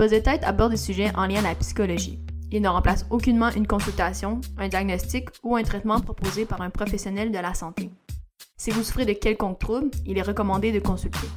Buzz 0.00 0.12
Tête 0.22 0.44
aborde 0.44 0.70
des 0.70 0.78
sujets 0.78 1.14
en 1.14 1.26
lien 1.26 1.40
à 1.40 1.48
la 1.48 1.54
psychologie. 1.56 2.18
Il 2.50 2.62
ne 2.62 2.68
remplace 2.70 3.04
aucunement 3.10 3.50
une 3.50 3.66
consultation, 3.66 4.40
un 4.56 4.66
diagnostic 4.66 5.28
ou 5.42 5.56
un 5.56 5.62
traitement 5.62 6.00
proposé 6.00 6.46
par 6.46 6.62
un 6.62 6.70
professionnel 6.70 7.30
de 7.30 7.36
la 7.36 7.52
santé. 7.52 7.90
Si 8.56 8.70
vous 8.70 8.82
souffrez 8.82 9.04
de 9.04 9.12
quelconque 9.12 9.58
trouble, 9.58 9.90
il 10.06 10.16
est 10.16 10.22
recommandé 10.22 10.72
de 10.72 10.80
consulter. 10.80 11.28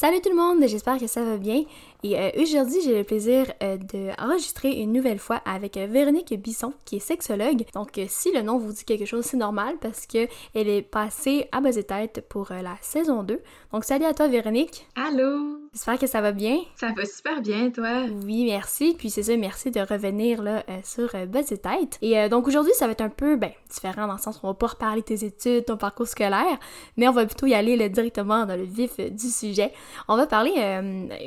Salut 0.00 0.20
tout 0.20 0.30
le 0.30 0.36
monde, 0.36 0.64
j'espère 0.68 0.96
que 0.96 1.08
ça 1.08 1.24
va 1.24 1.38
bien. 1.38 1.64
Et 2.04 2.16
euh, 2.16 2.30
aujourd'hui, 2.40 2.80
j'ai 2.84 2.96
le 2.96 3.02
plaisir 3.02 3.52
euh, 3.64 3.76
d'enregistrer 3.76 4.70
une 4.70 4.92
nouvelle 4.92 5.18
fois 5.18 5.42
avec 5.44 5.76
euh, 5.76 5.88
Véronique 5.88 6.32
Bisson, 6.40 6.72
qui 6.84 6.96
est 6.96 7.00
sexologue. 7.00 7.64
Donc, 7.74 8.00
si 8.06 8.30
le 8.30 8.42
nom 8.42 8.58
vous 8.58 8.72
dit 8.72 8.84
quelque 8.84 9.06
chose, 9.06 9.24
c'est 9.24 9.36
normal 9.36 9.74
parce 9.80 10.06
que 10.06 10.28
elle 10.54 10.68
est 10.68 10.82
passée 10.82 11.48
à 11.50 11.60
bas 11.60 11.72
tête 11.72 12.24
pour 12.28 12.50
la 12.50 12.76
saison 12.80 13.24
2. 13.24 13.40
Donc, 13.72 13.82
salut 13.82 14.04
à 14.04 14.14
toi, 14.14 14.28
Véronique. 14.28 14.86
Allô! 14.94 15.58
J'espère 15.72 15.98
que 15.98 16.06
ça 16.06 16.20
va 16.20 16.30
bien. 16.30 16.60
Ça 16.76 16.92
va 16.96 17.04
super 17.04 17.42
bien, 17.42 17.70
toi? 17.70 18.04
Oui, 18.24 18.44
merci. 18.44 18.94
Puis 18.96 19.10
c'est 19.10 19.24
ça, 19.24 19.36
merci 19.36 19.72
de 19.72 19.80
revenir 19.80 20.42
là 20.42 20.64
sur 20.82 21.10
Buzz 21.26 21.46
Tête. 21.46 21.98
Et 22.00 22.28
donc 22.28 22.48
aujourd'hui, 22.48 22.72
ça 22.74 22.86
va 22.86 22.92
être 22.92 23.02
un 23.02 23.10
peu 23.10 23.36
ben, 23.36 23.50
différent 23.70 24.06
dans 24.06 24.14
le 24.14 24.18
sens 24.18 24.36
où 24.36 24.40
on 24.44 24.48
va 24.48 24.54
pas 24.54 24.68
reparler 24.68 25.02
de 25.02 25.06
tes 25.06 25.24
études, 25.24 25.66
ton 25.66 25.76
parcours 25.76 26.08
scolaire, 26.08 26.58
mais 26.96 27.06
on 27.06 27.12
va 27.12 27.26
plutôt 27.26 27.46
y 27.46 27.54
aller 27.54 27.88
directement 27.90 28.46
dans 28.46 28.56
le 28.56 28.64
vif 28.64 28.98
du 28.98 29.28
sujet. 29.28 29.72
On 30.08 30.16
va 30.16 30.26
parler 30.26 30.54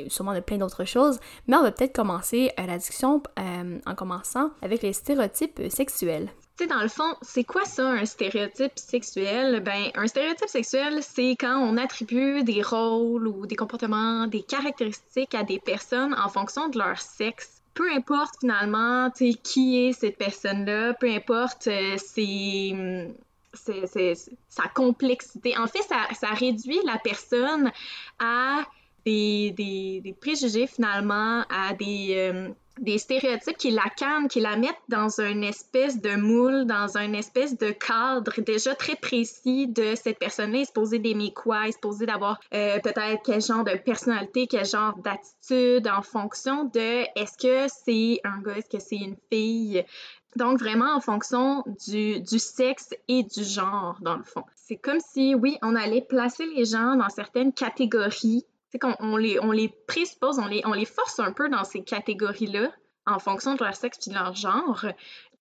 sûrement 0.08 0.34
de 0.34 0.40
plein 0.40 0.58
d'autres 0.58 0.84
choses, 0.84 1.18
mais 1.46 1.56
on 1.56 1.62
va 1.62 1.72
peut-être 1.72 1.94
commencer 1.94 2.50
euh, 2.58 2.66
la 2.66 2.76
euh, 2.76 3.78
en 3.86 3.94
commençant 3.94 4.50
avec 4.62 4.82
les 4.82 4.92
stéréotypes 4.92 5.60
sexuels. 5.70 6.28
Tu 6.56 6.64
sais, 6.64 6.70
dans 6.70 6.80
le 6.80 6.88
fond, 6.88 7.14
c'est 7.22 7.44
quoi 7.44 7.64
ça, 7.64 7.88
un 7.88 8.04
stéréotype 8.04 8.78
sexuel? 8.78 9.60
Ben, 9.60 9.90
un 9.94 10.06
stéréotype 10.06 10.48
sexuel, 10.48 10.98
c'est 11.02 11.32
quand 11.32 11.56
on 11.56 11.76
attribue 11.76 12.44
des 12.44 12.62
rôles 12.62 13.26
ou 13.26 13.46
des 13.46 13.56
comportements, 13.56 14.26
des 14.26 14.42
caractéristiques 14.42 15.34
à 15.34 15.44
des 15.44 15.58
personnes 15.58 16.14
en 16.14 16.28
fonction 16.28 16.68
de 16.68 16.78
leur 16.78 17.00
sexe 17.00 17.58
peu 17.74 17.90
importe 17.90 18.34
finalement 18.40 19.10
qui 19.42 19.86
est 19.86 19.92
cette 19.92 20.18
personne-là, 20.18 20.92
peu 20.92 21.10
importe 21.10 21.68
euh, 21.68 21.96
sa 23.54 24.68
complexité. 24.74 25.56
En 25.56 25.66
fait, 25.66 25.82
ça, 25.82 26.08
ça, 26.18 26.28
réduit 26.28 26.80
la 26.84 26.98
personne 26.98 27.70
à 28.18 28.64
des, 29.04 30.14
préjugés 30.20 30.66
finalement, 30.66 31.44
à 31.50 31.74
des, 31.74 32.14
euh, 32.16 32.48
des 32.80 32.98
stéréotypes 32.98 33.56
qui 33.56 33.70
la 33.70 33.88
cannent, 33.96 34.28
qui 34.28 34.40
la 34.40 34.56
mettent 34.56 34.74
dans 34.88 35.20
une 35.20 35.44
espèce 35.44 36.00
de 36.00 36.16
moule, 36.16 36.64
dans 36.66 36.96
une 36.96 37.14
espèce 37.14 37.56
de 37.56 37.70
cadre 37.70 38.40
déjà 38.40 38.74
très 38.74 38.96
précis 38.96 39.66
de 39.66 39.94
cette 39.94 40.18
personne-là. 40.18 40.60
est 40.60 40.64
supposée 40.66 40.98
d'aimer 40.98 41.32
quoi, 41.32 41.68
est 41.68 41.72
supposée 41.72 42.06
d'avoir 42.06 42.40
euh, 42.54 42.78
peut-être 42.80 43.22
quel 43.24 43.42
genre 43.42 43.64
de 43.64 43.76
personnalité, 43.76 44.46
quel 44.46 44.64
genre 44.64 44.96
d'attitude 44.98 45.86
en 45.88 46.02
fonction 46.02 46.64
de 46.64 47.04
est-ce 47.18 47.36
que 47.36 47.72
c'est 47.84 48.20
un 48.24 48.40
gars, 48.40 48.56
est-ce 48.56 48.70
que 48.70 48.82
c'est 48.82 48.96
une 48.96 49.16
fille? 49.30 49.84
Donc, 50.36 50.58
vraiment 50.58 50.94
en 50.94 51.00
fonction 51.00 51.62
du, 51.86 52.20
du, 52.20 52.38
sexe 52.38 52.90
et 53.08 53.22
du 53.22 53.44
genre, 53.44 53.98
dans 54.00 54.16
le 54.16 54.22
fond. 54.22 54.44
C'est 54.54 54.76
comme 54.76 55.00
si, 55.00 55.34
oui, 55.34 55.58
on 55.62 55.74
allait 55.76 56.00
placer 56.00 56.46
les 56.46 56.64
gens 56.64 56.96
dans 56.96 57.10
certaines 57.10 57.52
catégories 57.52 58.46
c'est 58.72 58.78
qu'on 58.78 58.96
on 59.00 59.18
les, 59.18 59.38
on 59.38 59.52
les 59.52 59.68
présuppose, 59.68 60.38
on 60.38 60.46
les, 60.46 60.62
on 60.64 60.72
les 60.72 60.86
force 60.86 61.20
un 61.20 61.32
peu 61.32 61.50
dans 61.50 61.62
ces 61.62 61.82
catégories-là 61.82 62.72
en 63.06 63.18
fonction 63.18 63.54
de 63.54 63.62
leur 63.62 63.76
sexe 63.76 64.06
et 64.06 64.10
de 64.10 64.14
leur 64.14 64.34
genre 64.34 64.86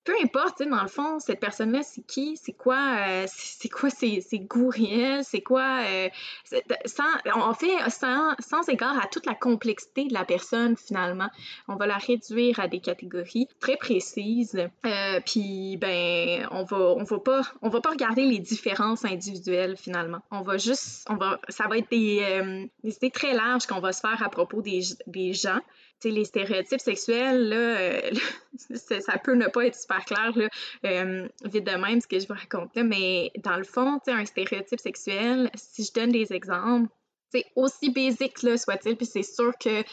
peu 0.04 0.14
importe, 0.24 0.64
dans 0.64 0.82
le 0.82 0.88
fond, 0.88 1.20
cette 1.20 1.40
personne-là, 1.40 1.84
c'est 1.84 2.02
qui, 2.02 2.36
c'est 2.36 2.54
quoi, 2.54 2.98
euh, 3.08 3.26
c'est 3.28 3.70
quoi 3.70 3.90
ses, 3.90 4.22
ses 4.22 4.40
goûts 4.40 4.70
réels, 4.70 5.24
c'est 5.24 5.42
quoi, 5.42 5.84
euh, 5.86 6.10
sans, 6.86 7.04
on 7.36 7.54
fait 7.54 7.90
sans, 7.90 8.34
sans, 8.40 8.68
égard 8.68 8.98
à 9.00 9.08
toute 9.08 9.26
la 9.26 9.36
complexité 9.36 10.06
de 10.06 10.14
la 10.14 10.26
personne, 10.26 10.76
finalement. 10.76 11.30
On 11.68 11.76
va 11.76 11.86
la 11.86 11.98
réduire 11.98 12.60
à 12.60 12.68
des 12.68 12.80
catégories 12.80 13.48
très 13.60 13.78
précises, 13.78 14.58
euh, 14.86 15.20
puis, 15.26 15.78
ben, 15.78 16.48
on 16.52 16.64
va, 16.64 16.78
on 16.78 17.04
va 17.04 17.20
pas, 17.20 17.42
on 17.62 17.70
va 17.70 17.82
pas 17.82 17.92
regarder 17.92 18.26
les 18.26 18.40
différences 18.40 19.06
individuelles, 19.06 19.78
finalement. 19.78 20.22
On 20.32 20.42
va 20.42 20.58
juste, 20.58 21.06
on 21.10 21.16
va, 21.16 21.40
ça 21.50 21.68
va 21.68 21.78
être 21.78 21.92
des, 21.92 22.66
des 22.84 22.96
idées 22.96 23.12
très 23.12 23.34
larges 23.34 23.68
qu'on 23.68 23.80
va 23.80 23.92
se 23.92 24.02
faire 24.02 24.24
à 24.24 24.30
propos 24.30 24.62
des, 24.62 24.82
des 25.06 25.34
gens, 25.34 25.60
les 26.10 26.26
stéréotypes 26.26 26.82
sexuels, 26.82 27.50
là, 27.50 27.56
euh, 27.56 28.12
ça 28.76 29.18
peut 29.18 29.36
ne 29.36 29.48
pas 29.48 29.66
être 29.66 29.76
super 29.76 30.04
clair, 30.06 30.32
là, 30.36 30.48
euh, 30.86 31.28
vite 31.46 31.66
de 31.66 31.76
même, 31.76 32.02
ce 32.02 32.08
que 32.08 32.20
je 32.20 32.28
vous 32.28 32.34
raconte 32.34 32.76
là, 32.76 32.84
mais 32.84 33.32
dans 33.44 33.58
le 33.58 33.64
fond, 33.64 34.00
un 34.08 34.26
stéréotype 34.26 34.80
sexuel, 34.80 35.50
si 35.56 35.84
je 35.84 35.94
donne 35.94 36.12
des 36.12 36.34
exemples, 36.34 36.90
c'est 37.32 37.46
aussi 37.56 37.90
basique 37.90 38.38
soit-il, 38.38 38.98
puis 38.98 39.06
c'est 39.06 39.24
sûr 39.24 39.54
que 39.58 39.84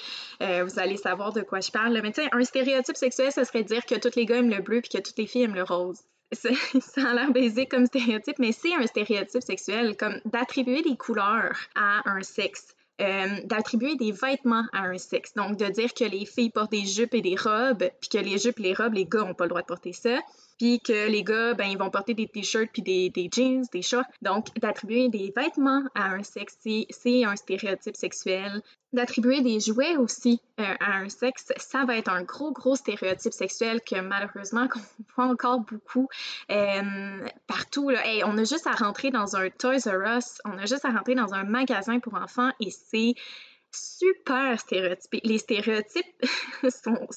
euh, 0.42 0.64
vous 0.64 0.78
allez 0.78 0.96
savoir 0.96 1.32
de 1.32 1.42
quoi 1.42 1.60
je 1.60 1.70
parle. 1.70 1.98
Mais 2.02 2.10
tu 2.10 2.22
sais, 2.22 2.28
un 2.32 2.42
stéréotype 2.42 2.96
sexuel, 2.96 3.30
ça 3.30 3.44
serait 3.44 3.62
dire 3.62 3.86
que 3.86 3.94
tous 3.94 4.16
les 4.16 4.26
gars 4.26 4.38
aiment 4.38 4.50
le 4.50 4.60
bleu 4.60 4.80
puis 4.80 4.90
que 4.90 4.98
toutes 4.98 5.16
les 5.18 5.26
filles 5.26 5.44
aiment 5.44 5.54
le 5.54 5.62
rose. 5.62 6.00
Ça, 6.32 7.08
a 7.08 7.14
l'air 7.14 7.32
basique 7.32 7.70
comme 7.70 7.86
stéréotype, 7.86 8.38
mais 8.38 8.52
c'est 8.52 8.74
un 8.74 8.86
stéréotype 8.86 9.42
sexuel, 9.42 9.96
comme 9.96 10.20
d'attribuer 10.26 10.82
des 10.82 10.94
couleurs 10.94 11.56
à 11.74 12.02
un 12.04 12.22
sexe. 12.22 12.74
Euh, 13.00 13.26
d'attribuer 13.44 13.94
des 13.94 14.10
vêtements 14.10 14.64
à 14.72 14.80
un 14.80 14.98
sexe. 14.98 15.32
Donc, 15.34 15.56
de 15.56 15.66
dire 15.66 15.94
que 15.94 16.02
les 16.02 16.26
filles 16.26 16.50
portent 16.50 16.72
des 16.72 16.84
jupes 16.84 17.14
et 17.14 17.20
des 17.20 17.36
robes, 17.36 17.84
puis 18.00 18.08
que 18.08 18.18
les 18.18 18.38
jupes 18.38 18.58
et 18.58 18.64
les 18.64 18.74
robes, 18.74 18.94
les 18.94 19.04
gars 19.04 19.20
n'ont 19.20 19.34
pas 19.34 19.44
le 19.44 19.50
droit 19.50 19.60
de 19.60 19.66
porter 19.66 19.92
ça 19.92 20.18
puis 20.58 20.80
que 20.80 21.08
les 21.08 21.22
gars, 21.22 21.54
ben, 21.54 21.66
ils 21.66 21.78
vont 21.78 21.90
porter 21.90 22.14
des 22.14 22.26
t-shirts 22.26 22.70
puis 22.72 22.82
des, 22.82 23.30
jeans, 23.32 23.64
des 23.72 23.82
shorts. 23.82 24.04
Donc, 24.22 24.46
d'attribuer 24.58 25.08
des 25.08 25.32
vêtements 25.34 25.82
à 25.94 26.10
un 26.10 26.22
sexe, 26.22 26.58
c'est 26.90 27.24
un 27.24 27.36
stéréotype 27.36 27.96
sexuel. 27.96 28.62
D'attribuer 28.92 29.42
des 29.42 29.60
jouets 29.60 29.96
aussi 29.96 30.40
euh, 30.58 30.64
à 30.80 30.96
un 30.96 31.10
sexe, 31.10 31.52
ça 31.58 31.84
va 31.84 31.96
être 31.96 32.08
un 32.08 32.22
gros, 32.22 32.52
gros 32.52 32.74
stéréotype 32.74 33.34
sexuel 33.34 33.80
que 33.82 34.00
malheureusement, 34.00 34.66
qu'on 34.72 34.80
voit 35.14 35.26
encore 35.26 35.60
beaucoup 35.60 36.08
euh, 36.50 37.28
partout. 37.46 37.90
Là. 37.90 38.00
on 38.24 38.36
a 38.38 38.44
juste 38.44 38.66
à 38.66 38.72
rentrer 38.72 39.10
dans 39.10 39.36
un 39.36 39.50
Toys 39.50 39.86
R 39.86 40.16
Us, 40.16 40.40
on 40.44 40.56
a 40.58 40.64
juste 40.64 40.84
à 40.84 40.90
rentrer 40.90 41.14
dans 41.14 41.34
un 41.34 41.44
magasin 41.44 42.00
pour 42.00 42.14
enfants 42.14 42.50
et 42.60 42.70
c'est 42.70 43.14
super 43.72 44.58
stéréotypés. 44.58 45.20
Les 45.24 45.38
stéréotypes 45.38 46.06
sont, 46.68 47.08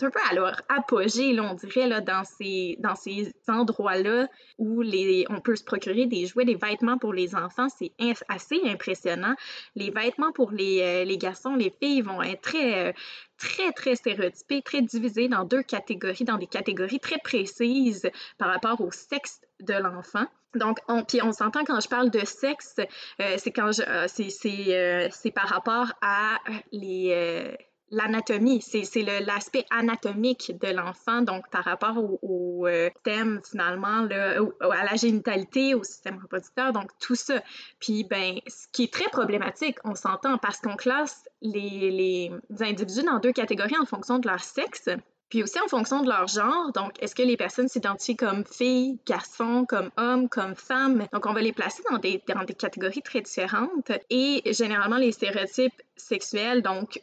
un 0.00 0.10
peu 0.10 0.10
à 0.30 0.34
leur 0.34 0.60
apogée, 0.68 1.32
là, 1.32 1.42
on 1.50 1.54
dirait, 1.54 1.88
là, 1.88 2.00
dans 2.00 2.24
ces, 2.24 2.76
dans 2.80 2.94
ces 2.94 3.32
endroits-là 3.48 4.28
où 4.58 4.82
on 5.30 5.40
peut 5.40 5.56
se 5.56 5.64
procurer 5.64 6.06
des 6.06 6.26
jouets, 6.26 6.44
des 6.44 6.56
vêtements 6.56 6.98
pour 6.98 7.12
les 7.12 7.34
enfants. 7.34 7.68
C'est 7.68 7.92
assez 8.28 8.60
impressionnant. 8.64 9.34
Les 9.76 9.90
vêtements 9.90 10.32
pour 10.32 10.50
les, 10.50 10.80
euh, 10.82 11.04
les, 11.04 11.18
garçons, 11.18 11.54
les 11.54 11.72
filles 11.82 12.02
vont 12.02 12.22
être 12.22 12.42
très, 12.42 12.88
euh, 12.88 12.92
très, 13.38 13.72
très 13.72 13.96
stéréotypés, 13.96 14.62
très 14.62 14.82
divisés 14.82 15.28
dans 15.28 15.44
deux 15.44 15.62
catégories, 15.62 16.24
dans 16.24 16.38
des 16.38 16.46
catégories 16.46 17.00
très 17.00 17.18
précises 17.18 18.10
par 18.38 18.48
rapport 18.48 18.80
au 18.80 18.90
sexe 18.90 19.40
de 19.60 19.74
l'enfant. 19.74 20.26
Donc, 20.54 20.78
on, 20.88 21.04
puis 21.04 21.22
on 21.22 21.32
s'entend 21.32 21.64
quand 21.64 21.80
je 21.80 21.88
parle 21.88 22.10
de 22.10 22.24
sexe, 22.24 22.76
euh, 22.78 23.34
c'est 23.38 23.50
quand 23.50 23.72
je, 23.72 23.82
euh, 23.82 24.06
euh, 24.06 25.08
c'est, 25.10 25.30
par 25.30 25.48
rapport 25.48 25.92
à 26.00 26.38
les 26.72 27.56
l'anatomie, 27.90 28.60
c'est 28.60 29.02
l'aspect 29.20 29.66
anatomique 29.70 30.52
de 30.60 30.68
l'enfant, 30.74 31.22
donc 31.22 31.48
par 31.50 31.64
rapport 31.64 31.96
au, 32.22 32.66
thème 33.04 33.40
finalement, 33.48 34.08
à 34.08 34.84
la 34.84 34.96
génitalité, 34.96 35.74
au 35.74 35.84
système 35.84 36.18
reproducteur, 36.20 36.72
donc 36.72 36.90
tout 36.98 37.14
ça. 37.14 37.40
Puis, 37.78 38.02
ben, 38.02 38.40
ce 38.48 38.66
qui 38.72 38.84
est 38.84 38.92
très 38.92 39.08
problématique, 39.10 39.76
on 39.84 39.94
s'entend, 39.94 40.38
parce 40.38 40.58
qu'on 40.58 40.74
classe 40.74 41.28
les, 41.40 41.90
les 41.90 42.32
individus 42.62 43.04
dans 43.04 43.20
deux 43.20 43.32
catégories 43.32 43.78
en 43.78 43.86
fonction 43.86 44.18
de 44.18 44.26
leur 44.26 44.40
sexe. 44.40 44.88
Puis 45.34 45.42
aussi 45.42 45.58
en 45.58 45.66
fonction 45.66 46.00
de 46.00 46.08
leur 46.08 46.28
genre, 46.28 46.70
donc 46.70 46.92
est-ce 47.02 47.12
que 47.12 47.22
les 47.24 47.36
personnes 47.36 47.66
s'identifient 47.66 48.14
comme 48.14 48.44
filles, 48.44 49.00
garçons, 49.04 49.66
comme 49.68 49.90
hommes, 49.96 50.28
comme 50.28 50.54
femmes? 50.54 51.08
Donc 51.12 51.26
on 51.26 51.32
va 51.32 51.40
les 51.40 51.52
placer 51.52 51.82
dans 51.90 51.98
des, 51.98 52.22
dans 52.28 52.44
des 52.44 52.54
catégories 52.54 53.02
très 53.02 53.20
différentes. 53.20 53.90
Et 54.10 54.42
généralement, 54.52 54.96
les 54.96 55.10
stéréotypes 55.10 55.82
sexuels, 55.96 56.62
donc 56.62 57.02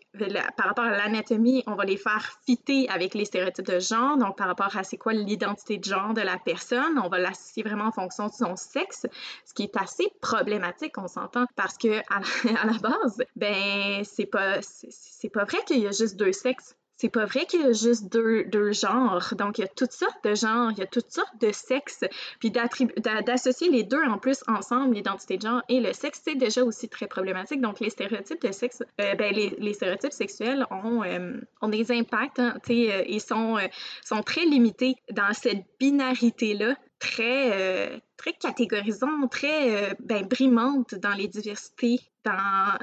par 0.56 0.68
rapport 0.68 0.86
à 0.86 0.92
l'anatomie, 0.92 1.62
on 1.68 1.75
va 1.75 1.83
les 1.83 1.98
faire 1.98 2.39
fitter 2.45 2.88
avec 2.88 3.16
les 3.16 3.25
stéréotypes 3.25 3.66
de 3.66 3.80
genre, 3.80 4.16
donc 4.16 4.38
par 4.38 4.48
rapport 4.48 4.77
à 4.77 4.86
c'est 4.86 4.95
quoi 4.95 5.12
l'identité 5.12 5.77
de 5.77 5.84
genre 5.84 6.13
de 6.13 6.22
la 6.22 6.38
personne, 6.38 6.98
on 7.04 7.10
va 7.10 7.19
l'associer 7.19 7.63
vraiment 7.63 7.88
en 7.88 7.92
fonction 7.92 8.27
de 8.27 8.34
son 8.34 8.56
sexe, 8.56 9.07
ce 9.45 9.54
qui 9.54 9.63
est 9.63 9.75
assez 9.75 10.07
problématique, 10.22 10.98
on 10.98 11.10
s'entend, 11.10 11.48
parce 11.57 11.77
que 11.77 11.89
la, 11.89 12.62
à 12.62 12.66
la 12.66 12.77
base, 12.77 13.22
ben 13.36 14.06
c'est 14.06 14.25
pas 14.25 14.62
c'est 14.62 15.30
pas 15.30 15.44
vrai 15.44 15.57
qu'il 15.66 15.80
y 15.80 15.88
a 15.88 15.92
juste 15.92 16.16
deux 16.16 16.31
sexes 16.31 16.77
c'est 17.01 17.09
pas 17.09 17.25
vrai 17.25 17.48
qu'il 17.48 17.62
y 17.62 17.63
a 17.63 17.71
juste 17.71 18.13
deux, 18.13 18.44
deux, 18.44 18.74
genres. 18.74 19.33
Donc, 19.36 19.57
il 19.57 19.62
y 19.62 19.63
a 19.63 19.68
toutes 19.68 19.92
sortes 19.92 20.24
de 20.24 20.36
genres, 20.36 20.69
il 20.71 20.77
y 20.77 20.83
a 20.83 20.86
toutes 20.86 21.09
sortes 21.09 21.36
de 21.42 21.51
sexes. 21.51 22.03
Puis 22.39 22.51
d'associer 22.51 23.71
les 23.71 23.81
deux 23.81 24.03
en 24.03 24.19
plus 24.19 24.44
ensemble, 24.48 24.94
l'identité 24.94 25.38
de 25.38 25.42
genre 25.42 25.63
et 25.68 25.80
le 25.80 25.94
sexe, 25.94 26.21
c'est 26.24 26.36
déjà 26.36 26.63
aussi 26.63 26.89
très 26.89 27.07
problématique. 27.07 27.59
Donc, 27.59 27.80
les 27.80 27.89
stéréotypes 27.89 28.45
de 28.45 28.51
sexe, 28.51 28.83
euh, 29.01 29.15
ben, 29.15 29.33
les, 29.33 29.74
stéréotypes 29.74 30.13
sexuels 30.13 30.68
ont, 30.69 31.03
euh, 31.03 31.42
ont 31.62 31.69
des 31.69 31.92
impacts, 31.92 32.38
hein, 32.38 32.53
euh, 32.69 33.03
ils 33.07 33.19
sont, 33.19 33.57
sont 34.06 34.21
très 34.21 34.45
limités 34.45 34.95
dans 35.12 35.33
cette 35.33 35.65
binarité-là 35.80 36.75
très, 37.00 38.00
très 38.15 38.33
catégorisante, 38.33 39.31
très 39.31 39.95
ben, 40.00 40.24
brimante 40.27 40.94
dans 40.94 41.15
les 41.15 41.27
diversités, 41.27 42.00
dans 42.24 42.77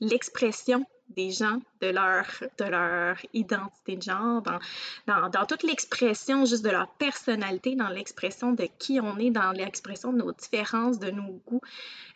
l'expression 0.00 0.80
la, 0.80 0.93
des 1.08 1.30
gens, 1.30 1.60
de 1.80 1.88
leur, 1.88 2.26
de 2.58 2.64
leur 2.64 3.16
identité 3.32 3.96
de 3.96 4.02
genre, 4.02 4.42
dans, 4.42 4.58
dans, 5.06 5.28
dans 5.28 5.46
toute 5.46 5.62
l'expression 5.62 6.44
juste 6.44 6.64
de 6.64 6.70
leur 6.70 6.88
personnalité, 6.88 7.76
dans 7.76 7.88
l'expression 7.88 8.52
de 8.52 8.68
qui 8.78 9.00
on 9.00 9.18
est, 9.18 9.30
dans 9.30 9.52
l'expression 9.52 10.12
de 10.12 10.18
nos 10.18 10.32
différences, 10.32 10.98
de 10.98 11.10
nos 11.10 11.40
goûts. 11.46 11.60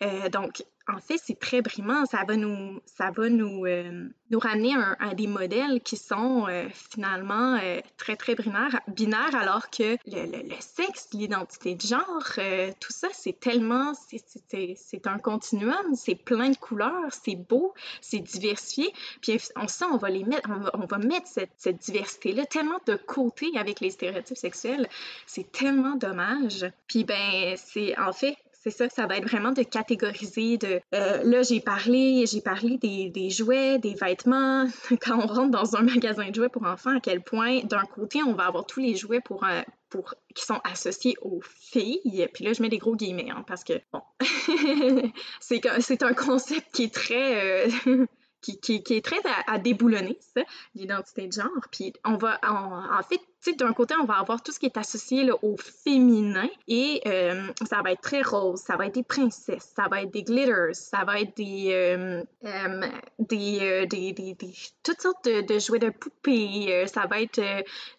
Euh, 0.02 0.28
donc, 0.28 0.64
en 0.88 1.00
fait, 1.00 1.18
c'est 1.22 1.38
très 1.38 1.60
brimant. 1.60 2.06
Ça 2.06 2.24
va 2.26 2.36
nous, 2.36 2.80
ça 2.86 3.10
va 3.10 3.28
nous, 3.28 3.66
euh, 3.66 4.08
nous 4.30 4.38
ramener 4.38 4.74
à 4.98 5.14
des 5.14 5.26
modèles 5.26 5.80
qui 5.82 5.96
sont 5.96 6.46
euh, 6.48 6.66
finalement 6.72 7.58
euh, 7.62 7.80
très, 7.96 8.16
très 8.16 8.34
binaires, 8.34 9.34
alors 9.34 9.70
que 9.70 9.96
le, 10.06 10.54
sexe, 10.60 11.08
l'identité 11.12 11.74
de 11.74 11.80
genre, 11.82 12.24
tout 12.80 12.92
ça, 12.92 13.08
c'est 13.12 13.38
tellement, 13.38 13.92
c'est 13.94 15.06
un 15.06 15.18
continuum, 15.18 15.94
c'est 15.94 16.14
plein 16.14 16.50
de 16.50 16.56
couleurs, 16.56 17.10
c'est 17.10 17.36
beau, 17.36 17.74
c'est 18.00 18.20
diversifié. 18.20 18.92
Puis 19.20 19.38
on 19.56 19.68
sent, 19.68 19.84
on 19.92 19.98
va 19.98 20.08
les 20.08 20.24
mettre, 20.24 20.48
on 20.74 20.86
va, 20.86 20.98
mettre 20.98 21.26
cette, 21.26 21.50
cette 21.56 21.78
diversité-là 21.78 22.46
tellement 22.46 22.80
de 22.86 22.94
côté 22.94 23.50
avec 23.56 23.80
les 23.80 23.90
stéréotypes 23.90 24.36
sexuels. 24.36 24.88
C'est 25.26 25.50
tellement 25.52 25.96
dommage. 25.96 26.70
Puis 26.86 27.04
ben, 27.04 27.54
c'est 27.56 27.98
en 27.98 28.12
fait, 28.12 28.36
c'est 28.70 28.88
ça, 28.88 28.88
ça 28.88 29.06
va 29.06 29.16
être 29.16 29.28
vraiment 29.28 29.52
de 29.52 29.62
catégoriser. 29.62 30.58
De, 30.58 30.80
euh, 30.94 31.22
là, 31.24 31.42
j'ai 31.42 31.60
parlé, 31.60 32.24
j'ai 32.26 32.40
parlé 32.40 32.78
des, 32.78 33.30
jouets, 33.30 33.78
des 33.78 33.94
vêtements. 33.94 34.66
Quand 35.02 35.18
on 35.18 35.26
rentre 35.26 35.50
dans 35.50 35.76
un 35.76 35.82
magasin 35.82 36.28
de 36.28 36.34
jouets 36.34 36.48
pour 36.48 36.64
enfants, 36.64 36.96
à 36.96 37.00
quel 37.00 37.22
point, 37.22 37.60
d'un 37.64 37.84
côté, 37.84 38.22
on 38.22 38.34
va 38.34 38.46
avoir 38.46 38.66
tous 38.66 38.80
les 38.80 38.96
jouets 38.96 39.20
pour, 39.20 39.44
euh, 39.44 39.62
pour 39.90 40.14
qui 40.34 40.44
sont 40.44 40.60
associés 40.64 41.16
aux 41.22 41.40
filles. 41.42 42.28
Puis 42.32 42.44
là, 42.44 42.52
je 42.52 42.62
mets 42.62 42.68
des 42.68 42.78
gros 42.78 42.96
guillemets, 42.96 43.30
hein, 43.30 43.44
parce 43.46 43.64
que, 43.64 43.74
bon, 43.92 44.02
c'est 45.40 46.02
un 46.02 46.14
concept 46.14 46.66
qui 46.72 46.84
est 46.84 46.94
très... 46.94 47.66
Euh, 47.66 48.06
qui, 48.40 48.82
est 48.90 49.04
très 49.04 49.20
à, 49.46 49.58
déboulonner, 49.58 50.16
ça, 50.20 50.42
l'identité 50.74 51.26
de 51.26 51.32
genre. 51.32 51.48
Puis 51.72 51.92
on 52.04 52.16
va, 52.16 52.38
en 52.44 53.02
fait, 53.02 53.20
tu 53.40 53.50
sais, 53.50 53.56
d'un 53.56 53.72
côté, 53.72 53.94
on 54.00 54.04
va 54.04 54.14
avoir 54.14 54.42
tout 54.42 54.50
ce 54.50 54.58
qui 54.58 54.66
est 54.66 54.76
associé 54.76 55.30
au 55.42 55.56
féminin 55.56 56.48
et 56.66 57.00
euh, 57.06 57.46
ça 57.68 57.82
va 57.82 57.92
être 57.92 58.00
très 58.00 58.22
rose, 58.22 58.60
ça 58.60 58.76
va 58.76 58.86
être 58.86 58.94
des 58.94 59.04
princesses, 59.04 59.72
ça 59.76 59.86
va 59.88 60.02
être 60.02 60.10
des 60.12 60.24
glitters, 60.24 60.74
ça 60.74 61.04
va 61.04 61.20
être 61.20 61.36
des, 61.36 61.68
euh, 61.72 62.24
euh, 62.44 62.86
des, 63.20 63.86
des, 63.86 64.12
des, 64.12 64.36
toutes 64.82 65.00
sortes 65.00 65.24
de, 65.26 65.58
jouets 65.60 65.78
de 65.78 65.90
poupées, 65.90 66.84
ça 66.88 67.06
va 67.06 67.20
être 67.20 67.40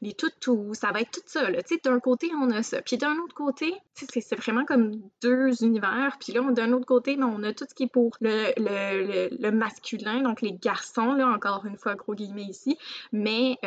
des 0.02 0.14
toutous, 0.14 0.74
ça 0.74 0.92
va 0.92 1.02
être 1.02 1.12
tout 1.12 1.22
ça. 1.26 1.48
Tu 1.48 1.60
sais, 1.66 1.80
d'un 1.82 2.02
côté, 2.02 2.30
on 2.36 2.50
a 2.52 2.62
ça. 2.62 2.82
Puis 2.82 2.98
d'un 2.98 3.16
autre 3.20 3.34
côté, 3.34 3.74
c'est 3.94 4.36
vraiment 4.36 4.66
comme 4.66 4.92
deux 5.22 5.64
univers. 5.64 6.18
Puis 6.20 6.34
là, 6.34 6.42
d'un 6.52 6.74
autre 6.74 6.86
côté, 6.86 7.16
ben, 7.16 7.34
on 7.34 7.44
a 7.44 7.54
tout 7.54 7.66
ce 7.70 7.74
qui 7.74 7.84
est 7.84 7.88
pour 7.88 8.18
le, 8.20 8.52
le, 8.58 9.30
le, 9.40 9.52
masculin, 9.52 10.22
donc 10.22 10.42
les 10.42 10.54
garçons, 10.54 11.14
là, 11.14 11.28
encore 11.30 11.66
une 11.66 11.78
fois, 11.78 11.96
gros 11.96 12.14
guillemets 12.14 12.44
ici, 12.44 12.78
mais 13.14 13.58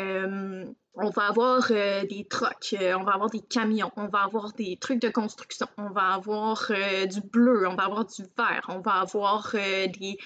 on 0.95 1.11
va 1.11 1.29
avoir 1.29 1.69
euh, 1.71 2.05
des 2.05 2.25
trucks, 2.25 2.75
euh, 2.79 2.95
on 2.99 3.05
va 3.05 3.13
avoir 3.13 3.31
des 3.31 3.41
camions, 3.41 3.91
on 3.97 4.09
va 4.09 4.25
avoir 4.25 4.53
des 4.53 4.77
trucs 4.77 5.01
de 5.01 5.09
construction, 5.09 5.67
on 5.79 5.91
va 5.91 6.15
avoir 6.15 6.67
euh, 6.71 7.07
du 7.07 7.21
bleu, 7.21 7.67
on 7.67 7.75
va 7.75 7.85
avoir 7.85 8.05
du 8.05 8.23
vert, 8.37 8.67
on 8.69 8.81
va 8.81 9.01
avoir 9.01 9.53
des, 9.53 10.19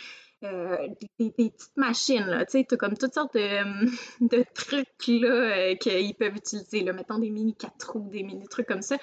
des, 0.42 1.30
petites 1.30 1.76
machines, 1.76 2.44
tu 2.50 2.64
sais, 2.68 2.76
comme 2.76 2.96
toutes 2.96 3.14
sortes 3.14 3.34
de, 3.34 4.44
trucs 4.54 4.86
là, 5.08 5.74
qu'ils 5.76 6.14
peuvent 6.14 6.36
utiliser, 6.36 6.82
là, 6.82 6.92
mettons 6.92 7.18
des 7.18 7.30
mini 7.30 7.54
4 7.54 7.92
roues, 7.92 8.08
des 8.10 8.22
mini 8.22 8.46
trucs 8.48 8.66
comme 8.66 8.82
ça, 8.82 8.96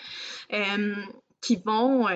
qui 1.41 1.55
vont 1.65 2.07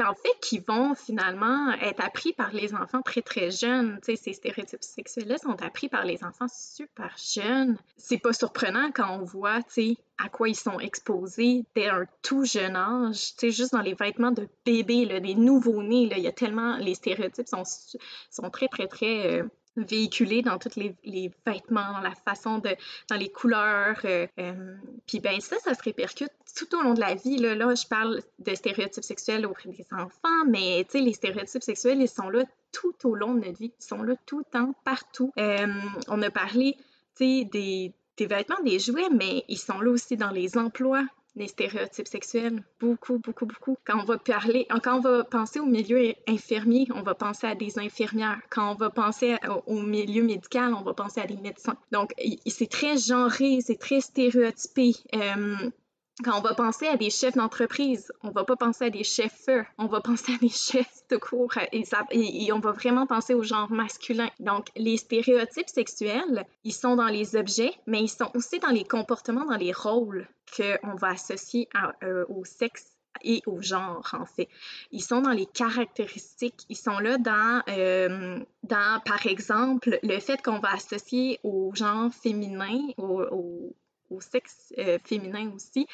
en 0.00 0.14
fait, 0.14 0.34
qui 0.40 0.58
vont 0.58 0.94
finalement 0.94 1.72
être 1.72 2.02
appris 2.02 2.32
par 2.32 2.52
les 2.52 2.74
enfants 2.74 3.02
très, 3.02 3.20
très 3.20 3.50
jeunes. 3.50 3.98
Tu 4.04 4.16
ces 4.16 4.32
stéréotypes 4.32 4.82
sexuels-là 4.82 5.38
sont 5.38 5.60
appris 5.62 5.88
par 5.88 6.04
les 6.04 6.24
enfants 6.24 6.46
super 6.48 7.14
jeunes. 7.18 7.76
C'est 7.98 8.18
pas 8.18 8.32
surprenant 8.32 8.90
quand 8.92 9.18
on 9.18 9.24
voit, 9.24 9.62
tu 9.62 9.94
à 10.18 10.28
quoi 10.28 10.48
ils 10.48 10.56
sont 10.56 10.78
exposés 10.78 11.64
dès 11.74 11.88
un 11.88 12.06
tout 12.22 12.44
jeune 12.44 12.76
âge. 12.76 13.34
Tu 13.34 13.40
sais, 13.40 13.50
juste 13.50 13.72
dans 13.72 13.80
les 13.80 13.94
vêtements 13.94 14.30
de 14.30 14.48
bébés, 14.64 15.04
là, 15.04 15.20
des 15.20 15.34
nouveaux-nés, 15.34 16.08
là, 16.08 16.16
il 16.16 16.22
y 16.22 16.28
a 16.28 16.32
tellement... 16.32 16.76
Les 16.76 16.94
stéréotypes 16.94 17.48
sont, 17.48 17.64
sont 17.64 18.50
très, 18.50 18.68
très, 18.68 18.86
très... 18.86 19.40
Euh, 19.40 19.44
véhiculés 19.76 20.42
dans 20.42 20.58
tous 20.58 20.76
les, 20.76 21.30
vêtements, 21.46 21.92
dans 21.92 22.00
la 22.00 22.14
façon 22.14 22.58
de, 22.58 22.70
dans 23.08 23.16
les 23.16 23.30
couleurs. 23.30 24.00
Euh, 24.04 24.26
euh, 24.38 24.74
puis 25.06 25.20
ben 25.20 25.40
ça, 25.40 25.56
ça 25.60 25.74
se 25.74 25.82
répercute 25.82 26.30
tout 26.56 26.76
au 26.76 26.82
long 26.82 26.94
de 26.94 27.00
la 27.00 27.14
vie. 27.14 27.38
Là, 27.38 27.74
je 27.74 27.86
parle 27.86 28.20
de 28.38 28.54
stéréotypes 28.54 29.04
sexuels 29.04 29.46
auprès 29.46 29.70
des 29.70 29.86
enfants, 29.92 30.44
mais 30.46 30.84
tu 30.84 30.98
sais, 30.98 31.04
les 31.04 31.14
stéréotypes 31.14 31.62
sexuels, 31.62 32.00
ils 32.00 32.08
sont 32.08 32.28
là 32.28 32.44
tout 32.72 32.94
au 33.04 33.14
long 33.14 33.34
de 33.34 33.46
notre 33.46 33.58
vie. 33.58 33.72
Ils 33.78 33.84
sont 33.84 34.02
là 34.02 34.14
tout 34.26 34.38
le 34.38 34.44
temps, 34.44 34.74
partout. 34.84 35.32
Euh, 35.38 35.66
on 36.08 36.22
a 36.22 36.30
parlé, 36.30 36.76
tu 37.16 37.42
sais, 37.42 37.44
des 37.44 37.94
vêtements, 38.26 38.62
des 38.64 38.78
jouets, 38.78 39.10
mais 39.10 39.44
ils 39.48 39.58
sont 39.58 39.80
là 39.80 39.90
aussi 39.90 40.16
dans 40.16 40.30
les 40.30 40.56
emplois, 40.56 41.04
les 41.36 41.48
stéréotypes 41.48 42.08
sexuels. 42.08 42.62
Beaucoup, 42.80 43.18
beaucoup, 43.18 43.46
beaucoup. 43.46 43.76
Quand 43.84 44.00
on 44.00 44.04
va 44.04 44.18
parler, 44.18 44.66
quand 44.82 44.98
on 44.98 45.00
va 45.00 45.24
penser 45.24 45.60
au 45.60 45.66
milieu 45.66 46.14
infirmier, 46.28 46.86
on 46.94 47.02
va 47.02 47.14
penser 47.14 47.46
à 47.46 47.54
des 47.54 47.78
infirmières. 47.78 48.40
Quand 48.50 48.72
on 48.72 48.74
va 48.74 48.90
penser 48.90 49.36
au 49.66 49.80
milieu 49.80 50.22
médical, 50.22 50.74
on 50.74 50.82
va 50.82 50.94
penser 50.94 51.20
à 51.20 51.26
des 51.26 51.36
médecins. 51.36 51.76
Donc, 51.90 52.12
c'est 52.46 52.70
très 52.70 52.96
genré, 52.98 53.60
c'est 53.60 53.78
très 53.78 54.00
stéréotypé. 54.00 54.92
Euh, 55.14 55.70
quand 56.22 56.38
on 56.38 56.42
va 56.42 56.54
penser 56.54 56.86
à 56.86 56.96
des 56.96 57.10
chefs 57.10 57.34
d'entreprise, 57.34 58.12
on 58.22 58.30
va 58.30 58.44
pas 58.44 58.56
penser 58.56 58.86
à 58.86 58.90
des 58.90 59.04
chefs 59.04 59.48
on 59.78 59.86
va 59.86 60.00
penser 60.04 60.34
à 60.34 60.38
des 60.38 60.48
chefs 60.48 61.06
de 61.10 61.16
cours 61.16 61.52
et, 61.72 61.84
et, 62.12 62.52
on 62.52 62.60
va 62.60 62.72
vraiment 62.72 63.06
penser 63.06 63.34
au 63.34 63.42
genre 63.42 63.70
masculin. 63.70 64.28
Donc, 64.40 64.68
les 64.76 64.96
stéréotypes 64.96 65.68
sexuels, 65.68 66.46
ils 66.64 66.72
sont 66.72 66.96
dans 66.96 67.06
les 67.06 67.36
objets, 67.36 67.72
mais 67.86 68.00
ils 68.02 68.08
sont 68.08 68.30
aussi 68.34 68.58
dans 68.58 68.70
les 68.70 68.84
comportements, 68.84 69.44
dans 69.44 69.56
les 69.56 69.72
rôles 69.72 70.28
qu'on 70.56 70.94
va 70.94 71.08
associer 71.08 71.68
euh, 72.02 72.24
au 72.28 72.44
sexe 72.44 72.86
et 73.22 73.42
au 73.46 73.60
genre, 73.60 74.08
en 74.18 74.24
fait. 74.24 74.48
Ils 74.90 75.02
sont 75.02 75.20
dans 75.20 75.30
les 75.30 75.46
caractéristiques, 75.46 76.64
ils 76.68 76.76
sont 76.76 76.98
là 76.98 77.18
dans, 77.18 77.62
euh, 77.68 78.38
dans 78.62 79.00
par 79.04 79.26
exemple, 79.26 79.98
le 80.02 80.18
fait 80.18 80.42
qu'on 80.42 80.58
va 80.58 80.72
associer 80.72 81.38
au 81.42 81.72
genre 81.74 82.12
féminin, 82.12 82.80
au, 82.96 83.22
au 83.22 83.76
sexe 84.20 84.72
euh, 84.78 84.98
féminin 85.04 85.50
aussi, 85.54 85.86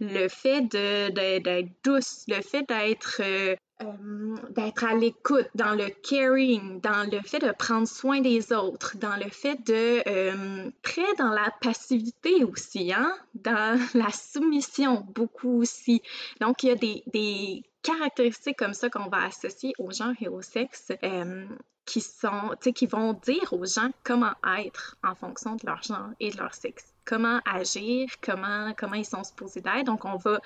le 0.00 0.28
fait 0.28 0.62
d'être 0.62 1.68
douce, 1.82 2.24
le 2.28 2.40
fait 2.42 2.66
d'être 2.68 3.20
euh, 3.20 3.56
euh, 3.82 4.36
d'être 4.50 4.84
à 4.84 4.94
l'écoute, 4.94 5.48
dans 5.54 5.74
le 5.74 5.88
caring, 5.88 6.80
dans 6.80 7.10
le 7.10 7.20
fait 7.20 7.40
de 7.40 7.52
prendre 7.52 7.88
soin 7.88 8.20
des 8.20 8.52
autres, 8.52 8.96
dans 8.98 9.16
le 9.16 9.28
fait 9.30 9.56
de 9.66 10.70
très 10.82 11.14
dans 11.18 11.30
la 11.30 11.52
passivité 11.60 12.44
aussi, 12.44 12.92
hein, 12.92 13.12
dans 13.34 13.78
la 13.94 14.10
soumission 14.10 15.04
beaucoup 15.14 15.60
aussi. 15.60 16.02
Donc 16.40 16.62
il 16.62 16.68
y 16.68 16.72
a 16.72 16.76
des, 16.76 17.02
des 17.12 17.62
caractéristiques 17.82 18.58
comme 18.58 18.74
ça 18.74 18.88
qu'on 18.90 19.08
va 19.08 19.24
associer 19.24 19.74
au 19.78 19.90
genre 19.90 20.14
et 20.20 20.28
au 20.28 20.40
sexe 20.40 20.92
qui 21.84 22.00
sont, 22.00 22.50
qui 22.74 22.86
vont 22.86 23.12
dire 23.12 23.52
aux 23.52 23.66
gens 23.66 23.90
comment 24.02 24.34
être 24.58 24.96
en 25.02 25.14
fonction 25.14 25.56
de 25.56 25.66
leur 25.66 25.82
genre 25.82 26.10
et 26.20 26.30
de 26.30 26.36
leur 26.38 26.54
sexe 26.54 26.93
comment 27.04 27.40
agir, 27.44 28.08
comment, 28.22 28.72
comment 28.76 28.94
ils 28.94 29.04
sont 29.04 29.24
supposés 29.24 29.60
d'être. 29.60 29.84
Donc, 29.84 30.04
on 30.04 30.16
va 30.16 30.40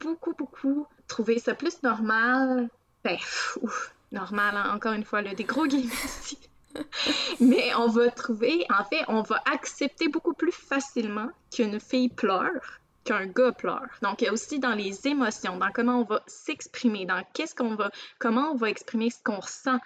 beaucoup, 0.00 0.34
beaucoup 0.34 0.86
trouver 1.08 1.38
ça 1.38 1.54
plus 1.54 1.82
normal. 1.82 2.68
Ben, 3.04 3.16
ouf, 3.62 3.94
normal, 4.12 4.56
hein, 4.56 4.74
encore 4.74 4.92
une 4.92 5.04
fois, 5.04 5.22
là, 5.22 5.34
des 5.34 5.44
gros 5.44 5.66
guillemets 5.66 5.92
ici. 6.04 6.38
Mais 7.40 7.74
on 7.76 7.88
va 7.88 8.10
trouver, 8.10 8.66
en 8.70 8.84
fait, 8.84 9.04
on 9.08 9.22
va 9.22 9.42
accepter 9.50 10.08
beaucoup 10.08 10.34
plus 10.34 10.52
facilement 10.52 11.28
qu'une 11.54 11.80
fille 11.80 12.08
pleure 12.08 12.80
qu'un 13.06 13.26
gars 13.26 13.52
pleure. 13.52 13.86
Donc, 14.02 14.20
il 14.20 14.24
y 14.24 14.28
a 14.28 14.32
aussi 14.32 14.58
dans 14.58 14.74
les 14.74 15.06
émotions, 15.06 15.56
dans 15.56 15.70
comment 15.70 16.00
on 16.00 16.04
va 16.04 16.22
s'exprimer, 16.26 17.06
dans 17.06 17.24
qu'est-ce 17.32 17.54
qu'on 17.54 17.76
va, 17.76 17.90
comment 18.18 18.50
on 18.50 18.56
va 18.56 18.68
exprimer 18.68 19.10
ce 19.10 19.22
qu'on 19.22 19.38
ressent. 19.38 19.78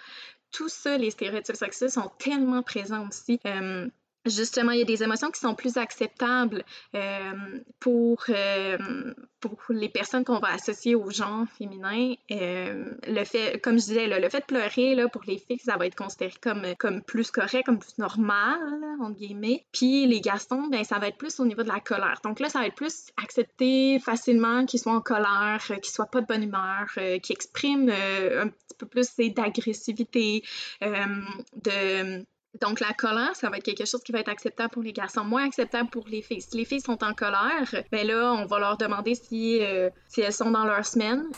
Tout 0.51 0.69
ça, 0.69 0.97
les 0.97 1.11
stéréotypes 1.11 1.55
sexuels 1.55 1.91
sont 1.91 2.11
tellement 2.19 2.63
présents 2.63 3.07
aussi. 3.07 3.39
Euh, 3.47 3.89
justement, 4.27 4.73
il 4.73 4.79
y 4.81 4.83
a 4.83 4.85
des 4.85 5.03
émotions 5.03 5.31
qui 5.31 5.41
sont 5.41 5.55
plus 5.55 5.77
acceptables 5.77 6.65
euh, 6.95 7.33
pour, 7.79 8.25
euh, 8.29 9.15
pour 9.41 9.59
les 9.71 9.89
personnes 9.89 10.25
qu'on 10.25 10.39
va 10.39 10.49
associer 10.49 10.95
au 10.95 11.11
genre 11.11 11.47
féminin. 11.59 12.15
Euh, 12.31 12.93
le 13.07 13.25
fait, 13.25 13.61
comme 13.63 13.79
je 13.79 13.85
disais, 13.85 14.07
le 14.07 14.29
fait 14.29 14.41
de 14.41 14.45
pleurer, 14.45 14.95
là, 14.95 15.09
pour 15.09 15.23
les 15.27 15.39
filles, 15.39 15.59
ça 15.59 15.77
va 15.77 15.87
être 15.87 15.97
considéré 15.97 16.35
comme, 16.41 16.63
comme 16.79 17.03
plus 17.03 17.31
correct, 17.31 17.65
comme 17.65 17.79
plus 17.79 17.99
normal, 17.99 18.59
entre 19.01 19.17
guillemets. 19.17 19.65
Puis 19.73 20.07
les 20.07 20.21
garçons, 20.21 20.69
ben, 20.71 20.85
ça 20.85 20.99
va 20.99 21.09
être 21.09 21.19
plus 21.19 21.41
au 21.41 21.47
niveau 21.47 21.63
de 21.63 21.69
la 21.69 21.81
colère. 21.81 22.21
Donc 22.23 22.41
là, 22.41 22.49
ça 22.49 22.61
va 22.61 22.67
être 22.67 22.75
plus 22.75 23.07
accepté 23.23 23.99
facilement 24.01 24.67
qu'ils 24.67 24.81
soient 24.81 24.93
en 24.93 25.01
colère, 25.01 25.63
qu'ils 25.67 25.93
soient 25.93 26.07
pas 26.07 26.21
de 26.21 26.27
bonne 26.27 26.43
humeur, 26.43 26.87
qu'ils 26.95 27.35
expriment 27.35 27.91
un 27.91 28.49
petit 28.49 28.77
peu 28.77 28.87
plus 28.87 29.17
d'agressivité, 29.17 30.43
de 30.83 32.25
donc, 32.61 32.81
la 32.81 32.93
colère, 32.93 33.37
ça 33.37 33.49
va 33.49 33.59
être 33.59 33.65
quelque 33.65 33.85
chose 33.85 34.03
qui 34.03 34.13
va 34.13 34.19
être 34.19 34.29
acceptable 34.29 34.71
pour 34.71 34.83
les 34.83 34.93
garçons, 34.93 35.25
moins 35.25 35.47
acceptable 35.47 35.89
pour 35.89 36.09
les 36.09 36.23
filles. 36.23 36.41
Si 36.41 36.57
les 36.57 36.65
filles 36.65 36.81
sont 36.81 37.03
en 37.05 37.15
colère, 37.15 37.73
ben 37.93 38.07
là, 38.07 38.33
on 38.33 38.47
va 38.47 38.59
leur 38.59 38.77
demander 38.77 39.15
si, 39.15 39.63
euh, 39.63 39.89
si 40.09 40.21
elles 40.21 40.33
sont 40.33 40.51
dans 40.51 40.65
leur 40.65 40.85
semaine. 40.85 41.31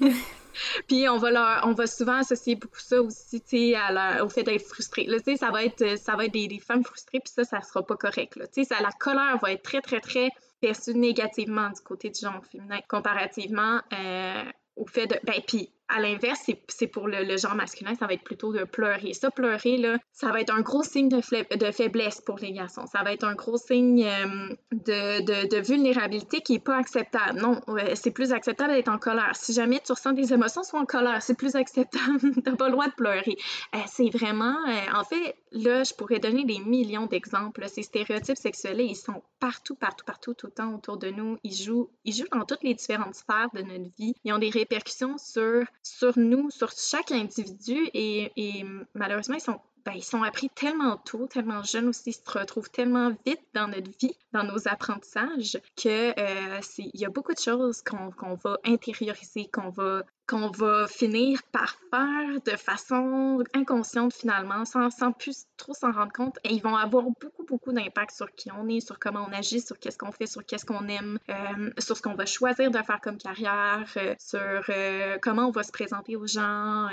Puis 0.88 1.08
on 1.08 1.18
va 1.18 1.30
leur, 1.30 1.60
on 1.64 1.72
va 1.72 1.86
souvent 1.86 2.18
associer 2.18 2.54
beaucoup 2.54 2.80
ça 2.80 3.00
aussi, 3.02 3.40
tu 3.40 3.72
sais, 3.72 4.20
au 4.22 4.28
fait 4.28 4.42
d'être 4.42 4.66
frustré. 4.66 5.04
Là, 5.04 5.18
tu 5.18 5.32
sais, 5.32 5.36
ça 5.36 5.50
va 5.50 5.64
être, 5.64 5.98
ça 5.98 6.16
va 6.16 6.26
être 6.26 6.32
des, 6.32 6.58
femmes 6.58 6.84
frustrées, 6.84 7.20
puis 7.20 7.32
ça, 7.32 7.44
ça 7.44 7.60
sera 7.62 7.84
pas 7.84 7.96
correct. 7.96 8.36
Là, 8.36 8.46
tu 8.46 8.64
sais, 8.64 8.74
la 8.80 8.92
colère 8.92 9.38
va 9.38 9.52
être 9.52 9.62
très, 9.62 9.80
très, 9.80 10.00
très 10.00 10.30
perçue 10.60 10.94
négativement 10.94 11.70
du 11.70 11.80
côté 11.80 12.10
du 12.10 12.20
genre 12.20 12.40
féminin, 12.50 12.80
comparativement 12.88 13.80
euh, 13.92 14.44
au 14.76 14.86
fait 14.86 15.06
de, 15.06 15.18
ben, 15.24 15.40
puis 15.46 15.70
à 15.90 16.00
l'inverse, 16.00 16.50
c'est 16.68 16.86
pour 16.86 17.08
le, 17.08 17.36
genre 17.36 17.54
masculin, 17.54 17.94
ça 17.94 18.06
va 18.06 18.14
être 18.14 18.22
plutôt 18.22 18.52
de 18.52 18.64
pleurer. 18.64 19.12
Ça, 19.12 19.30
pleurer, 19.30 19.76
là, 19.76 19.98
ça 20.12 20.30
va 20.30 20.40
être 20.40 20.54
un 20.54 20.60
gros 20.60 20.82
signe 20.82 21.08
de, 21.08 21.20
faiblesse 21.72 22.20
pour 22.20 22.38
les 22.38 22.52
garçons. 22.52 22.86
Ça 22.86 23.02
va 23.02 23.12
être 23.12 23.24
un 23.24 23.34
gros 23.34 23.56
signe 23.56 24.06
euh, 24.06 24.54
de, 24.72 25.60
vulnérabilité 25.60 26.40
qui 26.40 26.54
n'est 26.54 26.60
pas 26.60 26.76
acceptable. 26.76 27.40
Non, 27.40 27.60
c'est 27.94 28.10
plus 28.10 28.32
acceptable 28.32 28.72
d'être 28.72 28.88
en 28.88 28.98
colère. 28.98 29.32
Si 29.34 29.52
jamais 29.52 29.80
tu 29.84 29.92
ressens 29.92 30.12
des 30.12 30.32
émotions, 30.32 30.62
sois 30.62 30.80
en 30.80 30.86
colère. 30.86 31.22
C'est 31.22 31.36
plus 31.36 31.56
acceptable. 31.56 32.20
T'as 32.44 32.56
pas 32.56 32.66
le 32.66 32.72
droit 32.72 32.86
de 32.86 32.94
pleurer. 32.94 33.36
Euh, 33.74 33.78
c'est 33.86 34.10
vraiment... 34.10 34.56
Euh, 34.68 34.98
en 34.98 35.04
fait, 35.04 35.36
là, 35.52 35.82
je 35.84 35.94
pourrais 35.94 36.18
donner 36.18 36.44
des 36.44 36.58
millions 36.58 37.06
d'exemples. 37.06 37.68
Ces 37.68 37.82
stéréotypes 37.82 38.36
sexuels, 38.36 38.80
ils 38.80 38.96
sont 38.96 39.22
partout, 39.38 39.74
partout, 39.74 40.04
partout, 40.04 40.34
tout 40.34 40.46
le 40.46 40.52
temps 40.52 40.74
autour 40.74 40.96
de 40.96 41.10
nous. 41.10 41.38
Ils 41.42 41.54
jouent, 41.54 41.90
ils 42.04 42.14
jouent 42.14 42.28
dans 42.32 42.44
toutes 42.44 42.62
les 42.62 42.74
différentes 42.74 43.14
sphères 43.14 43.48
de 43.54 43.62
notre 43.62 43.90
vie. 43.98 44.14
Ils 44.24 44.32
ont 44.32 44.38
des 44.38 44.50
répercussions 44.50 45.18
sur 45.18 45.64
sur 45.82 46.18
nous, 46.18 46.50
sur 46.50 46.70
chaque 46.72 47.12
individu 47.12 47.88
et, 47.94 48.64
malheureusement, 48.94 49.36
ils 49.36 49.40
sont 49.40 49.60
ben, 49.84 49.92
ils 49.94 50.04
sont 50.04 50.22
appris 50.22 50.50
tellement 50.50 50.96
tôt, 50.96 51.26
tellement 51.26 51.62
jeunes 51.62 51.88
aussi, 51.88 52.10
ils 52.10 52.12
se 52.12 52.38
retrouvent 52.38 52.70
tellement 52.70 53.10
vite 53.24 53.40
dans 53.54 53.68
notre 53.68 53.90
vie, 53.98 54.16
dans 54.32 54.44
nos 54.44 54.68
apprentissages, 54.68 55.58
que 55.76 56.10
euh, 56.18 56.60
y 56.76 57.04
a 57.04 57.10
beaucoup 57.10 57.32
de 57.32 57.38
choses 57.38 57.82
qu'on 57.82 58.34
va 58.34 58.58
intérioriser, 58.64 59.48
qu'on 59.52 59.70
va 59.70 60.02
qu'on 60.30 60.50
va 60.50 60.86
finir 60.86 61.40
par 61.50 61.76
faire 61.90 62.40
de 62.46 62.56
façon 62.56 63.42
inconsciente 63.52 64.14
finalement, 64.14 64.64
sans, 64.64 64.88
sans 64.90 65.10
plus 65.10 65.46
trop 65.56 65.74
s'en 65.74 65.90
rendre 65.90 66.12
compte. 66.12 66.38
Et 66.44 66.52
ils 66.52 66.62
vont 66.62 66.76
avoir 66.76 67.02
beaucoup, 67.20 67.44
beaucoup 67.44 67.72
d'impact 67.72 68.12
sur 68.12 68.30
qui 68.36 68.48
on 68.52 68.68
est, 68.68 68.78
sur 68.78 69.00
comment 69.00 69.26
on 69.28 69.32
agit, 69.32 69.60
sur 69.60 69.76
qu'est-ce 69.76 69.98
qu'on 69.98 70.12
fait, 70.12 70.26
sur 70.26 70.46
qu'est-ce 70.46 70.64
qu'on 70.64 70.86
aime, 70.86 71.18
euh, 71.30 71.70
sur 71.78 71.96
ce 71.96 72.02
qu'on 72.02 72.14
va 72.14 72.26
choisir 72.26 72.70
de 72.70 72.78
faire 72.78 73.00
comme 73.00 73.18
carrière, 73.18 73.84
euh, 73.96 74.14
sur 74.20 75.20
comment 75.20 75.48
on 75.48 75.50
va 75.50 75.64
se 75.64 75.72
présenter 75.72 76.14
aux 76.14 76.28
gens. 76.28 76.88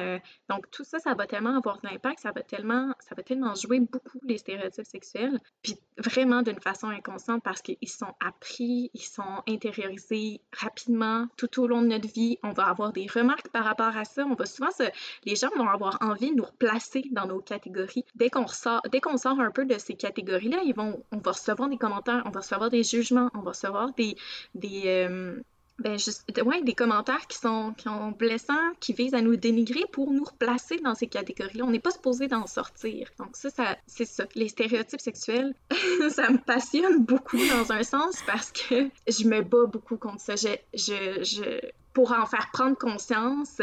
donc 0.50 0.72
tout 0.72 0.84
ça, 0.84 0.98
ça 0.98 1.14
va 1.14 1.28
tellement 1.28 1.58
avoir 1.58 1.80
de 1.80 1.88
l'impact, 1.88 2.20
ça 2.22 2.32
va 2.32 2.42
tellement, 2.42 2.77
ça 3.00 3.16
va 3.16 3.24
tellement 3.24 3.56
jouer 3.56 3.80
beaucoup 3.80 4.20
les 4.24 4.38
stéréotypes 4.38 4.86
sexuels, 4.86 5.40
puis 5.62 5.76
vraiment 5.98 6.42
d'une 6.42 6.60
façon 6.60 6.88
inconsciente 6.88 7.44
parce 7.44 7.62
qu'ils 7.62 7.78
sont 7.88 8.14
appris, 8.26 8.92
ils 8.94 9.02
sont 9.02 9.44
intériorisés 9.48 10.42
rapidement 10.54 11.28
tout 11.38 11.62
au 11.62 11.68
long 11.68 11.82
de 11.82 11.88
notre 11.88 12.08
vie. 12.08 12.38
On 12.44 12.52
va 12.52 12.66
avoir 12.66 12.92
des 12.94 13.08
remarques 13.08 13.50
par 13.50 13.64
rapport 13.64 13.96
à 13.96 14.06
ça. 14.06 14.26
On 14.26 14.36
va 14.36 14.46
souvent 14.46 14.72
se... 14.72 14.84
les 15.26 15.36
gens 15.36 15.50
vont 15.58 15.68
avoir 15.68 15.98
envie 16.02 16.32
de 16.32 16.36
nous 16.36 16.46
replacer 16.46 17.04
dans 17.12 17.26
nos 17.26 17.40
catégories. 17.40 18.06
Dès 18.16 18.30
qu'on 18.30 18.48
sort, 18.48 18.82
dès 18.92 19.02
qu'on 19.02 19.18
sort 19.18 19.40
un 19.40 19.52
peu 19.52 19.66
de 19.66 19.78
ces 19.78 19.96
catégories-là, 19.96 20.62
ils 20.66 20.76
vont, 20.76 21.04
on 21.12 21.18
va 21.18 21.32
recevoir 21.32 21.70
des 21.70 21.78
commentaires, 21.78 22.24
on 22.26 22.32
va 22.32 22.42
recevoir 22.42 22.70
des 22.70 22.84
jugements, 22.84 23.30
on 23.34 23.42
va 23.42 23.52
recevoir 23.52 23.94
des, 23.94 24.16
des, 24.56 24.84
euh, 24.86 25.42
ben 25.80 25.98
juste, 26.00 26.26
ouais, 26.44 26.62
des 26.64 26.74
commentaires 26.74 27.28
qui 27.28 27.38
sont, 27.38 27.74
qui 27.78 27.84
sont 27.84 28.12
blessants, 28.12 28.54
qui 28.80 28.94
visent 28.94 29.14
à 29.14 29.22
nous 29.22 29.36
dénigrer 29.36 29.84
pour 29.92 30.12
nous 30.12 30.24
replacer 30.24 30.78
dans 30.78 30.96
ces 30.96 31.08
catégories-là. 31.08 31.64
On 31.66 31.72
n'est 31.72 31.80
pas 31.80 31.92
supposé 31.92 32.28
d'en 32.28 32.48
sortir. 32.48 33.10
Donc 33.20 33.36
ça, 33.36 33.50
ça 33.50 33.78
c'est 33.86 34.06
ça. 34.06 34.26
Les 34.36 34.48
stéréotypes 34.48 35.02
sexuels, 35.02 35.54
ça 36.10 36.30
me 36.30 36.40
passionne 36.40 37.04
beaucoup 37.06 37.38
dans 37.38 37.72
un 37.72 37.84
sens 37.84 38.22
parce 38.26 38.52
que 38.52 38.90
je 39.08 39.28
me 39.28 39.42
bats 39.42 39.68
beaucoup 39.68 39.98
contre 39.98 40.22
ça. 40.22 40.36
Je, 40.36 40.56
je, 40.74 41.24
je, 41.24 41.60
pour 41.94 42.12
en 42.12 42.26
faire 42.26 42.50
prendre 42.52 42.78
conscience, 42.78 43.62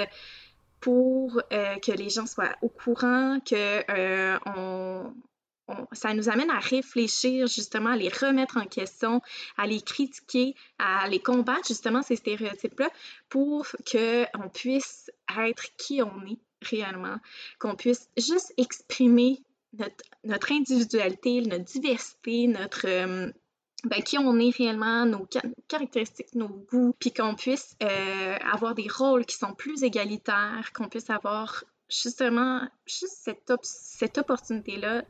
pour 0.84 1.40
euh, 1.52 1.76
que 1.76 1.92
les 1.92 2.10
gens 2.10 2.26
soient 2.26 2.54
au 2.60 2.68
courant, 2.68 3.38
que 3.40 3.82
euh, 3.90 4.38
on, 4.44 5.14
ça 5.92 6.12
nous 6.14 6.28
amène 6.28 6.50
à 6.50 6.58
réfléchir 6.58 7.46
justement, 7.46 7.90
à 7.90 7.96
les 7.96 8.08
remettre 8.08 8.56
en 8.56 8.66
question, 8.66 9.20
à 9.56 9.66
les 9.66 9.80
critiquer, 9.80 10.54
à 10.78 11.08
les 11.08 11.20
combattre 11.20 11.66
justement 11.68 12.02
ces 12.02 12.16
stéréotypes-là 12.16 12.90
pour 13.28 13.66
qu'on 13.90 14.48
puisse 14.52 15.10
être 15.38 15.64
qui 15.76 16.02
on 16.02 16.26
est 16.26 16.38
réellement, 16.62 17.16
qu'on 17.58 17.76
puisse 17.76 18.08
juste 18.16 18.52
exprimer 18.56 19.42
notre, 20.24 20.52
individualité, 20.52 21.40
notre 21.42 21.64
diversité, 21.64 22.46
notre... 22.46 22.86
Euh, 22.86 23.30
ben, 23.84 24.02
qui 24.02 24.16
on 24.16 24.38
est 24.38 24.56
réellement, 24.56 25.04
nos 25.04 25.28
caractéristiques, 25.68 26.34
nos 26.34 26.48
goûts, 26.48 26.94
puis 26.98 27.12
qu'on 27.12 27.34
puisse 27.34 27.76
euh, 27.82 28.36
avoir 28.50 28.74
des 28.74 28.88
rôles 28.88 29.26
qui 29.26 29.36
sont 29.36 29.52
plus 29.52 29.82
égalitaires, 29.82 30.70
qu'on 30.74 30.88
puisse 30.88 31.10
avoir 31.10 31.64
justement 31.90 32.62
juste 32.86 33.18
cette, 33.22 33.52
cette 33.62 34.16
opportunité-là 34.16 35.04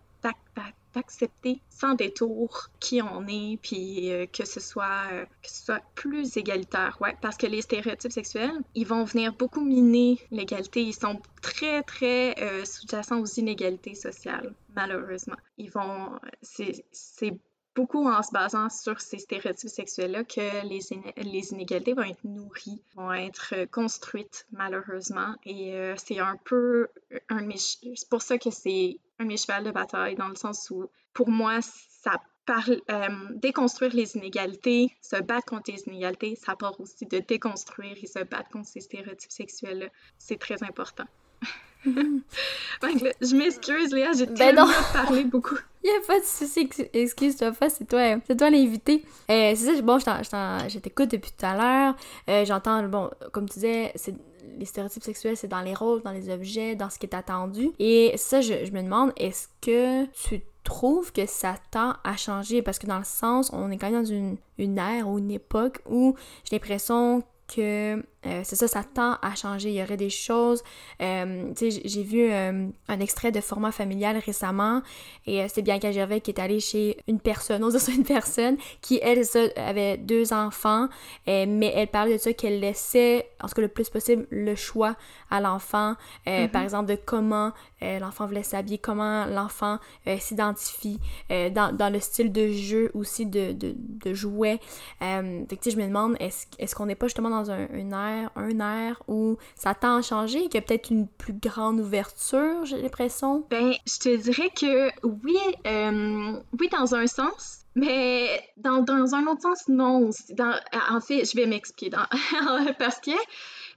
d'accepter 0.94 1.60
sans 1.70 1.94
détour 1.94 2.70
qui 2.80 3.02
on 3.02 3.26
est, 3.26 3.58
puis 3.60 4.12
euh, 4.12 4.26
que, 4.26 4.46
ce 4.46 4.60
soit, 4.60 5.02
euh, 5.12 5.24
que 5.42 5.50
ce 5.50 5.64
soit 5.64 5.82
plus 5.94 6.36
égalitaire, 6.36 6.96
ouais. 7.00 7.16
Parce 7.20 7.36
que 7.36 7.46
les 7.46 7.62
stéréotypes 7.62 8.12
sexuels, 8.12 8.62
ils 8.74 8.86
vont 8.86 9.04
venir 9.04 9.34
beaucoup 9.34 9.60
miner 9.60 10.18
l'égalité. 10.30 10.82
Ils 10.82 10.94
sont 10.94 11.20
très, 11.42 11.82
très 11.82 12.36
euh, 12.40 12.64
sous-jacents 12.64 13.20
aux 13.20 13.26
inégalités 13.26 13.94
sociales, 13.94 14.54
malheureusement. 14.74 15.36
Ils 15.58 15.70
vont... 15.70 16.18
C'est 16.42 17.38
beaucoup 17.74 18.08
en 18.08 18.22
se 18.22 18.30
basant 18.30 18.68
sur 18.70 19.00
ces 19.00 19.18
stéréotypes 19.18 19.68
sexuels-là 19.68 20.22
que 20.22 20.64
les, 20.68 20.78
les, 21.16 21.52
inégalités 21.52 21.92
vont 21.92 22.04
être 22.04 22.22
nourries, 22.22 22.80
vont 22.94 23.12
être 23.12 23.64
construites 23.72 24.46
malheureusement. 24.52 25.34
Et 25.44 25.74
c'est 25.96 26.20
un 26.20 26.36
peu 26.44 26.86
un 27.28 27.48
c'est 27.56 28.08
pour 28.08 28.22
ça 28.22 28.38
que 28.38 28.50
c'est 28.50 29.00
un 29.18 29.24
mes 29.24 29.36
de 29.36 29.70
bataille, 29.70 30.16
dans 30.16 30.28
le 30.28 30.34
sens 30.34 30.70
où, 30.70 30.86
pour 31.12 31.28
moi, 31.28 31.60
ça 31.62 32.20
parle, 32.46 32.80
euh, 32.90 33.08
déconstruire 33.36 33.94
les 33.94 34.16
inégalités, 34.16 34.94
se 35.00 35.20
battre 35.22 35.46
contre 35.46 35.70
les 35.70 35.82
inégalités, 35.86 36.36
ça 36.36 36.56
part 36.56 36.78
aussi 36.80 37.06
de 37.06 37.18
déconstruire 37.18 37.96
et 38.02 38.06
se 38.06 38.18
battre 38.18 38.50
contre 38.50 38.68
ces 38.68 38.80
stéréotypes 38.80 39.32
sexuels-là. 39.32 39.86
C'est 40.18 40.38
très 40.38 40.62
important. 40.62 41.04
je 41.84 43.36
m'excuse, 43.36 43.92
Léa, 43.92 44.12
j'ai 44.12 44.26
ben 44.26 44.56
parlé 44.92 45.24
beaucoup. 45.24 45.56
Il 45.84 45.90
n'y 45.90 45.96
a 45.96 46.00
pas 46.06 46.18
de 46.18 46.24
souci, 46.24 46.68
excuse-toi 46.94 47.52
pas, 47.52 47.68
c'est 47.68 47.84
toi, 47.84 48.16
c'est 48.26 48.36
toi 48.36 48.48
l'invité. 48.48 49.04
Euh, 49.30 49.52
c'est 49.54 49.76
ça, 49.76 49.82
bon, 49.82 49.98
je 49.98 50.78
t'écoute 50.78 51.10
depuis 51.10 51.30
tout 51.30 51.44
à 51.44 51.56
l'heure. 51.56 51.96
Euh, 52.30 52.46
j'entends, 52.46 52.82
bon, 52.84 53.10
comme 53.32 53.46
tu 53.46 53.54
disais, 53.54 53.92
c'est 53.94 54.14
les 54.58 54.64
stéréotypes 54.64 55.02
sexuels, 55.02 55.36
c'est 55.36 55.48
dans 55.48 55.60
les 55.60 55.74
rôles, 55.74 56.02
dans 56.02 56.12
les 56.12 56.30
objets, 56.30 56.76
dans 56.76 56.90
ce 56.90 56.98
qui 56.98 57.06
est 57.06 57.14
attendu. 57.14 57.70
Et 57.78 58.12
ça, 58.16 58.40
je, 58.40 58.70
me 58.72 58.82
demande, 58.82 59.12
est-ce 59.16 59.48
que 59.60 60.06
tu 60.06 60.42
trouves 60.62 61.12
que 61.12 61.26
ça 61.26 61.54
tend 61.70 61.94
à 62.04 62.16
changer? 62.16 62.62
Parce 62.62 62.78
que 62.78 62.86
dans 62.86 62.98
le 62.98 63.04
sens, 63.04 63.50
on 63.52 63.70
est 63.70 63.78
quand 63.78 63.90
même 63.90 64.02
dans 64.02 64.08
une, 64.08 64.36
une 64.58 64.78
ère 64.78 65.08
ou 65.08 65.18
une 65.18 65.30
époque 65.30 65.80
où 65.88 66.14
j'ai 66.44 66.56
l'impression 66.56 67.22
que 67.48 68.02
euh, 68.26 68.40
c'est 68.44 68.56
ça, 68.56 68.68
ça 68.68 68.82
tend 68.82 69.16
à 69.22 69.34
changer. 69.34 69.70
Il 69.70 69.74
y 69.74 69.82
aurait 69.82 69.96
des 69.96 70.10
choses. 70.10 70.62
Euh, 71.02 71.52
tu 71.56 71.70
sais, 71.70 71.82
j'ai 71.84 72.02
vu 72.02 72.30
euh, 72.30 72.68
un 72.88 73.00
extrait 73.00 73.32
de 73.32 73.40
format 73.40 73.72
familial 73.72 74.16
récemment 74.18 74.82
et 75.26 75.46
c'est 75.48 75.62
Bianca 75.62 75.92
Gervais 75.92 76.20
qui 76.20 76.30
est 76.30 76.40
allée 76.40 76.60
chez 76.60 76.98
une 77.08 77.20
personne, 77.20 77.64
on 77.64 77.68
dit 77.68 77.76
une 77.94 78.04
personne, 78.04 78.56
qui 78.80 78.98
elle 79.02 79.24
ça, 79.24 79.40
avait 79.56 79.96
deux 79.96 80.32
enfants, 80.32 80.88
mais 81.26 81.72
elle 81.74 81.88
parlait 81.88 82.14
de 82.14 82.20
ça 82.20 82.32
qu'elle 82.32 82.60
laissait, 82.60 83.26
en 83.42 83.48
tout 83.48 83.54
cas 83.54 83.62
le 83.62 83.68
plus 83.68 83.88
possible, 83.88 84.26
le 84.30 84.54
choix 84.54 84.96
à 85.30 85.40
l'enfant. 85.40 85.94
Mm-hmm. 86.26 86.48
Par 86.48 86.62
exemple, 86.62 86.86
de 86.90 86.96
comment 86.96 87.52
l'enfant 87.80 88.26
voulait 88.26 88.42
s'habiller, 88.42 88.78
comment 88.78 89.26
l'enfant 89.26 89.78
s'identifie, 90.18 91.00
dans, 91.30 91.74
dans, 91.74 91.92
le 91.92 92.00
style 92.00 92.32
de 92.32 92.48
jeu 92.48 92.90
aussi 92.94 93.26
de, 93.26 93.52
de, 93.52 93.74
de 93.76 94.14
jouet. 94.14 94.60
fait 95.00 95.56
que, 95.56 95.70
je 95.70 95.76
me 95.76 95.86
demande, 95.86 96.16
est-ce 96.20 96.46
est 96.58 96.74
qu'on 96.74 96.86
n'est 96.86 96.94
pas 96.94 97.06
justement 97.06 97.30
dans 97.30 97.50
un, 97.50 97.66
une 97.72 97.92
ère 97.92 98.13
un 98.36 98.60
air 98.60 99.02
où 99.08 99.36
ça 99.54 99.74
tend 99.74 99.96
à 99.96 100.02
changer, 100.02 100.42
qu'il 100.44 100.54
y 100.54 100.58
a 100.58 100.62
peut-être 100.62 100.90
une 100.90 101.06
plus 101.06 101.32
grande 101.32 101.80
ouverture, 101.80 102.64
j'ai 102.64 102.80
l'impression? 102.80 103.46
Ben, 103.50 103.74
je 103.86 103.98
te 103.98 104.16
dirais 104.16 104.50
que 104.50 104.90
oui, 105.06 105.38
euh, 105.66 106.40
oui, 106.58 106.68
dans 106.68 106.94
un 106.94 107.06
sens, 107.06 107.64
mais 107.74 108.40
dans, 108.56 108.82
dans, 108.82 109.14
un 109.14 109.26
autre 109.26 109.42
sens, 109.42 109.68
non. 109.68 110.10
Dans, 110.30 110.54
en 110.90 111.00
fait, 111.00 111.24
je 111.24 111.36
vais 111.36 111.46
m'expliquer. 111.46 111.96
parce 112.78 113.00
que, 113.00 113.10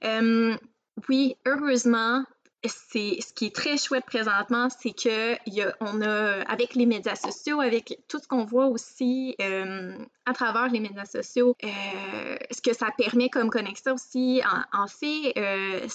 euh, 0.04 0.56
oui, 1.10 1.36
heureusement, 1.46 2.24
c'est 2.66 3.20
ce 3.22 3.34
qui 3.34 3.46
est 3.46 3.56
très 3.56 3.78
chouette 3.78 4.06
présentement, 4.06 4.68
c'est 4.70 4.92
que 4.92 5.36
a 5.62 6.52
avec 6.52 6.76
les 6.76 6.86
médias 6.86 7.16
sociaux, 7.16 7.62
avec 7.62 8.00
tout 8.08 8.20
ce 8.20 8.28
qu'on 8.28 8.46
voit 8.46 8.68
aussi 8.68 9.36
euh, 9.42 9.98
à 10.26 10.34
travers 10.34 10.70
les 10.70 10.80
médias 10.80 11.06
sociaux, 11.06 11.56
euh, 11.64 12.38
ce 12.52 12.62
que 12.62 12.74
ça 12.74 12.88
permet 12.98 13.30
comme 13.30 13.50
connexion 13.50 13.94
aussi. 13.94 14.42
En, 14.74 14.88
fait, 14.88 15.34
euh, 15.38 15.88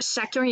chacun, 0.00 0.44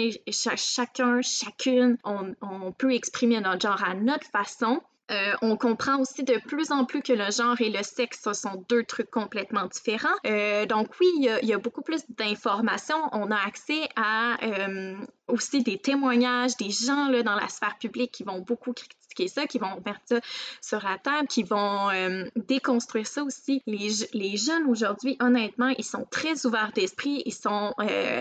chacun, 0.57 1.21
chacune, 1.21 1.99
on 2.05 2.73
peut 2.73 2.95
exprimer 2.95 3.39
notre 3.41 3.61
genre 3.61 3.85
à 3.85 3.93
notre 3.95 4.27
façon, 4.27 4.81
euh, 5.13 5.35
on 5.43 5.57
comprend 5.57 5.99
aussi 5.99 6.23
de 6.23 6.39
plus 6.39 6.71
en 6.71 6.85
plus 6.85 7.03
que 7.03 7.13
le 7.13 7.31
genre 7.31 7.61
et 7.61 7.71
le 7.71 7.83
sexe, 7.83 8.31
sont 8.33 8.65
deux 8.69 8.85
trucs 8.85 9.11
complètement 9.11 9.67
différents. 9.67 10.09
Euh, 10.27 10.65
donc 10.67 10.89
oui, 11.01 11.07
il 11.17 11.49
y, 11.49 11.53
a, 11.53 11.59
beaucoup 11.59 11.83
plus 11.83 12.03
d'informations. 12.09 12.97
On 13.13 13.31
a 13.31 13.37
accès 13.37 13.89
à 13.97 14.39
euh, 14.43 14.97
aussi 15.29 15.63
des 15.63 15.79
témoignages 15.79 16.57
des 16.57 16.71
gens 16.71 17.09
là, 17.09 17.23
dans 17.23 17.35
la 17.35 17.49
sphère 17.49 17.77
publique 17.79 18.13
qui 18.13 18.25
vont 18.25 18.41
beaucoup 18.41 18.73
critiquer 18.73 19.02
ça, 19.29 19.47
qui 19.47 19.59
vont 19.59 19.81
mettre 19.85 20.01
ça 20.07 20.21
sur 20.61 20.83
la 20.83 20.99
table, 20.99 21.29
qui 21.29 21.43
vont 21.43 21.89
déconstruire 22.37 23.07
ça 23.07 23.23
aussi. 23.23 23.63
Les, 23.67 23.91
les 24.13 24.37
jeunes 24.37 24.67
aujourd'hui, 24.69 25.17
honnêtement, 25.21 25.69
ils 25.79 25.85
sont 25.85 26.07
très 26.11 26.47
ouverts 26.47 26.73
d'esprit, 26.75 27.23
ils 27.27 27.35
sont 27.35 27.75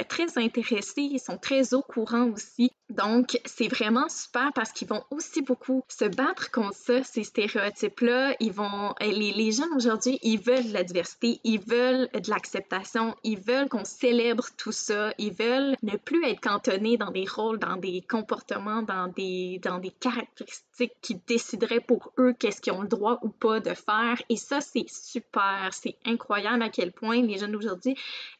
très 0.07 0.37
intéressés, 0.37 1.01
ils 1.01 1.19
sont 1.19 1.37
très 1.37 1.73
au 1.73 1.81
courant 1.81 2.29
aussi 2.29 2.71
donc, 2.91 3.39
c'est 3.45 3.69
vraiment 3.69 4.09
super 4.09 4.51
parce 4.53 4.71
qu'ils 4.71 4.87
vont 4.87 5.03
aussi 5.11 5.41
beaucoup 5.41 5.83
se 5.87 6.05
battre 6.05 6.51
contre 6.51 6.75
ça, 6.75 7.03
ces 7.03 7.23
stéréotypes-là. 7.23 8.35
Ils 8.39 8.51
vont, 8.51 8.93
les, 8.99 9.31
les 9.31 9.51
jeunes 9.51 9.73
aujourd'hui, 9.75 10.19
ils 10.23 10.39
veulent 10.39 10.67
de 10.67 10.73
la 10.73 10.83
diversité, 10.83 11.39
ils 11.43 11.61
veulent 11.61 12.09
de 12.13 12.29
l'acceptation, 12.29 13.15
ils 13.23 13.39
veulent 13.39 13.69
qu'on 13.69 13.85
célèbre 13.85 14.45
tout 14.57 14.73
ça, 14.73 15.13
ils 15.17 15.33
veulent 15.33 15.75
ne 15.83 15.95
plus 15.95 16.25
être 16.25 16.41
cantonnés 16.41 16.97
dans 16.97 17.11
des 17.11 17.25
rôles, 17.25 17.59
dans 17.59 17.77
des 17.77 18.01
comportements, 18.01 18.81
dans 18.81 19.07
des, 19.07 19.59
dans 19.63 19.79
des 19.79 19.91
caractéristiques 19.91 20.70
qui 21.01 21.15
décideraient 21.27 21.79
pour 21.79 22.13
eux 22.19 22.33
qu'est-ce 22.37 22.61
qu'ils 22.61 22.73
ont 22.73 22.81
le 22.81 22.87
droit 22.87 23.19
ou 23.23 23.29
pas 23.29 23.59
de 23.59 23.73
faire. 23.73 24.21
Et 24.29 24.37
ça, 24.37 24.61
c'est 24.61 24.85
super, 24.89 25.69
c'est 25.71 25.95
incroyable 26.05 26.61
à 26.63 26.69
quel 26.69 26.91
point 26.91 27.21
les 27.21 27.37
jeunes 27.37 27.55
aujourd'hui 27.55 27.95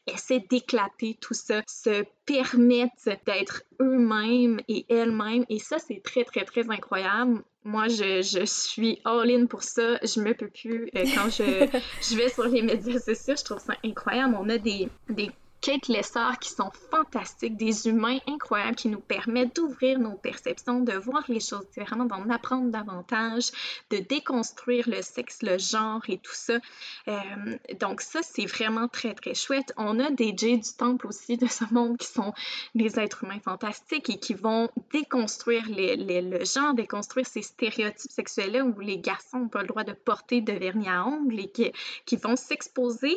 essaient 0.06 0.44
d'éclater 0.48 1.16
tout 1.20 1.34
ça, 1.34 1.62
se 1.66 2.04
permettent 2.26 3.08
d'être 3.26 3.62
eux-mêmes 3.80 4.60
et 4.68 4.86
elles-mêmes. 4.88 5.44
Et 5.48 5.58
ça, 5.58 5.78
c'est 5.78 6.02
très, 6.02 6.24
très, 6.24 6.44
très 6.44 6.70
incroyable. 6.70 7.42
Moi, 7.64 7.88
je, 7.88 8.22
je 8.22 8.44
suis 8.44 9.00
all-in 9.04 9.46
pour 9.46 9.62
ça. 9.62 9.98
Je 10.02 10.20
me 10.20 10.34
peux 10.34 10.48
plus. 10.48 10.90
Euh, 10.96 11.04
quand 11.14 11.30
je, 11.30 11.68
je 12.02 12.16
vais 12.16 12.28
sur 12.28 12.44
les 12.44 12.62
médias 12.62 12.98
sociaux, 12.98 13.34
je 13.38 13.44
trouve 13.44 13.60
ça 13.60 13.74
incroyable. 13.84 14.36
On 14.38 14.48
a 14.48 14.58
des, 14.58 14.88
des 15.08 15.30
Kate 15.62 15.86
Lessard 15.86 16.40
qui 16.40 16.50
sont 16.50 16.72
fantastiques, 16.90 17.56
des 17.56 17.88
humains 17.88 18.18
incroyables 18.26 18.74
qui 18.74 18.88
nous 18.88 19.00
permettent 19.00 19.54
d'ouvrir 19.54 20.00
nos 20.00 20.16
perceptions, 20.16 20.80
de 20.80 20.92
voir 20.92 21.22
les 21.28 21.38
choses 21.38 21.64
différemment, 21.68 22.04
d'en 22.04 22.28
apprendre 22.30 22.70
davantage, 22.70 23.52
de 23.90 23.98
déconstruire 23.98 24.88
le 24.88 25.00
sexe, 25.02 25.40
le 25.42 25.58
genre 25.58 26.02
et 26.08 26.18
tout 26.18 26.34
ça. 26.34 26.58
Euh, 27.06 27.56
donc 27.78 28.00
ça, 28.00 28.20
c'est 28.22 28.46
vraiment 28.46 28.88
très, 28.88 29.14
très 29.14 29.34
chouette. 29.34 29.72
On 29.76 30.00
a 30.00 30.10
des 30.10 30.34
Jay 30.36 30.56
du 30.56 30.72
Temple 30.76 31.06
aussi 31.06 31.36
de 31.36 31.46
ce 31.46 31.64
monde 31.72 31.96
qui 31.96 32.08
sont 32.08 32.34
des 32.74 32.98
êtres 32.98 33.22
humains 33.22 33.40
fantastiques 33.40 34.10
et 34.10 34.18
qui 34.18 34.34
vont 34.34 34.68
déconstruire 34.92 35.64
les, 35.68 35.96
le 35.96 36.44
genre, 36.44 36.74
déconstruire 36.74 37.26
ces 37.26 37.42
stéréotypes 37.42 38.10
sexuels-là 38.10 38.64
où 38.64 38.80
les 38.80 38.98
garçons 38.98 39.38
n'ont 39.38 39.48
pas 39.48 39.62
le 39.62 39.68
droit 39.68 39.84
de 39.84 39.92
porter 39.92 40.40
de 40.40 40.52
vernis 40.52 40.88
à 40.88 41.06
ongles 41.06 41.38
et 41.38 41.48
qui, 41.52 41.70
qui 42.04 42.16
vont 42.16 42.34
s'exposer 42.34 43.16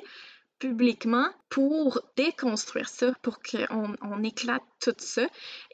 publiquement 0.59 1.27
pour 1.49 2.01
déconstruire 2.17 2.89
ça, 2.89 3.13
pour 3.21 3.39
qu'on 3.41 3.95
on 4.01 4.23
éclate 4.23 4.63
tout 4.81 4.93
ça. 4.97 5.27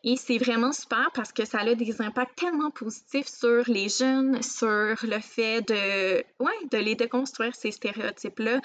Et 0.03 0.15
c'est 0.15 0.37
vraiment 0.37 0.71
super 0.71 1.09
parce 1.13 1.31
que 1.31 1.45
ça 1.45 1.59
a 1.59 1.75
des 1.75 2.01
impacts 2.01 2.37
tellement 2.37 2.71
positifs 2.71 3.27
sur 3.27 3.63
les 3.67 3.89
jeunes, 3.89 4.41
sur 4.41 4.95
le 5.03 5.19
fait 5.19 5.61
de, 5.61 6.17
ouais, 6.43 6.67
de 6.71 6.77
les 6.77 6.95
déconstruire, 6.95 7.55
ces 7.55 7.71
stéréotypes-là, 7.71 8.61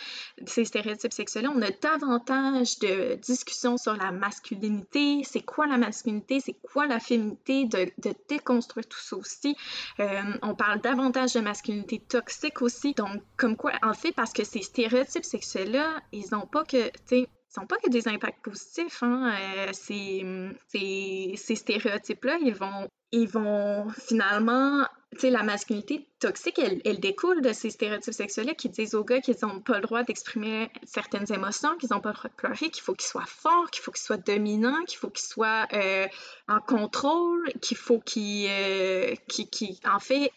ces 0.46 0.64
stéréotypes 0.64 1.12
sexuels-là. 1.12 1.50
On 1.54 1.62
a 1.62 1.70
davantage 1.70 2.78
de 2.78 3.14
discussions 3.16 3.76
sur 3.76 3.94
la 3.96 4.12
masculinité, 4.12 5.22
c'est 5.24 5.42
quoi 5.42 5.66
la 5.66 5.76
masculinité, 5.76 6.40
c'est 6.40 6.56
quoi 6.62 6.86
la 6.86 7.00
féminité, 7.00 7.64
de, 7.66 7.90
de 7.98 8.14
déconstruire 8.28 8.86
tout 8.86 9.00
ça 9.00 9.16
aussi. 9.16 9.56
Euh, 10.00 10.22
on 10.42 10.54
parle 10.54 10.80
davantage 10.80 11.34
de 11.34 11.40
masculinité 11.40 11.98
toxique 11.98 12.62
aussi. 12.62 12.94
Donc, 12.94 13.22
comme 13.36 13.56
quoi, 13.56 13.72
en 13.82 13.94
fait, 13.94 14.12
parce 14.12 14.32
que 14.32 14.44
ces 14.44 14.62
stéréotypes 14.62 15.24
sexuels-là, 15.24 16.00
ils 16.12 16.26
n'ont 16.32 16.46
pas 16.46 16.64
que, 16.64 16.90
sais, 17.06 17.28
sont 17.56 17.66
pas 17.66 17.76
que 17.78 17.90
des 17.90 18.08
impacts 18.08 18.44
positifs. 18.44 19.02
Hein? 19.02 19.32
Euh, 19.34 19.70
ces, 19.72 20.24
ces, 21.36 21.54
stéréotypes-là, 21.54 22.38
ils 22.42 22.54
vont, 22.54 22.88
ils 23.12 23.28
vont 23.28 23.88
finalement, 23.90 24.86
la 25.22 25.42
masculinité 25.42 26.06
toxique, 26.18 26.58
elle, 26.58 26.82
elle, 26.84 27.00
découle 27.00 27.40
de 27.40 27.52
ces 27.52 27.70
stéréotypes 27.70 28.12
sexuels 28.12 28.54
qui 28.56 28.68
disent 28.68 28.94
aux 28.94 29.04
gars 29.04 29.20
qu'ils 29.20 29.36
n'ont 29.42 29.60
pas 29.60 29.76
le 29.76 29.82
droit 29.82 30.02
d'exprimer 30.02 30.70
certaines 30.84 31.32
émotions, 31.32 31.76
qu'ils 31.78 31.90
n'ont 31.92 32.00
pas 32.00 32.10
le 32.10 32.16
droit 32.16 32.30
de 32.30 32.34
pleurer, 32.34 32.70
qu'il 32.70 32.82
faut 32.82 32.94
qu'ils 32.94 33.08
soient 33.08 33.24
forts, 33.26 33.70
qu'il 33.70 33.82
faut 33.82 33.92
qu'ils 33.92 34.02
soient 34.02 34.16
dominants, 34.18 34.84
qu'il 34.86 34.98
faut 34.98 35.10
qu'ils 35.10 35.26
soient 35.26 35.66
euh, 35.72 36.06
en 36.48 36.60
contrôle, 36.60 37.50
qu'il 37.62 37.76
faut 37.76 38.00
qu'ils, 38.00 38.48
euh, 38.50 39.14
en 39.86 40.00
fait, 40.00 40.30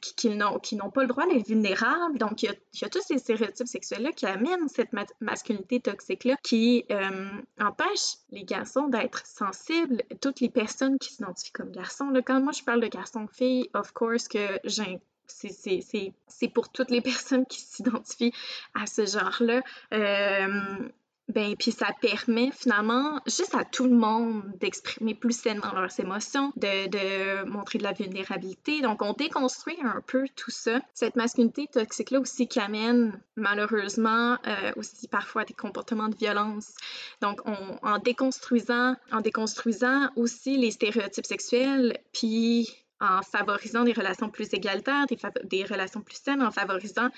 qui, 0.00 0.28
n'ont 0.76 0.90
pas 0.90 1.02
le 1.02 1.08
droit 1.08 1.26
d'être 1.26 1.46
vulnérables. 1.46 2.18
Donc, 2.18 2.42
il 2.42 2.50
y 2.80 2.84
a, 2.84 2.88
tous 2.88 3.02
ces 3.02 3.18
stéréotypes 3.18 3.68
sexuels-là 3.68 4.12
qui 4.12 4.26
amènent 4.26 4.68
cette 4.68 4.90
masculinité 5.20 5.80
toxique-là, 5.80 6.36
qui 6.42 6.84
euh, 6.90 7.28
empêchent 7.58 8.18
les 8.30 8.44
garçons 8.44 8.88
d'être 8.88 9.26
sensibles. 9.26 10.02
Toutes 10.20 10.40
les 10.40 10.50
personnes 10.50 10.98
qui 10.98 11.12
s'identifient 11.12 11.52
comme 11.52 11.70
garçons, 11.70 12.12
quand 12.24 12.40
moi 12.40 12.52
je 12.52 12.62
parle 12.62 12.80
de 12.80 12.88
garçon-fille, 12.88 13.70
of 13.74 13.92
course 13.92 14.28
que 14.28 14.58
j'ai 14.64 15.00
c'est 15.32 16.48
pour 16.52 16.70
toutes 16.70 16.90
les 16.90 17.00
personnes 17.00 17.46
qui 17.46 17.60
s'identifient 17.60 18.32
à 18.74 18.86
ce 18.86 19.06
genre-là. 19.06 19.62
Euh, 19.94 20.88
ben, 21.30 21.56
puis 21.56 21.72
ça 21.72 21.88
permet 22.00 22.50
finalement 22.52 23.20
juste 23.26 23.54
à 23.54 23.64
tout 23.64 23.84
le 23.84 23.94
monde 23.94 24.42
d'exprimer 24.60 25.14
plus 25.14 25.38
sainement 25.38 25.72
leurs 25.74 25.98
émotions, 26.00 26.52
de, 26.56 26.88
de, 26.88 27.48
montrer 27.48 27.78
de 27.78 27.84
la 27.84 27.92
vulnérabilité. 27.92 28.80
Donc, 28.80 29.02
on 29.02 29.12
déconstruit 29.12 29.78
un 29.82 30.00
peu 30.06 30.26
tout 30.36 30.50
ça. 30.50 30.80
Cette 30.94 31.16
masculinité 31.16 31.66
toxique-là 31.66 32.20
aussi 32.20 32.48
qui 32.48 32.60
amène 32.60 33.20
malheureusement 33.36 34.36
euh, 34.46 34.72
aussi 34.76 35.08
parfois 35.08 35.44
des 35.44 35.54
comportements 35.54 36.08
de 36.08 36.16
violence. 36.16 36.74
Donc, 37.20 37.40
on, 37.46 37.78
en 37.82 37.98
déconstruisant, 37.98 38.96
en 39.12 39.20
déconstruisant 39.20 40.08
aussi 40.16 40.56
les 40.56 40.70
stéréotypes 40.70 41.26
sexuels, 41.26 41.98
puis 42.12 42.68
en 43.00 43.22
favorisant 43.22 43.84
des 43.84 43.92
relations 43.92 44.28
plus 44.28 44.52
égalitaires, 44.52 45.06
des, 45.44 45.64
relations 45.64 46.02
plus 46.02 46.16
saines, 46.22 46.42
en 46.42 46.50
favorisant 46.50 47.08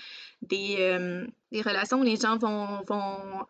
des, 0.40 0.76
euh, 0.78 1.26
relations 1.64 2.00
où 2.00 2.04
les 2.04 2.16
gens 2.16 2.38
vont, 2.38 2.84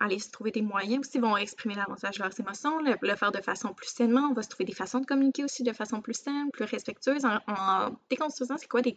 aller 0.01 0.19
se 0.19 0.31
trouver 0.31 0.51
des 0.51 0.63
moyens 0.63 1.07
aussi, 1.07 1.19
vont 1.19 1.37
exprimer 1.37 1.75
davantage 1.75 2.19
leurs 2.19 2.39
émotions, 2.41 2.79
le, 2.81 3.15
faire 3.17 3.33
de 3.33 3.41
façon 3.41 3.75
plus 3.75 3.89
sainement. 3.89 4.29
On 4.31 4.35
va 4.35 4.43
se 4.43 4.49
trouver 4.49 4.65
des 4.65 4.75
façons 4.75 5.01
de 5.01 5.07
communiquer 5.07 5.45
aussi 5.45 5.63
de 5.63 5.73
façon 5.73 6.01
plus 6.01 6.15
saine, 6.15 6.51
plus 6.53 6.65
respectueuse, 6.65 7.25
en, 7.25 7.91
déconstruisant 8.11 8.57
c'est 8.57 8.69
quoi 8.69 8.81
des, 8.81 8.95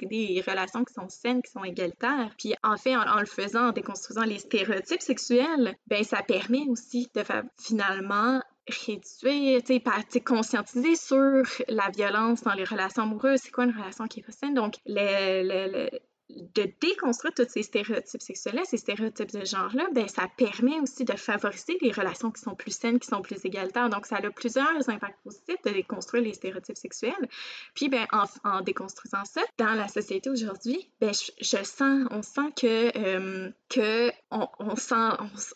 relations 0.47 0.83
qui 0.85 0.93
sont 0.93 1.09
saines, 1.09 1.41
qui 1.41 1.51
sont 1.51 1.63
égalitaires. 1.63 2.31
Puis 2.37 2.55
en 2.63 2.77
fait, 2.77 2.95
en, 2.95 3.19
le 3.19 3.25
faisant, 3.25 3.69
en 3.69 3.71
déconstruisant 3.71 4.23
les 4.23 4.39
stéréotypes 4.39 5.01
sexuels, 5.01 5.75
ben 5.87 6.03
ça 6.03 6.21
permet 6.23 6.65
aussi 6.69 7.09
de 7.13 7.23
finalement 7.57 8.41
réduire, 8.67 9.63
tu 9.63 9.81
sais, 10.09 10.21
conscientiser 10.21 10.95
sur 10.95 11.43
la 11.67 11.89
violence 11.89 12.41
dans 12.43 12.53
les 12.53 12.63
relations 12.63 13.03
amoureuses, 13.03 13.41
c'est 13.43 13.51
quoi 13.51 13.65
une 13.65 13.77
relation 13.77 14.07
qui 14.07 14.21
est 14.21 14.31
saine? 14.31 14.55
Donc, 14.55 14.75
le, 14.85 15.43
le, 15.43 15.89
de 16.29 16.73
déconstruire 16.81 17.33
tous 17.35 17.47
ces 17.47 17.63
stéréotypes 17.63 18.21
sexuels-là, 18.21 18.63
ces 18.65 18.77
stéréotypes 18.77 19.31
de 19.31 19.45
genre-là, 19.45 19.87
ben 19.93 20.07
ça 20.07 20.27
permet 20.35 20.79
aussi 20.79 21.05
de 21.05 21.13
favoriser 21.13 21.77
les 21.81 21.91
relations 21.91 22.31
qui 22.31 22.41
sont 22.41 22.55
plus 22.55 22.71
saines, 22.71 22.99
qui 22.99 23.07
sont 23.07 23.21
plus 23.21 23.45
égalitaires. 23.45 23.89
Donc, 23.89 24.07
ça 24.07 24.17
a 24.17 24.29
plusieurs 24.31 24.89
impacts 24.89 25.21
positifs 25.23 25.61
de 25.63 25.71
déconstruire 25.71 26.23
les 26.23 26.33
stéréotypes 26.33 26.77
sexuels. 26.77 27.29
Puis, 27.75 27.89
ben, 27.89 28.07
en, 28.43 28.61
déconstruisant 28.61 29.23
ça, 29.25 29.41
dans 29.57 29.73
la 29.75 29.87
société 29.87 30.29
aujourd'hui, 30.29 30.89
ben, 30.99 31.11
je, 31.13 31.63
sens, 31.63 32.07
on 32.09 32.21
sent 32.23 32.51
que, 32.55 32.97
euh, 32.97 33.51
que 33.69 34.11
on, 34.31 34.75
sent, 34.75 34.95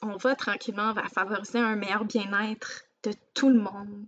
on, 0.02 0.18
va 0.18 0.36
tranquillement 0.36 0.94
vers 0.94 1.10
favoriser 1.10 1.60
un 1.60 1.76
meilleur 1.76 2.06
bien-être 2.06 2.84
de 3.04 3.12
tout 3.34 3.50
le 3.50 3.60
monde 3.60 4.06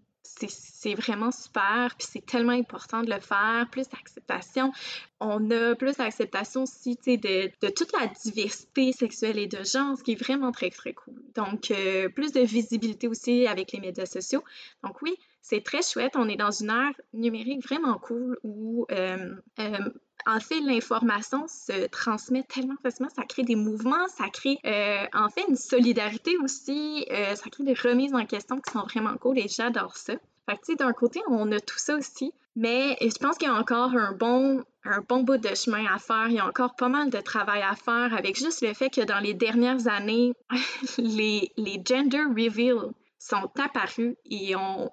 c'est 0.49 0.95
vraiment 0.95 1.31
super, 1.31 1.93
puis 1.97 2.07
c'est 2.09 2.25
tellement 2.25 2.53
important 2.53 3.01
de 3.01 3.09
le 3.09 3.19
faire, 3.19 3.67
plus 3.71 3.87
d'acceptation. 3.89 4.71
On 5.19 5.51
a 5.51 5.75
plus 5.75 5.97
d'acceptation 5.97 6.63
aussi, 6.63 6.95
de, 7.05 7.51
de, 7.61 7.69
toute 7.69 7.91
la 7.93 8.07
diversité 8.07 8.91
sexuelle 8.91 9.37
et 9.37 9.47
de 9.47 9.63
genre, 9.63 9.97
ce 9.97 10.03
qui 10.03 10.13
est 10.13 10.21
vraiment 10.21 10.51
très, 10.51 10.69
très 10.69 10.93
cool. 10.93 11.21
Donc, 11.35 11.71
euh, 11.71 12.09
plus 12.09 12.31
de 12.31 12.41
visibilité 12.41 13.07
aussi 13.07 13.47
avec 13.47 13.71
les 13.71 13.79
médias 13.79 14.05
sociaux. 14.05 14.43
Donc 14.83 15.01
oui, 15.01 15.15
c'est 15.41 15.63
très 15.63 15.81
chouette. 15.81 16.13
On 16.15 16.27
est 16.27 16.37
dans 16.37 16.51
une 16.51 16.69
ère 16.69 16.93
numérique 17.13 17.63
vraiment 17.63 17.97
cool 17.97 18.39
où 18.43 18.85
euh, 18.91 19.35
euh, 19.59 19.89
en 20.25 20.39
fait, 20.39 20.59
l'information 20.61 21.47
se 21.47 21.87
transmet 21.87 22.43
tellement 22.43 22.75
facilement, 22.81 23.09
ça 23.15 23.23
crée 23.23 23.43
des 23.43 23.55
mouvements, 23.55 24.07
ça 24.07 24.29
crée 24.29 24.59
euh, 24.65 25.05
en 25.13 25.29
fait 25.29 25.43
une 25.47 25.55
solidarité 25.55 26.37
aussi, 26.37 27.05
euh, 27.11 27.35
ça 27.35 27.49
crée 27.49 27.63
des 27.63 27.73
remises 27.73 28.13
en 28.13 28.25
question 28.25 28.59
qui 28.59 28.71
sont 28.71 28.83
vraiment 28.83 29.15
cool 29.17 29.39
et 29.39 29.47
j'adore 29.47 29.95
ça. 29.97 30.13
Fait 30.49 30.57
que, 30.57 30.77
d'un 30.77 30.93
côté, 30.93 31.21
on 31.27 31.51
a 31.51 31.59
tout 31.59 31.77
ça 31.77 31.95
aussi, 31.95 32.33
mais 32.55 32.97
je 33.01 33.17
pense 33.19 33.37
qu'il 33.37 33.47
y 33.47 33.51
a 33.51 33.55
encore 33.55 33.95
un 33.95 34.11
bon, 34.13 34.63
un 34.83 35.01
bon 35.07 35.23
bout 35.23 35.37
de 35.37 35.53
chemin 35.55 35.85
à 35.93 35.99
faire. 35.99 36.27
Il 36.27 36.35
y 36.35 36.39
a 36.39 36.47
encore 36.47 36.75
pas 36.75 36.89
mal 36.89 37.09
de 37.09 37.19
travail 37.19 37.61
à 37.61 37.75
faire 37.75 38.13
avec 38.13 38.37
juste 38.37 38.61
le 38.61 38.73
fait 38.73 38.89
que 38.89 39.01
dans 39.01 39.19
les 39.19 39.33
dernières 39.33 39.87
années, 39.87 40.33
les, 40.97 41.51
les 41.57 41.81
gender 41.85 42.23
reveals 42.23 42.91
sont 43.19 43.51
apparus 43.59 44.15
et 44.25 44.55
ont 44.55 44.91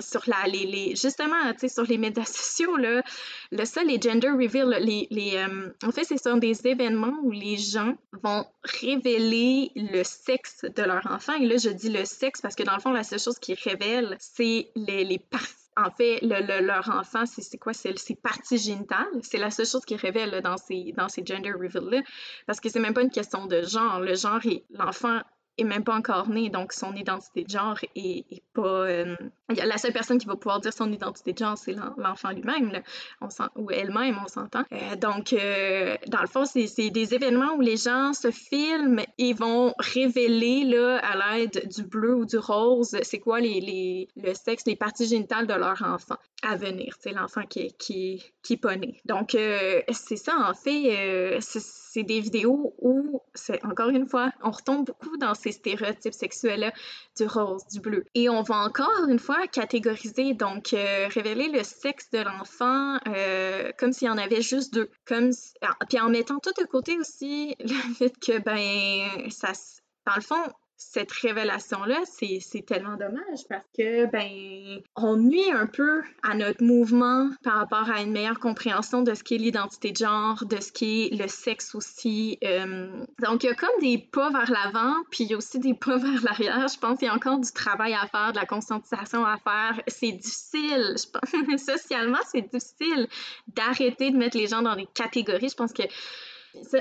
sur 0.00 0.22
la, 0.26 0.46
les, 0.46 0.96
justement, 0.96 1.52
sur 1.68 1.84
les 1.84 1.98
médias 1.98 2.24
sociaux, 2.24 2.76
là, 2.76 3.02
le 3.52 3.64
ça, 3.64 3.82
les 3.82 4.00
gender 4.00 4.30
reveal, 4.30 4.76
les, 4.80 5.06
les 5.10 5.36
euh, 5.36 5.70
en 5.84 5.90
fait, 5.90 6.04
ce 6.04 6.16
sont 6.16 6.36
des 6.36 6.66
événements 6.66 7.16
où 7.22 7.30
les 7.30 7.56
gens 7.56 7.94
vont 8.22 8.44
révéler 8.64 9.70
le 9.76 10.02
sexe 10.04 10.64
de 10.64 10.82
leur 10.82 11.06
enfant. 11.10 11.34
Et 11.34 11.46
là, 11.46 11.56
je 11.56 11.70
dis 11.70 11.90
le 11.90 12.04
sexe 12.04 12.40
parce 12.40 12.54
que 12.54 12.62
dans 12.62 12.74
le 12.74 12.80
fond, 12.80 12.92
la 12.92 13.04
seule 13.04 13.20
chose 13.20 13.38
qu'ils 13.38 13.58
révèlent, 13.62 14.16
c'est 14.18 14.70
les, 14.76 15.04
les 15.04 15.18
parties 15.18 15.64
en 15.76 15.90
fait, 15.90 16.20
le, 16.22 16.64
leur 16.64 16.88
enfant, 16.90 17.24
c'est 17.26 17.58
quoi? 17.58 17.72
C'est 17.72 17.98
ses 17.98 18.14
parties 18.14 18.58
génitales. 18.58 19.08
C'est 19.22 19.38
la 19.38 19.50
seule 19.50 19.66
chose 19.66 19.84
qu'ils 19.84 19.96
révèlent 19.96 20.40
dans 20.42 20.56
ces, 20.56 20.92
dans 20.96 21.08
ces 21.08 21.24
gender 21.26 21.52
reveals-là. 21.52 22.02
Parce 22.46 22.60
que 22.60 22.68
c'est 22.68 22.80
même 22.80 22.94
pas 22.94 23.02
une 23.02 23.10
question 23.10 23.46
de 23.46 23.62
genre. 23.62 24.00
Le 24.00 24.14
genre, 24.14 24.40
l'enfant 24.70 25.20
est 25.56 25.64
même 25.64 25.84
pas 25.84 25.94
encore 25.94 26.28
né, 26.28 26.50
donc 26.50 26.72
son 26.72 26.94
identité 26.94 27.44
de 27.44 27.50
genre 27.50 27.78
est, 27.94 28.42
pas. 28.52 28.62
Euh, 28.62 29.16
la 29.48 29.78
seule 29.78 29.92
personne 29.92 30.18
qui 30.18 30.26
va 30.26 30.36
pouvoir 30.36 30.60
dire 30.60 30.72
son 30.72 30.90
identité 30.90 31.32
de 31.32 31.38
genre, 31.38 31.56
c'est 31.58 31.74
l'enfant 31.98 32.30
lui-même, 32.30 32.72
ou 33.56 33.70
elle-même, 33.70 34.18
on 34.24 34.28
s'entend. 34.28 34.64
Euh, 34.72 34.96
donc, 34.96 35.32
euh, 35.32 35.96
dans 36.08 36.22
le 36.22 36.26
fond, 36.26 36.44
c'est 36.46 36.90
des 36.90 37.14
événements 37.14 37.52
où 37.54 37.60
les 37.60 37.76
gens 37.76 38.12
se 38.14 38.30
filment 38.30 39.02
et 39.18 39.34
vont 39.34 39.74
révéler 39.78 40.64
là, 40.64 40.98
à 40.98 41.36
l'aide 41.36 41.68
du 41.68 41.84
bleu 41.84 42.14
ou 42.14 42.24
du 42.24 42.38
rose, 42.38 42.96
c'est 43.02 43.20
quoi 43.20 43.40
les, 43.40 43.60
les, 43.60 44.08
le 44.16 44.34
sexe, 44.34 44.64
les 44.66 44.76
parties 44.76 45.06
génitales 45.06 45.46
de 45.46 45.54
leur 45.54 45.82
enfant 45.82 46.16
à 46.42 46.56
venir, 46.56 46.94
c'est 47.00 47.12
l'enfant 47.12 47.42
qui, 47.42 47.72
qui, 47.78 48.22
qui 48.42 48.54
est 48.54 48.58
pas 48.58 48.76
né. 48.76 49.00
Donc, 49.04 49.30
c'est 49.30 50.16
ça, 50.16 50.36
en 50.48 50.54
fait, 50.54 51.38
c'est 51.40 51.60
des 52.02 52.20
vidéos 52.20 52.74
où, 52.78 53.22
encore 53.62 53.90
une 53.90 54.06
fois, 54.06 54.32
on 54.42 54.50
retombe 54.50 54.86
beaucoup 54.86 55.16
dans 55.16 55.34
ces 55.34 55.52
stéréotypes 55.52 56.14
sexuels-là 56.14 56.72
du 57.16 57.26
rose, 57.26 57.66
du 57.70 57.80
bleu. 57.80 58.04
Et 58.14 58.28
on 58.28 58.42
va 58.42 58.56
encore 58.56 59.06
une 59.08 59.18
fois 59.18 59.46
catégoriser, 59.46 60.34
donc 60.34 60.72
euh, 60.72 61.08
révéler 61.08 61.48
le 61.48 61.62
sexe 61.62 62.10
de 62.10 62.18
l'enfant 62.18 62.98
euh, 63.08 63.70
comme 63.78 63.92
s'il 63.92 64.08
y 64.08 64.10
en 64.10 64.18
avait 64.18 64.42
juste 64.42 64.74
deux. 64.74 64.90
Ah, 65.62 65.76
puis 65.88 66.00
en 66.00 66.08
mettant 66.08 66.38
tout 66.38 66.52
de 66.58 66.66
côté 66.66 66.98
aussi 66.98 67.54
le 67.60 67.68
fait 67.98 68.18
que, 68.18 68.38
ben, 68.38 69.30
ça, 69.30 69.52
dans 70.06 70.16
le 70.16 70.22
fond, 70.22 70.42
cette 70.76 71.12
révélation-là, 71.12 72.00
c'est 72.04 72.66
tellement 72.66 72.96
dommage 72.96 73.46
parce 73.48 73.66
que, 73.76 74.06
ben, 74.06 74.82
on 74.96 75.16
nuit 75.16 75.50
un 75.52 75.66
peu 75.66 76.02
à 76.22 76.34
notre 76.34 76.64
mouvement 76.64 77.30
par 77.44 77.58
rapport 77.58 77.90
à 77.90 78.02
une 78.02 78.10
meilleure 78.10 78.40
compréhension 78.40 79.02
de 79.02 79.14
ce 79.14 79.22
qu'est 79.22 79.36
l'identité 79.36 79.92
de 79.92 79.96
genre, 79.96 80.44
de 80.44 80.60
ce 80.60 80.72
qu'est 80.72 81.10
le 81.12 81.28
sexe 81.28 81.74
aussi. 81.74 82.38
Euh, 82.42 83.04
donc, 83.22 83.44
il 83.44 83.46
y 83.46 83.50
a 83.50 83.54
comme 83.54 83.80
des 83.80 83.98
pas 83.98 84.30
vers 84.30 84.50
l'avant, 84.50 84.94
puis 85.10 85.24
il 85.24 85.30
y 85.30 85.34
a 85.34 85.36
aussi 85.36 85.60
des 85.60 85.74
pas 85.74 85.96
vers 85.98 86.22
l'arrière. 86.22 86.66
Je 86.66 86.78
pense 86.78 86.98
qu'il 86.98 87.06
y 87.06 87.10
a 87.10 87.14
encore 87.14 87.38
du 87.38 87.52
travail 87.52 87.94
à 87.94 88.06
faire, 88.06 88.32
de 88.32 88.38
la 88.38 88.46
conscientisation 88.46 89.24
à 89.24 89.36
faire. 89.36 89.80
C'est 89.86 90.12
difficile, 90.12 90.96
je 90.98 91.06
pense, 91.10 91.60
socialement, 91.64 92.18
c'est 92.30 92.42
difficile 92.42 93.08
d'arrêter 93.48 94.10
de 94.10 94.16
mettre 94.16 94.36
les 94.36 94.48
gens 94.48 94.62
dans 94.62 94.74
des 94.74 94.88
catégories. 94.92 95.50
Je 95.50 95.56
pense 95.56 95.72
que 95.72 95.84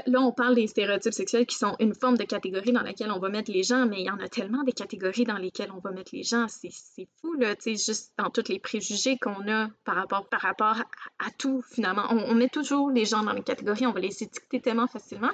Là, 0.05 0.21
on 0.21 0.31
parle 0.31 0.55
des 0.55 0.67
stéréotypes 0.67 1.13
sexuels 1.13 1.45
qui 1.45 1.55
sont 1.55 1.75
une 1.79 1.95
forme 1.95 2.17
de 2.17 2.23
catégorie 2.23 2.71
dans 2.71 2.81
laquelle 2.81 3.11
on 3.11 3.19
va 3.19 3.29
mettre 3.29 3.51
les 3.51 3.63
gens, 3.63 3.85
mais 3.85 4.01
il 4.01 4.05
y 4.05 4.09
en 4.09 4.19
a 4.19 4.27
tellement 4.27 4.63
des 4.63 4.71
catégories 4.71 5.23
dans 5.23 5.37
lesquelles 5.37 5.71
on 5.71 5.79
va 5.79 5.91
mettre 5.91 6.11
les 6.13 6.23
gens. 6.23 6.47
C'est 6.47 7.07
fou, 7.21 7.33
là, 7.33 7.55
tu 7.55 7.75
sais, 7.75 7.91
juste 7.91 8.13
dans 8.17 8.29
tous 8.29 8.49
les 8.49 8.59
préjugés 8.59 9.17
qu'on 9.17 9.47
a 9.51 9.69
par 9.83 9.95
rapport, 9.95 10.27
par 10.29 10.41
rapport 10.41 10.77
à, 11.19 11.31
tout, 11.37 11.63
finalement. 11.71 12.05
On, 12.09 12.35
met 12.35 12.49
toujours 12.49 12.91
les 12.91 13.05
gens 13.05 13.23
dans 13.23 13.33
les 13.33 13.43
catégories, 13.43 13.87
on 13.87 13.93
va 13.93 13.99
les 13.99 14.23
étiqueter 14.23 14.61
tellement 14.61 14.87
facilement. 14.87 15.31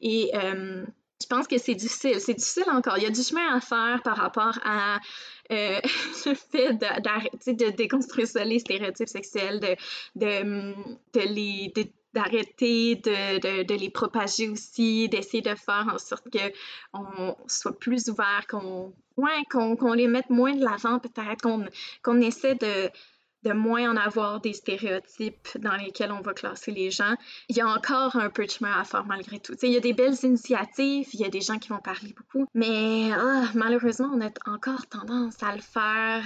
Et 0.00 0.30
euh, 0.34 0.84
je 1.20 1.26
pense 1.26 1.46
que 1.46 1.58
c'est 1.58 1.74
difficile. 1.74 2.20
C'est 2.20 2.34
difficile 2.34 2.70
encore. 2.70 2.96
Il 2.96 3.02
y 3.02 3.06
a 3.06 3.10
du 3.10 3.22
chemin 3.22 3.54
à 3.54 3.60
faire 3.60 4.02
par 4.02 4.16
rapport 4.16 4.58
à 4.64 4.98
euh, 5.50 5.80
le 6.26 6.34
fait 6.34 6.74
de, 6.74 7.52
de, 7.52 7.70
déconstruire 7.70 8.26
ça, 8.26 8.44
les 8.44 8.60
stéréotypes 8.60 9.08
sexuels, 9.08 9.60
de, 9.60 9.76
de, 10.16 10.74
de 11.12 11.20
les 11.20 11.72
d'arrêter 12.14 12.96
de, 12.96 13.62
de, 13.62 13.74
les 13.74 13.90
propager 13.90 14.48
aussi, 14.48 15.08
d'essayer 15.08 15.42
de 15.42 15.54
faire 15.54 15.86
en 15.92 15.98
sorte 15.98 16.26
qu'on 16.30 17.36
soit 17.46 17.78
plus 17.78 18.08
ouvert, 18.08 18.46
qu'on 18.48 18.92
ouais, 19.16 19.42
qu'on 19.50 19.92
les 19.92 20.08
mette 20.08 20.30
moins 20.30 20.54
de 20.54 20.64
l'avant, 20.64 20.98
peut-être 20.98 21.42
qu'on 21.42 21.66
qu'on 22.02 22.20
essaie 22.20 22.54
de, 22.54 22.90
de 23.44 23.52
moins 23.52 23.90
en 23.90 23.96
avoir 23.96 24.40
des 24.40 24.52
stéréotypes 24.52 25.48
dans 25.58 25.76
lesquels 25.76 26.12
on 26.12 26.20
va 26.20 26.34
classer 26.34 26.72
les 26.72 26.90
gens. 26.90 27.14
Il 27.48 27.56
y 27.56 27.60
a 27.60 27.68
encore 27.68 28.16
un 28.16 28.28
peu 28.28 28.44
de 28.44 28.50
chemin 28.50 28.72
à 28.78 28.84
faire 28.84 29.06
malgré 29.06 29.38
tout. 29.38 29.54
il 29.62 29.72
y 29.72 29.76
a 29.76 29.80
des 29.80 29.92
belles 29.92 30.16
initiatives, 30.22 31.08
il 31.12 31.20
y 31.20 31.24
a 31.24 31.30
des 31.30 31.40
gens 31.40 31.58
qui 31.58 31.68
vont 31.68 31.78
parler 31.78 32.14
beaucoup, 32.16 32.46
mais 32.54 33.10
ah, 33.12 33.44
malheureusement, 33.54 34.10
on 34.12 34.20
a 34.20 34.30
encore 34.46 34.86
tendance 34.86 35.42
à 35.42 35.54
le 35.54 35.62
faire 35.62 36.24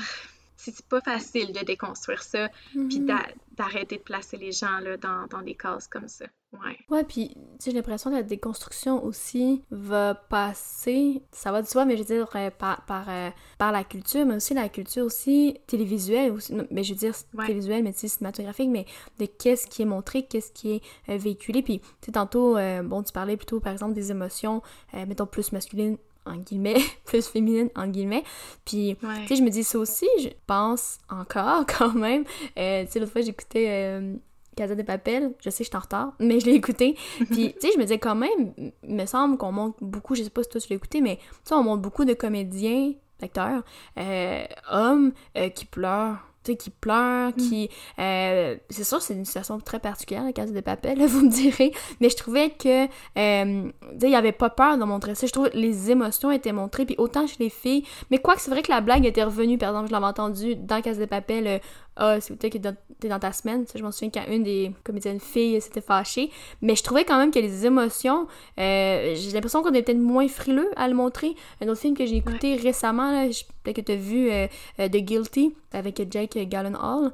c'est 0.72 0.86
pas 0.86 1.00
facile 1.00 1.52
de 1.52 1.64
déconstruire 1.64 2.22
ça, 2.22 2.48
puis 2.72 3.00
mhm. 3.00 3.18
d'arrêter 3.52 3.96
de 3.96 4.02
placer 4.02 4.36
les 4.36 4.52
gens 4.52 4.78
là, 4.80 4.96
dans, 4.96 5.26
dans 5.26 5.42
des 5.42 5.54
cases 5.54 5.88
comme 5.88 6.08
ça. 6.08 6.26
Ouais. 6.52 6.78
Ouais, 6.88 7.04
puis 7.04 7.36
j'ai 7.64 7.72
l'impression 7.72 8.10
que 8.10 8.16
la 8.16 8.22
déconstruction 8.22 9.04
aussi 9.04 9.62
va 9.70 10.14
passer, 10.14 11.22
ça 11.32 11.50
va 11.50 11.62
de 11.62 11.66
soi, 11.66 11.84
mais 11.84 11.96
je 11.96 12.02
veux 12.02 12.14
dire 12.14 12.28
euh, 12.36 12.50
par, 12.50 12.84
par, 12.84 13.08
euh, 13.08 13.30
par 13.58 13.72
la 13.72 13.82
culture, 13.82 14.24
mais 14.24 14.36
aussi 14.36 14.54
la 14.54 14.68
culture 14.68 15.04
aussi 15.04 15.58
télévisuelle, 15.66 16.30
aussi, 16.30 16.54
mais 16.70 16.84
je 16.84 16.92
veux 16.92 16.98
dire 16.98 17.14
télévisuelle, 17.44 17.82
mais 17.82 17.92
cinématographique, 17.92 18.70
mais 18.70 18.86
de 19.18 19.26
qu'est-ce 19.26 19.66
qui 19.66 19.82
est 19.82 19.86
montré, 19.86 20.26
qu'est-ce 20.26 20.52
qui 20.52 20.74
est 20.74 20.82
euh, 21.08 21.16
véhiculé. 21.16 21.62
Puis, 21.62 21.80
tu 21.80 21.86
sais, 22.06 22.12
tantôt, 22.12 22.56
bon, 22.84 23.02
tu 23.02 23.12
parlais 23.12 23.36
plutôt, 23.36 23.60
par 23.60 23.72
exemple, 23.72 23.94
des 23.94 24.10
émotions, 24.10 24.62
mettons, 24.92 25.26
plus 25.26 25.52
masculines 25.52 25.98
en 26.26 26.36
guillemets, 26.36 26.80
plus 27.04 27.26
féminine, 27.26 27.68
en 27.76 27.88
guillemets. 27.88 28.24
Puis, 28.64 28.96
tu 29.00 29.26
sais, 29.28 29.36
je 29.36 29.42
me 29.42 29.50
dis 29.50 29.64
ça 29.64 29.78
aussi, 29.78 30.06
je 30.20 30.28
pense 30.46 30.98
encore 31.08 31.64
quand 31.78 31.94
même. 31.94 32.24
Euh, 32.58 32.84
tu 32.84 32.92
sais, 32.92 33.00
l'autre 33.00 33.12
fois, 33.12 33.22
j'écoutais 33.22 33.66
euh, 33.68 34.14
Casa 34.56 34.74
de 34.74 34.82
Papel, 34.82 35.32
je 35.40 35.50
sais 35.50 35.58
que 35.58 35.64
je 35.64 35.68
suis 35.68 35.76
en 35.76 35.80
retard, 35.80 36.12
mais 36.18 36.40
je 36.40 36.46
l'ai 36.46 36.54
écouté. 36.54 36.96
Puis, 37.30 37.54
tu 37.54 37.60
sais, 37.60 37.72
je 37.72 37.78
me 37.78 37.82
disais 37.82 37.98
quand 37.98 38.14
même, 38.14 38.52
il 38.58 38.94
me 38.94 39.06
semble 39.06 39.36
qu'on 39.36 39.52
montre 39.52 39.76
beaucoup, 39.80 40.14
je 40.14 40.22
sais 40.22 40.30
pas 40.30 40.42
si 40.42 40.48
toi 40.48 40.60
tu 40.60 40.68
l'as 40.70 40.76
écouté, 40.76 41.00
mais 41.00 41.16
tu 41.16 41.22
sais, 41.44 41.54
on 41.54 41.62
montre 41.62 41.82
beaucoup 41.82 42.04
de 42.04 42.14
comédiens, 42.14 42.92
acteurs, 43.22 43.62
euh, 43.98 44.44
hommes 44.70 45.12
qui 45.54 45.64
pleurent 45.64 46.18
qui 46.52 46.70
pleure, 46.70 47.30
mm. 47.30 47.32
qui... 47.34 47.70
Euh, 47.98 48.56
c'est 48.70 48.84
sûr, 48.84 49.00
c'est 49.02 49.14
une 49.14 49.24
situation 49.24 49.58
très 49.60 49.78
particulière, 49.78 50.24
la 50.24 50.32
case 50.32 50.52
de 50.52 50.60
papel, 50.60 50.98
vous 51.06 51.26
me 51.26 51.30
direz, 51.30 51.72
mais 52.00 52.08
je 52.08 52.16
trouvais 52.16 52.50
que, 52.50 52.84
euh, 52.84 53.70
il 54.00 54.08
n'y 54.08 54.16
avait 54.16 54.32
pas 54.32 54.50
peur 54.50 54.78
de 54.78 54.84
montrer 54.84 55.14
ça. 55.14 55.26
Je 55.26 55.32
trouve 55.32 55.50
que 55.50 55.56
les 55.56 55.90
émotions 55.90 56.30
étaient 56.30 56.52
montrées, 56.52 56.84
puis 56.84 56.96
autant 56.98 57.26
chez 57.26 57.36
les 57.40 57.50
filles, 57.50 57.84
mais 58.10 58.18
quoi 58.18 58.34
que 58.34 58.40
c'est 58.40 58.50
vrai 58.50 58.62
que 58.62 58.70
la 58.70 58.80
blague 58.80 59.06
était 59.06 59.24
revenue, 59.24 59.58
par 59.58 59.70
exemple, 59.70 59.88
je 59.88 59.92
l'avais 59.92 60.06
entendu 60.06 60.56
dans 60.56 60.80
Case 60.80 60.98
de 60.98 61.06
papel, 61.06 61.46
euh, 61.46 61.58
ah, 61.96 62.20
c'est 62.20 62.34
peut-être 62.34 62.60
que 62.60 62.68
t'es 62.98 63.08
dans 63.08 63.18
ta 63.18 63.32
semaine. 63.32 63.64
Je 63.72 63.82
m'en 63.82 63.92
souviens 63.92 64.10
qu'une 64.10 64.42
des 64.42 64.72
comédiennes 64.82 65.20
filles 65.20 65.60
s'était 65.60 65.80
fâchée. 65.80 66.30
Mais 66.60 66.74
je 66.74 66.82
trouvais 66.82 67.04
quand 67.04 67.18
même 67.18 67.30
que 67.30 67.38
les 67.38 67.66
émotions, 67.66 68.26
euh, 68.58 69.14
j'ai 69.14 69.30
l'impression 69.30 69.62
qu'on 69.62 69.72
est 69.74 69.82
peut-être 69.82 69.98
moins 69.98 70.26
frileux 70.28 70.70
à 70.76 70.88
le 70.88 70.94
montrer. 70.94 71.34
Un 71.60 71.68
autre 71.68 71.80
film 71.80 71.96
que 71.96 72.04
j'ai 72.04 72.16
écouté 72.16 72.56
récemment, 72.56 73.28
peut-être 73.62 73.76
que 73.76 73.80
t'as 73.80 73.96
vu 73.96 74.30
euh, 74.30 74.46
euh, 74.80 74.88
The 74.88 74.96
Guilty 74.96 75.54
avec 75.72 76.02
Jake 76.10 76.32
Gyllenhaal. 76.32 77.12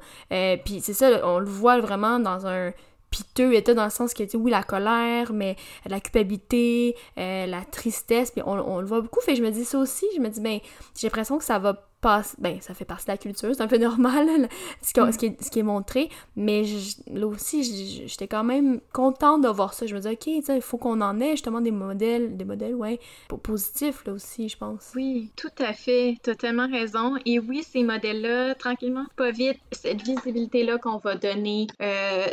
Puis 0.65 0.81
c'est 0.81 0.93
ça, 0.93 1.27
on 1.27 1.39
le 1.39 1.45
voit 1.45 1.79
vraiment 1.79 2.19
dans 2.19 2.47
un 2.47 2.71
piteux 3.11 3.53
était 3.55 3.75
dans 3.75 3.83
le 3.83 3.89
sens 3.89 4.13
que, 4.13 4.23
tu 4.23 4.37
oui, 4.37 4.51
la 4.51 4.63
colère, 4.63 5.33
mais 5.33 5.57
la 5.85 5.99
culpabilité, 5.99 6.95
la 7.17 7.61
tristesse, 7.69 8.31
puis 8.31 8.41
on, 8.45 8.53
on, 8.53 8.79
le 8.79 8.85
voit 8.85 9.01
beaucoup. 9.01 9.19
Fait 9.19 9.35
je 9.35 9.43
me 9.43 9.51
dis 9.51 9.65
ça 9.65 9.79
aussi, 9.79 10.05
je 10.15 10.21
me 10.21 10.29
dis, 10.29 10.39
ben, 10.39 10.59
j'ai 10.97 11.07
l'impression 11.07 11.37
que 11.37 11.43
ça 11.43 11.59
va 11.59 11.90
ben 12.39 12.59
ça 12.61 12.73
fait 12.73 12.85
partie 12.85 13.05
de 13.05 13.11
la 13.11 13.17
culture, 13.17 13.53
c'est 13.53 13.61
un 13.61 13.67
peu 13.67 13.77
normal 13.91 14.49
ce, 14.81 14.93
qui, 14.93 15.35
ce, 15.39 15.49
qui 15.49 15.59
est, 15.59 15.63
montré, 15.63 16.09
mais 16.35 16.63
là 17.07 17.27
aussi 17.27 18.05
j'étais 18.07 18.27
quand 18.27 18.43
même 18.43 18.79
contente 18.93 19.41
de 19.41 19.47
voir 19.47 19.73
ça. 19.73 19.85
Je 19.85 19.93
me 19.93 19.99
disais 19.99 20.13
ok, 20.13 20.27
il 20.27 20.61
faut 20.61 20.77
qu'on 20.77 21.01
en 21.01 21.19
ait 21.19 21.31
justement 21.31 21.61
des 21.61 21.71
modèles, 21.71 22.37
des 22.37 22.45
modèles 22.45 22.75
ouais, 22.75 22.99
positifs 23.43 24.03
là 24.05 24.13
aussi, 24.13 24.49
je 24.49 24.57
pense. 24.57 24.91
Oui, 24.95 25.31
tout 25.35 25.51
à 25.59 25.73
fait, 25.73 26.17
tu 26.23 26.31
as 26.31 26.35
tellement 26.35 26.67
raison. 26.67 27.15
Et 27.25 27.39
oui, 27.39 27.63
ces 27.63 27.83
modèles-là, 27.83 28.55
tranquillement, 28.55 29.05
pas 29.15 29.31
vite, 29.31 29.59
cette 29.71 30.01
visibilité-là 30.01 30.77
qu'on 30.77 30.97
va 30.97 31.15
donner 31.15 31.67
euh, 31.81 32.27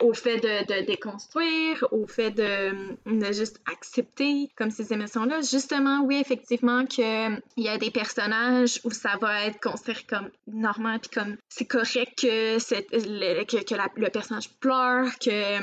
au 0.00 0.12
fait 0.12 0.38
de, 0.38 0.80
de, 0.80 0.86
déconstruire, 0.86 1.86
au 1.92 2.06
fait 2.06 2.30
de, 2.30 2.72
de 3.06 3.32
juste 3.32 3.60
accepter 3.70 4.50
comme 4.56 4.70
ces 4.70 4.92
émotions-là. 4.92 5.40
Justement, 5.40 6.02
oui, 6.04 6.16
effectivement, 6.20 6.86
qu'il 6.86 7.40
y 7.56 7.68
a 7.68 7.78
des 7.78 7.90
personnages 7.90 8.80
où 8.84 8.90
ça 8.96 9.16
va 9.20 9.44
être 9.46 9.60
considéré 9.60 10.02
comme 10.08 10.30
normal, 10.46 11.00
puis 11.00 11.10
comme 11.10 11.36
c'est 11.48 11.66
correct 11.66 12.18
que, 12.20 12.56
le, 12.56 13.44
que, 13.44 14.00
le 14.00 14.10
personnage 14.10 14.50
pleure, 14.58 15.06
que, 15.18 15.58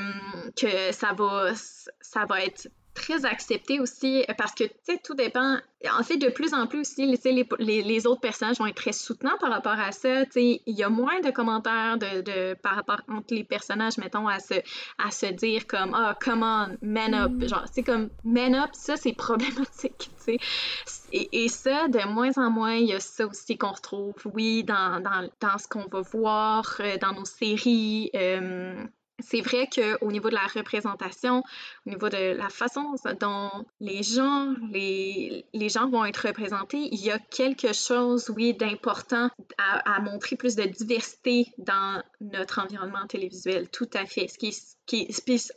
que 0.52 0.92
ça, 0.92 1.12
va, 1.12 1.52
ça 2.00 2.24
va 2.26 2.44
être 2.44 2.68
très 2.94 3.24
accepté 3.26 3.80
aussi 3.80 4.24
parce 4.38 4.52
que, 4.52 4.64
tu 4.64 4.72
sais, 4.84 5.00
tout 5.02 5.14
dépend. 5.14 5.58
En 5.98 6.02
fait, 6.02 6.16
de 6.16 6.28
plus 6.28 6.54
en 6.54 6.66
plus 6.66 6.80
aussi, 6.80 7.04
les, 7.04 7.46
les, 7.58 7.82
les, 7.82 8.06
autres 8.06 8.20
personnages 8.20 8.58
vont 8.58 8.66
être 8.66 8.76
très 8.76 8.92
soutenants 8.92 9.36
par 9.38 9.50
rapport 9.50 9.78
à 9.78 9.92
ça. 9.92 10.24
Tu 10.24 10.32
sais, 10.32 10.62
il 10.64 10.74
y 10.74 10.82
a 10.82 10.88
moins 10.88 11.20
de 11.20 11.30
commentaires 11.30 11.98
de, 11.98 12.22
de, 12.22 12.54
par 12.54 12.76
rapport 12.76 13.02
entre 13.08 13.34
les 13.34 13.44
personnages, 13.44 13.98
mettons, 13.98 14.26
à 14.26 14.38
se, 14.38 14.54
à 14.98 15.10
se 15.10 15.26
dire 15.26 15.66
comme 15.66 15.92
«Ah, 15.94 16.14
oh, 16.14 16.18
come 16.24 16.42
on, 16.42 16.78
man 16.80 17.12
up! 17.12 17.32
Mm. 17.32 17.48
Genre, 17.48 17.64
c'est 17.70 17.82
comme 17.82 18.08
«Man 18.24 18.54
up», 18.54 18.70
ça, 18.72 18.96
c'est 18.96 19.12
problématique, 19.16 20.10
tu 20.24 20.38
sais. 20.38 20.38
Et, 21.12 21.48
ça, 21.48 21.88
de 21.88 22.08
moins 22.08 22.32
en 22.36 22.50
moins, 22.50 22.74
il 22.74 22.86
y 22.86 22.92
a 22.92 23.00
ça 23.00 23.26
aussi 23.26 23.58
qu'on 23.58 23.72
retrouve, 23.72 24.14
oui, 24.32 24.64
dans, 24.64 25.00
dans, 25.00 25.28
dans 25.40 25.58
ce 25.58 25.68
qu'on 25.68 25.86
va 25.86 26.00
voir, 26.00 26.76
euh, 26.80 26.96
dans 26.96 27.12
nos 27.12 27.24
séries. 27.24 28.10
Euh, 28.14 28.74
c'est 29.20 29.40
vrai 29.40 29.68
qu'au 29.72 30.10
niveau 30.10 30.28
de 30.28 30.34
la 30.34 30.46
représentation, 30.46 31.42
au 31.86 31.90
niveau 31.90 32.08
de 32.08 32.36
la 32.36 32.48
façon 32.48 32.94
dont 33.20 33.50
les 33.80 34.02
gens, 34.02 34.54
les, 34.70 35.44
les 35.52 35.68
gens 35.68 35.88
vont 35.88 36.04
être 36.04 36.26
représentés, 36.26 36.88
il 36.90 37.00
y 37.00 37.10
a 37.10 37.18
quelque 37.18 37.72
chose, 37.72 38.30
oui, 38.34 38.54
d'important 38.54 39.30
à, 39.58 40.00
montrer 40.00 40.36
plus 40.36 40.56
de 40.56 40.64
diversité 40.64 41.46
dans 41.58 42.02
notre 42.20 42.60
environnement 42.60 43.06
télévisuel, 43.06 43.68
tout 43.70 43.88
à 43.94 44.04
fait. 44.04 44.28
Ce 44.28 44.38
qui, 44.38 44.56
qui, 44.86 45.08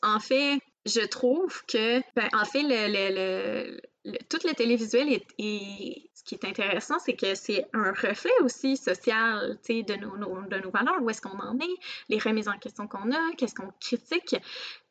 en 0.04 0.20
fait, 0.20 0.60
je 0.86 1.06
trouve 1.06 1.64
que, 1.68 2.00
ben, 2.16 2.30
en 2.34 2.46
fait, 2.46 2.64
le, 2.64 2.88
le, 2.88 3.82
le, 4.06 4.18
tout 4.30 4.40
le 4.46 4.54
télévisuel 4.54 5.10
est, 5.40 6.10
qui 6.28 6.36
est 6.36 6.46
intéressant, 6.46 7.00
c'est 7.00 7.16
que 7.16 7.34
c'est 7.36 7.66
un 7.74 7.92
reflet 7.92 8.32
aussi 8.44 8.78
social, 8.78 9.58
de 9.68 9.96
nos, 9.96 10.18
de 10.18 10.58
nos 10.58 10.70
valeurs, 10.70 11.02
où 11.02 11.10
est-ce 11.10 11.22
qu'on 11.22 11.40
en 11.40 11.58
est, 11.60 11.78
les 12.10 12.20
remises 12.20 12.50
en 12.50 12.58
question 12.58 12.88
qu'on 12.88 13.12
a, 13.12 13.32
qu'est-ce 13.38 13.56
qu'on 13.56 13.72
critique? 13.80 14.36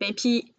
Ben, 0.00 0.14
puis, 0.14 0.54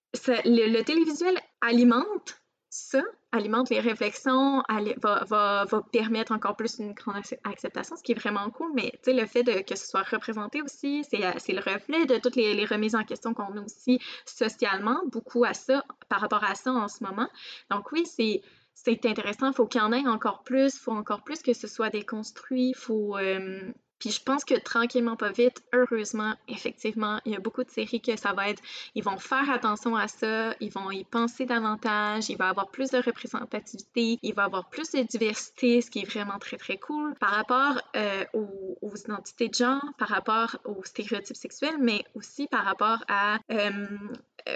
le, 0.45 0.81
télévisuel 0.83 1.37
alimente 1.61 2.39
ça, 2.69 3.01
alimente 3.31 3.69
les 3.69 3.79
réflexions, 3.79 4.61
va, 5.01 5.65
permettre 5.91 6.31
encore 6.31 6.55
plus 6.55 6.77
une 6.77 6.93
grande 6.93 7.23
acceptation, 7.43 7.95
ce 7.95 8.03
qui 8.03 8.11
est 8.11 8.19
vraiment 8.19 8.49
cool. 8.51 8.71
Mais 8.75 8.91
le 9.07 9.25
fait 9.25 9.63
que 9.63 9.75
ce 9.75 9.87
soit 9.87 10.03
représenté 10.03 10.61
aussi, 10.61 11.03
c'est 11.09 11.17
le 11.17 11.73
reflet 11.73 12.05
de 12.05 12.17
toutes 12.17 12.35
les, 12.35 12.53
les 12.53 12.65
remises 12.65 12.93
en 12.93 13.03
question 13.03 13.33
qu'on 13.33 13.57
a 13.57 13.61
aussi 13.61 13.99
socialement, 14.25 15.01
beaucoup 15.07 15.43
à 15.43 15.53
ça, 15.53 15.85
par 16.07 16.21
rapport 16.21 16.43
à 16.43 16.53
ça 16.53 16.71
en 16.71 16.87
ce 16.87 17.03
moment. 17.03 17.29
Donc 17.71 17.91
oui, 17.91 18.05
c'est 18.05 18.43
c'est 18.83 19.05
intéressant, 19.07 19.51
faut 19.53 19.65
qu'il 19.65 19.81
y 19.81 19.83
en 19.83 19.91
ait 19.91 20.07
encore 20.07 20.43
plus, 20.43 20.77
faut 20.77 20.91
encore 20.91 21.23
plus 21.23 21.41
que 21.41 21.53
ce 21.53 21.67
soit 21.67 21.89
déconstruit, 21.89 22.73
faut, 22.75 23.17
euh, 23.17 23.73
puis 23.99 24.11
je 24.11 24.21
pense 24.21 24.45
que 24.45 24.55
tranquillement, 24.59 25.15
pas 25.15 25.31
vite, 25.31 25.63
heureusement, 25.73 26.33
effectivement, 26.47 27.19
il 27.25 27.33
y 27.33 27.35
a 27.35 27.39
beaucoup 27.39 27.63
de 27.63 27.69
séries 27.69 28.01
que 28.01 28.15
ça 28.17 28.33
va 28.33 28.49
être, 28.49 28.61
ils 28.95 29.03
vont 29.03 29.17
faire 29.17 29.49
attention 29.49 29.95
à 29.95 30.07
ça, 30.07 30.53
ils 30.59 30.71
vont 30.71 30.91
y 30.91 31.03
penser 31.03 31.45
davantage, 31.45 32.29
il 32.29 32.37
va 32.37 32.47
y 32.47 32.49
avoir 32.49 32.69
plus 32.69 32.91
de 32.91 32.97
représentativité, 32.97 34.19
il 34.21 34.33
va 34.33 34.43
y 34.43 34.45
avoir 34.45 34.69
plus 34.69 34.91
de 34.91 35.01
diversité, 35.01 35.81
ce 35.81 35.89
qui 35.89 35.99
est 35.99 36.09
vraiment 36.11 36.39
très 36.39 36.57
très 36.57 36.77
cool 36.77 37.15
par 37.15 37.31
rapport 37.31 37.81
euh, 37.95 38.25
aux, 38.33 38.95
identités 38.95 39.47
de 39.47 39.53
genre, 39.53 39.83
par 39.97 40.09
rapport 40.09 40.57
aux 40.65 40.83
stéréotypes 40.83 41.35
sexuels, 41.35 41.77
mais 41.79 42.03
aussi 42.15 42.47
par 42.47 42.65
rapport 42.65 43.03
à 43.07 43.37
euh, 43.51 43.71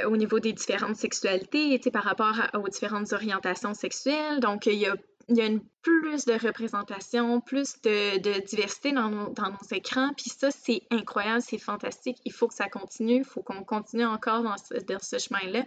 au 0.06 0.18
niveau 0.18 0.40
des 0.40 0.54
différentes 0.54 0.96
sexualités, 0.96 1.80
par 1.92 2.04
rapport 2.04 2.36
aux 2.54 2.70
différentes 2.70 3.12
orientations 3.14 3.74
sexuelles. 3.74 4.40
Donc, 4.40 4.66
il 4.66 4.76
y 4.76 4.86
a 4.86 4.96
il 5.32 5.38
y 5.38 5.42
a 5.42 5.46
une 5.46 5.62
plus 5.82 6.26
de 6.26 6.34
représentation, 6.34 7.42
plus 7.42 7.82
de, 7.82 8.46
diversité 8.46 8.92
dans 8.92 9.10
nos, 9.10 9.34
écrans. 9.72 10.12
Puis 10.16 10.30
ça, 10.30 10.52
c'est 10.52 10.82
incroyable, 10.92 11.42
c'est 11.42 11.58
fantastique. 11.58 12.18
Il 12.26 12.32
faut 12.32 12.48
que 12.48 12.54
ça 12.54 12.70
continue. 12.70 13.20
Il 13.20 13.24
faut 13.24 13.42
qu'on 13.42 13.64
continue 13.64 14.06
encore 14.06 14.44
dans 14.44 14.58
ce, 14.58 14.76
dans 14.84 15.00
ce 15.00 15.18
chemin-là 15.18 15.66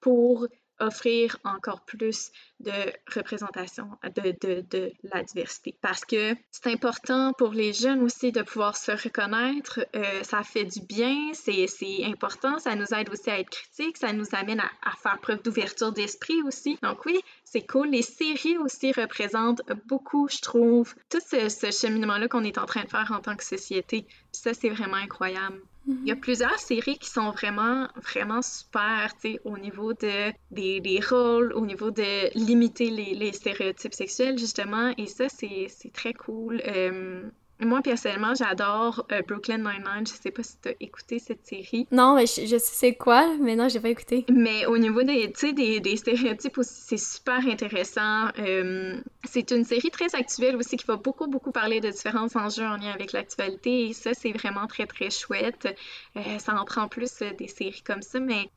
pour 0.00 0.46
offrir 0.80 1.38
encore 1.44 1.82
plus 1.82 2.32
de 2.60 2.72
représentation 3.14 3.88
de, 4.04 4.34
de, 4.40 4.64
de, 4.70 4.92
la 5.02 5.22
diversité. 5.22 5.74
Parce 5.80 6.04
que 6.04 6.34
c'est 6.50 6.66
important 6.66 7.32
pour 7.32 7.52
les 7.52 7.72
jeunes 7.72 8.02
aussi 8.02 8.32
de 8.32 8.42
pouvoir 8.42 8.76
se 8.76 8.92
reconnaître. 8.92 9.80
Euh, 9.96 10.22
ça 10.22 10.42
fait 10.42 10.64
du 10.64 10.80
bien, 10.80 11.32
c'est 11.32 11.66
important, 12.04 12.58
ça 12.58 12.74
nous 12.74 12.92
aide 12.94 13.08
aussi 13.10 13.30
à 13.30 13.38
être 13.38 13.50
critiques, 13.50 13.96
ça 13.96 14.12
nous 14.12 14.26
amène 14.32 14.60
à, 14.60 14.90
faire 15.02 15.18
preuve 15.20 15.42
d'ouverture 15.42 15.92
d'esprit 15.92 16.42
aussi. 16.42 16.78
Donc 16.82 17.04
oui, 17.06 17.20
c'est 17.44 17.66
cool. 17.66 17.90
Les 17.90 18.02
séries 18.02 18.58
aussi 18.58 18.92
représentent 18.92 19.62
beaucoup, 19.86 20.28
je 20.28 20.40
trouve, 20.40 20.94
tout 21.08 21.20
ce, 21.20 21.48
ce 21.48 21.70
cheminement-là 21.70 22.28
qu'on 22.28 22.44
est 22.44 22.58
en 22.58 22.66
train 22.66 22.84
de 22.84 22.88
faire 22.88 23.10
en 23.12 23.20
tant 23.20 23.36
que 23.36 23.44
société. 23.44 24.06
Ça, 24.32 24.54
c'est 24.54 24.70
vraiment 24.70 24.96
incroyable. 24.96 25.60
Il 25.86 26.06
y 26.06 26.12
a 26.12 26.16
plusieurs 26.16 26.58
séries 26.58 26.98
qui 26.98 27.08
sont 27.10 27.30
vraiment, 27.30 27.88
vraiment 27.96 28.42
super, 28.42 29.12
tu 29.20 29.32
sais, 29.32 29.40
au 29.44 29.58
niveau 29.58 29.92
de, 29.92 30.32
des, 30.50 31.00
rôles, 31.00 31.52
au 31.54 31.64
niveau 31.64 31.90
de 31.90 32.36
limiter 32.38 32.90
les, 32.90 33.14
les 33.14 33.32
stéréotypes 33.32 33.94
sexuels, 33.94 34.38
justement, 34.38 34.92
et 34.96 35.06
ça, 35.06 35.28
c'est 35.28 35.68
très 35.92 36.12
cool. 36.12 36.62
Euh, 36.66 37.22
moi, 37.60 37.82
personnellement, 37.82 38.34
j'adore 38.34 39.06
euh, 39.12 39.22
Brooklyn 39.26 39.58
Nine-Nine. 39.58 40.06
Je 40.06 40.12
sais 40.12 40.30
pas 40.30 40.42
si 40.42 40.56
tu 40.62 40.68
as 40.70 40.74
écouté 40.80 41.18
cette 41.18 41.46
série. 41.46 41.86
Non, 41.90 42.14
mais 42.14 42.26
je, 42.26 42.56
sais 42.58 42.94
quoi, 42.94 43.36
mais 43.40 43.56
non, 43.56 43.68
j'ai 43.68 43.80
pas 43.80 43.88
écouté. 43.88 44.24
Mais 44.30 44.66
au 44.66 44.78
niveau 44.78 45.02
des, 45.02 45.32
des, 45.52 45.80
des 45.80 45.96
stéréotypes 45.96 46.58
aussi, 46.58 46.80
c'est 46.88 46.96
super 46.96 47.46
intéressant. 47.46 48.28
Euh, 48.38 49.00
c'est 49.24 49.50
une 49.50 49.64
série 49.64 49.90
très 49.90 50.14
actuelle 50.14 50.56
aussi 50.56 50.76
qui 50.76 50.86
va 50.86 50.96
beaucoup, 50.96 51.26
beaucoup 51.26 51.52
parler 51.52 51.80
de 51.80 51.90
différents 51.90 52.28
enjeux 52.34 52.64
en 52.64 52.76
lien 52.76 52.92
avec 52.92 53.12
l'actualité. 53.12 53.88
Et 53.88 53.92
ça, 53.92 54.14
c'est 54.14 54.32
vraiment 54.32 54.66
très, 54.66 54.86
très 54.86 55.10
chouette. 55.10 55.68
Euh, 56.16 56.38
ça 56.38 56.54
en 56.54 56.64
prend 56.64 56.88
plus 56.88 57.22
des 57.38 57.48
séries 57.48 57.82
comme 57.84 58.02
ça. 58.02 58.20
Mais 58.20 58.50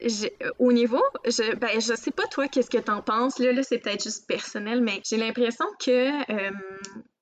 au 0.60 0.72
niveau, 0.72 1.04
je, 1.26 1.56
ben, 1.56 1.80
je 1.80 1.94
sais 1.96 2.12
pas 2.12 2.28
toi, 2.28 2.48
qu'est-ce 2.48 2.70
que 2.70 2.78
t'en 2.78 3.02
penses. 3.02 3.40
Là, 3.40 3.52
là 3.52 3.64
c'est 3.64 3.80
peut-être 3.80 4.04
juste 4.04 4.28
personnel, 4.28 4.82
mais 4.82 5.02
j'ai 5.04 5.18
l'impression 5.18 5.66
que 5.80 6.10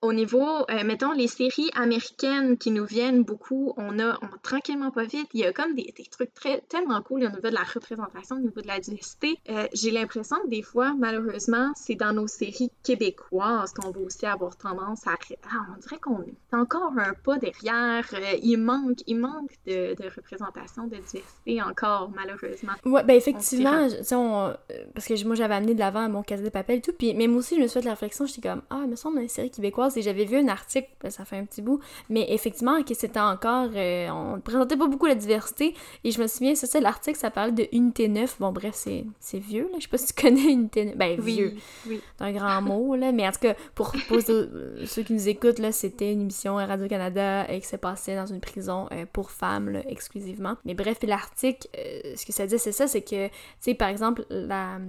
au 0.02 0.14
niveau, 0.14 0.66
euh, 0.70 0.84
mettons, 0.84 1.12
les 1.12 1.28
séries 1.28 1.70
américaines 1.76 2.58
qui 2.58 2.72
nous 2.72 2.86
viennent 2.86 3.24
beaucoup, 3.24 3.74
on 3.78 4.00
a, 4.00 4.18
on, 4.22 4.28
tranquillement 4.42 4.90
pas 4.90 5.04
vite, 5.04 5.28
il 5.34 5.42
y 5.42 5.46
a 5.46 5.54
comme 5.54 5.76
des, 5.76 5.94
des, 5.96 6.06
trucs 6.06 6.34
très, 6.34 6.62
tellement 6.62 7.02
cool 7.04 7.24
au 7.24 7.30
niveau 7.30 7.50
de 7.50 7.54
la 7.54 7.64
représentation, 7.64 8.38
au 8.38 8.40
niveau 8.40 8.62
de 8.62 8.68
la 8.68 8.80
diversité. 8.80 9.38
Euh, 9.50 9.68
j'ai 9.74 9.92
l'impression 9.92 10.38
que 10.44 10.50
des 10.50 10.64
fois, 10.64 10.96
malheureusement, 10.98 11.72
c'est 11.76 11.94
dans 11.96 12.14
nos 12.14 12.26
séries 12.26 12.72
québécoises 12.84 13.74
qu'on 13.74 13.92
va 13.92 14.00
aussi 14.00 14.26
avoir 14.26 14.58
tendance 14.58 15.06
à... 15.06 15.14
Ah, 15.44 15.68
on 15.76 15.80
dirait 15.80 16.00
qu'on 16.00 16.22
est 16.24 16.56
encore 16.56 16.94
un 16.98 17.14
pas 17.14 17.38
derrière. 17.38 18.08
Euh, 18.14 18.38
il 18.42 18.58
manque, 18.58 19.00
il 19.06 19.20
manque 19.20 19.52
de, 19.68 19.94
de, 19.94 20.10
représentation, 20.16 20.86
de 20.86 20.96
diversité 20.96 21.62
encore, 21.62 22.12
malheureusement. 22.16 22.74
Ouais, 22.86 23.04
ben 23.04 23.16
effectivement, 23.16 23.88
on, 24.14 24.54
parce 24.96 25.06
que 25.06 25.26
moi, 25.26 25.36
j'avais 25.36 25.56
amené 25.56 25.76
de 25.76 25.80
l'avant 25.80 26.10
mon 26.10 26.24
casse 26.24 26.42
de 26.42 26.50
papel 26.50 26.80
et 26.80 26.82
tout, 26.82 26.94
puis 26.94 27.14
même 27.14 27.36
aussi, 27.36 27.56
je 27.56 27.62
me 27.62 27.68
suis 27.68 27.80
fait 27.80 27.86
la 27.86 27.92
réflexion, 27.92 28.26
j'étais 28.26 28.50
comme, 28.50 28.64
ah, 28.72 28.82
il 28.84 28.90
me 28.90 28.96
semble, 28.96 29.20
une 29.20 29.30
série 29.30 29.52
québécoise 29.52 29.91
et 29.98 30.02
j'avais 30.02 30.26
vu 30.26 30.38
un 30.38 30.48
article, 30.48 30.90
ben, 31.02 31.10
ça 31.10 31.26
fait 31.26 31.38
un 31.38 31.46
petit 31.46 31.62
bout, 31.62 31.80
mais 32.10 32.26
effectivement, 32.30 32.82
que 32.84 32.94
c'était 32.94 33.20
encore. 33.20 33.70
Euh, 33.76 34.10
on 34.10 34.36
ne 34.36 34.42
présentait 34.42 34.78
pas 34.78 34.88
beaucoup 34.88 35.06
la 35.06 35.16
diversité. 35.16 35.74
Et 36.04 36.12
je 36.12 36.22
me 36.22 36.28
souviens, 36.28 36.56
c'est 36.56 36.68
ça, 36.68 36.80
l'article, 36.80 37.18
ça 37.18 37.32
parlait 37.32 37.52
de 37.52 37.68
Unité 37.72 38.08
9. 38.08 38.38
Bon, 38.40 38.52
bref, 38.52 38.74
c'est 38.76 39.40
vieux, 39.40 39.70
là. 39.72 39.78
Je 39.78 39.84
sais 39.84 39.90
pas 39.90 39.98
si 39.98 40.14
tu 40.14 40.22
connais 40.22 40.52
Unité 40.52 40.86
9. 40.86 40.98
Ben, 40.98 41.20
vieux. 41.20 41.56
Oui. 41.88 42.02
C'est 42.18 42.24
un 42.24 42.32
grand 42.32 42.62
mot, 42.62 42.96
là. 42.96 43.12
Mais 43.12 43.28
en 43.28 43.32
tout 43.32 43.40
cas, 43.40 43.56
pour, 43.76 43.94
ceux 43.94 45.04
qui 45.04 45.14
nous 45.14 45.30
écoutent, 45.30 45.60
là, 45.60 45.72
c'était 45.72 46.12
une 46.12 46.22
émission 46.22 46.58
à 46.58 46.66
Radio-Canada 46.66 47.52
et 47.52 47.60
qui 47.60 47.68
s'est 47.68 47.78
passée 47.78 48.16
dans 48.16 48.26
une 48.26 48.40
prison 48.40 48.88
euh, 48.92 49.06
pour 49.12 49.32
femmes, 49.32 49.70
là, 49.70 49.82
exclusivement. 49.88 50.56
Mais 50.66 50.74
bref, 50.74 50.98
l'article, 51.04 51.68
euh, 51.78 52.14
ce 52.16 52.26
que 52.26 52.34
ça 52.34 52.48
dit, 52.48 52.60
c'est 52.60 52.72
ça, 52.72 52.88
c'est 52.88 53.02
que, 53.02 53.28
tu 53.28 53.34
sais, 53.60 53.74
par 53.74 53.90
exemple, 53.90 54.26
la, 54.30 54.80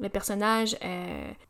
le 0.00 0.08
personnage, 0.08 0.76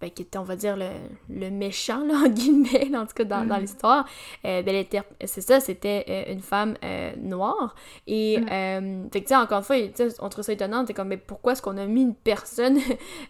ben, 0.01 0.11
qui 0.11 0.23
était, 0.23 0.39
on 0.39 0.45
va 0.45 0.57
dire, 0.57 0.77
le, 0.77 0.91
le 1.29 1.51
méchant, 1.51 2.05
là, 2.05 2.15
en 2.15 2.29
guillemets, 2.29 2.89
en 3.01 3.07
tout 3.07 3.15
cas 3.15 3.25
dans, 3.25 3.45
dans 3.45 3.57
mm. 3.57 3.61
l'histoire, 3.61 4.07
euh, 4.45 4.63
ben, 4.63 4.85
c'est 5.25 5.41
ça, 5.41 5.61
c'était 5.61 6.05
euh, 6.09 6.33
une 6.33 6.41
femme 6.41 6.75
euh, 6.85 7.13
noire. 7.21 7.75
Et, 8.07 8.39
mm. 8.39 9.11
fait 9.13 9.21
que, 9.21 9.27
tu 9.27 9.29
sais, 9.29 9.37
encore 9.37 9.59
une 9.59 9.65
fois, 9.65 9.77
on 10.21 10.29
trouve 10.29 10.45
ça 10.45 10.53
étonnant, 10.53 10.85
t'es 10.85 10.95
comme, 10.95 11.09
mais 11.09 11.17
pourquoi 11.17 11.53
est-ce 11.53 11.63
qu'on 11.63 11.77
a 11.77 11.87
mis 11.87 12.03
une 12.03 12.15
personne 12.15 12.79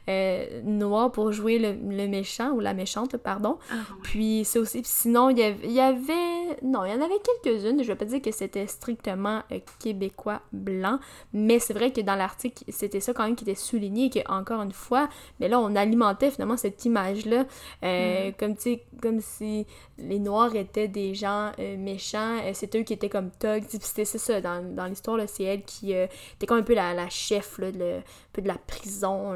noire 0.64 1.12
pour 1.12 1.32
jouer 1.32 1.58
le, 1.58 2.08
méchant 2.08 2.50
ou 2.50 2.60
la 2.60 2.74
méchante, 2.74 3.16
pardon? 3.16 3.58
Ah, 3.70 3.74
puis 4.02 4.42
c'est 4.44 4.58
aussi, 4.58 4.82
sinon, 4.84 5.30
il 5.30 5.38
y 5.38 5.42
avait, 5.42 5.68
y 5.68 5.80
avait, 5.80 6.58
non, 6.62 6.84
il 6.84 6.92
y 6.92 6.94
en 6.94 7.02
avait 7.02 7.20
quelques-unes, 7.42 7.82
je 7.82 7.88
vais 7.88 7.96
pas 7.96 8.04
dire 8.04 8.22
que 8.22 8.32
c'était 8.32 8.66
strictement 8.66 9.42
québécois 9.78 10.40
blanc, 10.52 10.98
mais 11.32 11.58
c'est 11.58 11.74
vrai 11.74 11.92
que 11.92 12.00
dans 12.00 12.16
l'article, 12.16 12.64
c'était 12.68 13.00
ça 13.00 13.12
quand 13.12 13.24
même 13.24 13.36
qui 13.36 13.44
était 13.44 13.54
souligné, 13.54 14.10
que 14.10 14.20
encore 14.28 14.62
une 14.62 14.72
fois, 14.72 15.08
mais 15.38 15.48
là, 15.48 15.60
on 15.60 15.76
alimentait 15.76 16.30
finalement 16.30 16.56
cette 16.56 16.84
image-là, 16.84 17.44
mm. 17.82 18.32
comme, 18.38 18.56
tu 18.56 18.62
sais, 18.62 18.84
comme 19.00 19.20
si 19.20 19.59
les 19.98 20.18
Noirs 20.18 20.54
étaient 20.54 20.88
des 20.88 21.14
gens 21.14 21.52
euh, 21.58 21.76
méchants, 21.76 22.38
euh, 22.44 22.50
c'est 22.54 22.74
eux 22.76 22.82
qui 22.82 22.92
étaient 22.92 23.08
comme 23.08 23.30
thugs, 23.38 23.64
c'était 23.68 24.04
ça, 24.04 24.40
dans, 24.40 24.62
dans 24.74 24.86
l'histoire, 24.86 25.18
c'est 25.28 25.44
elle 25.44 25.62
qui 25.62 25.94
euh, 25.94 26.06
était 26.34 26.46
comme 26.46 26.58
un 26.58 26.62
peu 26.62 26.74
la, 26.74 27.08
chef 27.08 27.58
là, 27.58 27.72
de, 27.72 28.00
un 28.38 28.42
la 28.46 28.56
prison, 28.56 29.34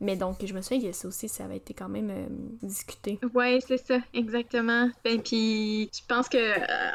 mais 0.00 0.16
donc 0.16 0.44
je 0.44 0.52
me 0.52 0.60
souviens 0.62 0.90
que 0.90 0.96
ça 0.96 1.08
aussi, 1.08 1.28
ça 1.28 1.44
avait 1.44 1.58
été 1.58 1.74
quand 1.74 1.88
même 1.88 2.12
discuté. 2.62 3.18
Ouais, 3.34 3.58
c'est 3.66 3.78
ça, 3.78 3.98
exactement. 4.12 4.90
Ben, 5.04 5.20
puis 5.22 5.90
je 5.92 6.00
pense 6.08 6.28
que 6.28 6.38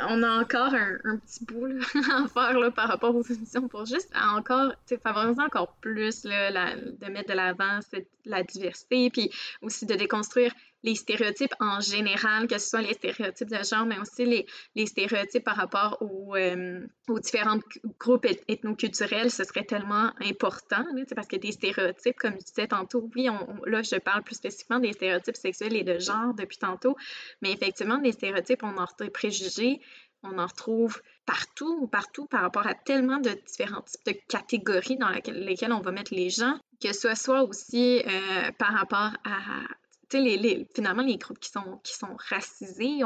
on 0.10 0.24
a 0.24 0.42
encore 0.42 0.74
un, 0.74 1.18
petit 1.18 1.46
bout 1.46 1.66
là, 1.66 1.76
à 2.24 2.28
faire 2.28 2.60
là, 2.60 2.72
par 2.72 2.88
rapport 2.88 3.16
aux 3.16 3.24
émissions 3.24 3.68
pour 3.68 3.86
juste 3.86 4.12
encore, 4.34 4.74
favoriser 5.04 5.42
encore 5.42 5.74
plus 5.80 6.26
là, 6.26 6.76
de 6.76 7.12
mettre 7.12 7.30
de 7.30 7.36
l'avant 7.36 7.80
la 8.28 8.44
diversité, 8.44 9.10
puis 9.10 9.32
aussi 9.62 9.86
de 9.86 9.96
déconstruire 9.96 10.54
les 10.88 10.96
stéréotypes 10.96 11.54
en 11.60 11.82
général, 11.82 12.48
que 12.48 12.58
ce 12.58 12.70
soit 12.70 12.82
les 12.82 12.94
stéréotypes 12.94 13.50
de 13.50 13.62
genre, 13.62 13.86
mais 13.86 14.00
aussi 14.00 14.24
les, 14.26 14.46
les 14.76 14.86
stéréotypes 14.86 15.44
par 15.44 15.58
rapport 15.58 15.98
aux, 16.02 16.34
euh, 16.36 16.80
aux 17.10 17.20
différents 17.20 17.60
groupes 18.00 18.26
ethnoculturels, 18.48 19.30
ce 19.30 19.44
serait 19.44 19.66
tellement 19.66 20.12
important, 20.22 20.86
parce 21.14 21.28
que 21.28 21.36
des 21.36 21.52
stéréotypes, 21.52 22.18
comme 22.18 22.36
je 22.40 22.46
disais 22.46 22.68
tantôt, 22.68 23.10
oui, 23.16 23.28
là, 23.66 23.82
je 23.82 23.98
parle 23.98 24.24
plus 24.24 24.36
spécifiquement 24.36 24.80
des 24.80 24.94
stéréotypes 24.94 25.36
sexuels 25.36 25.76
et 25.76 25.84
de 25.84 26.00
genre 26.00 26.34
depuis 26.34 26.58
tantôt, 26.58 26.96
mais 27.42 27.52
effectivement, 27.52 27.98
des 27.98 28.14
stéréotypes, 28.14 28.64
on 28.64 28.78
en 28.78 28.86
retrouve 28.86 29.10
préjugés, 29.10 29.82
on 30.24 30.40
en 30.40 30.48
retrouve 30.48 31.02
partout, 31.26 31.88
partout 31.88 32.28
par 32.28 32.42
rapport 32.42 32.66
à 32.66 32.74
tellement 32.74 33.18
de 33.18 33.32
différents 33.46 33.82
types 33.82 34.06
de 34.06 34.20
catégories 34.30 34.98
dans 34.98 35.10
lesquelles 35.10 35.74
on 35.74 35.82
va 35.82 35.92
mettre 35.92 36.14
les 36.14 36.30
gens, 36.30 36.58
que 36.82 36.94
ce 36.94 37.14
soit 37.14 37.44
aussi 37.44 38.02
euh, 38.06 38.52
par 38.58 38.74
rapport 38.74 39.12
à 39.26 39.68
les, 40.14 40.68
finalement, 40.74 41.04
les 41.04 41.18
groupes 41.18 41.40
qui 41.40 41.50
sont, 41.50 41.80
qui 41.84 41.94
sont 41.94 42.16
racisés 42.30 43.02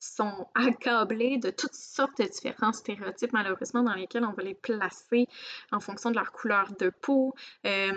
sont 0.00 0.46
accablés 0.54 1.38
de 1.38 1.50
toutes 1.50 1.74
sortes 1.74 2.18
de 2.18 2.24
différents 2.24 2.72
stéréotypes, 2.72 3.32
malheureusement, 3.32 3.82
dans 3.82 3.94
lesquels 3.94 4.24
on 4.24 4.32
va 4.32 4.42
les 4.42 4.54
placer 4.54 5.26
en 5.72 5.80
fonction 5.80 6.10
de 6.10 6.16
leur 6.16 6.32
couleur 6.32 6.72
de 6.78 6.90
peau. 6.90 7.34
Euh, 7.66 7.92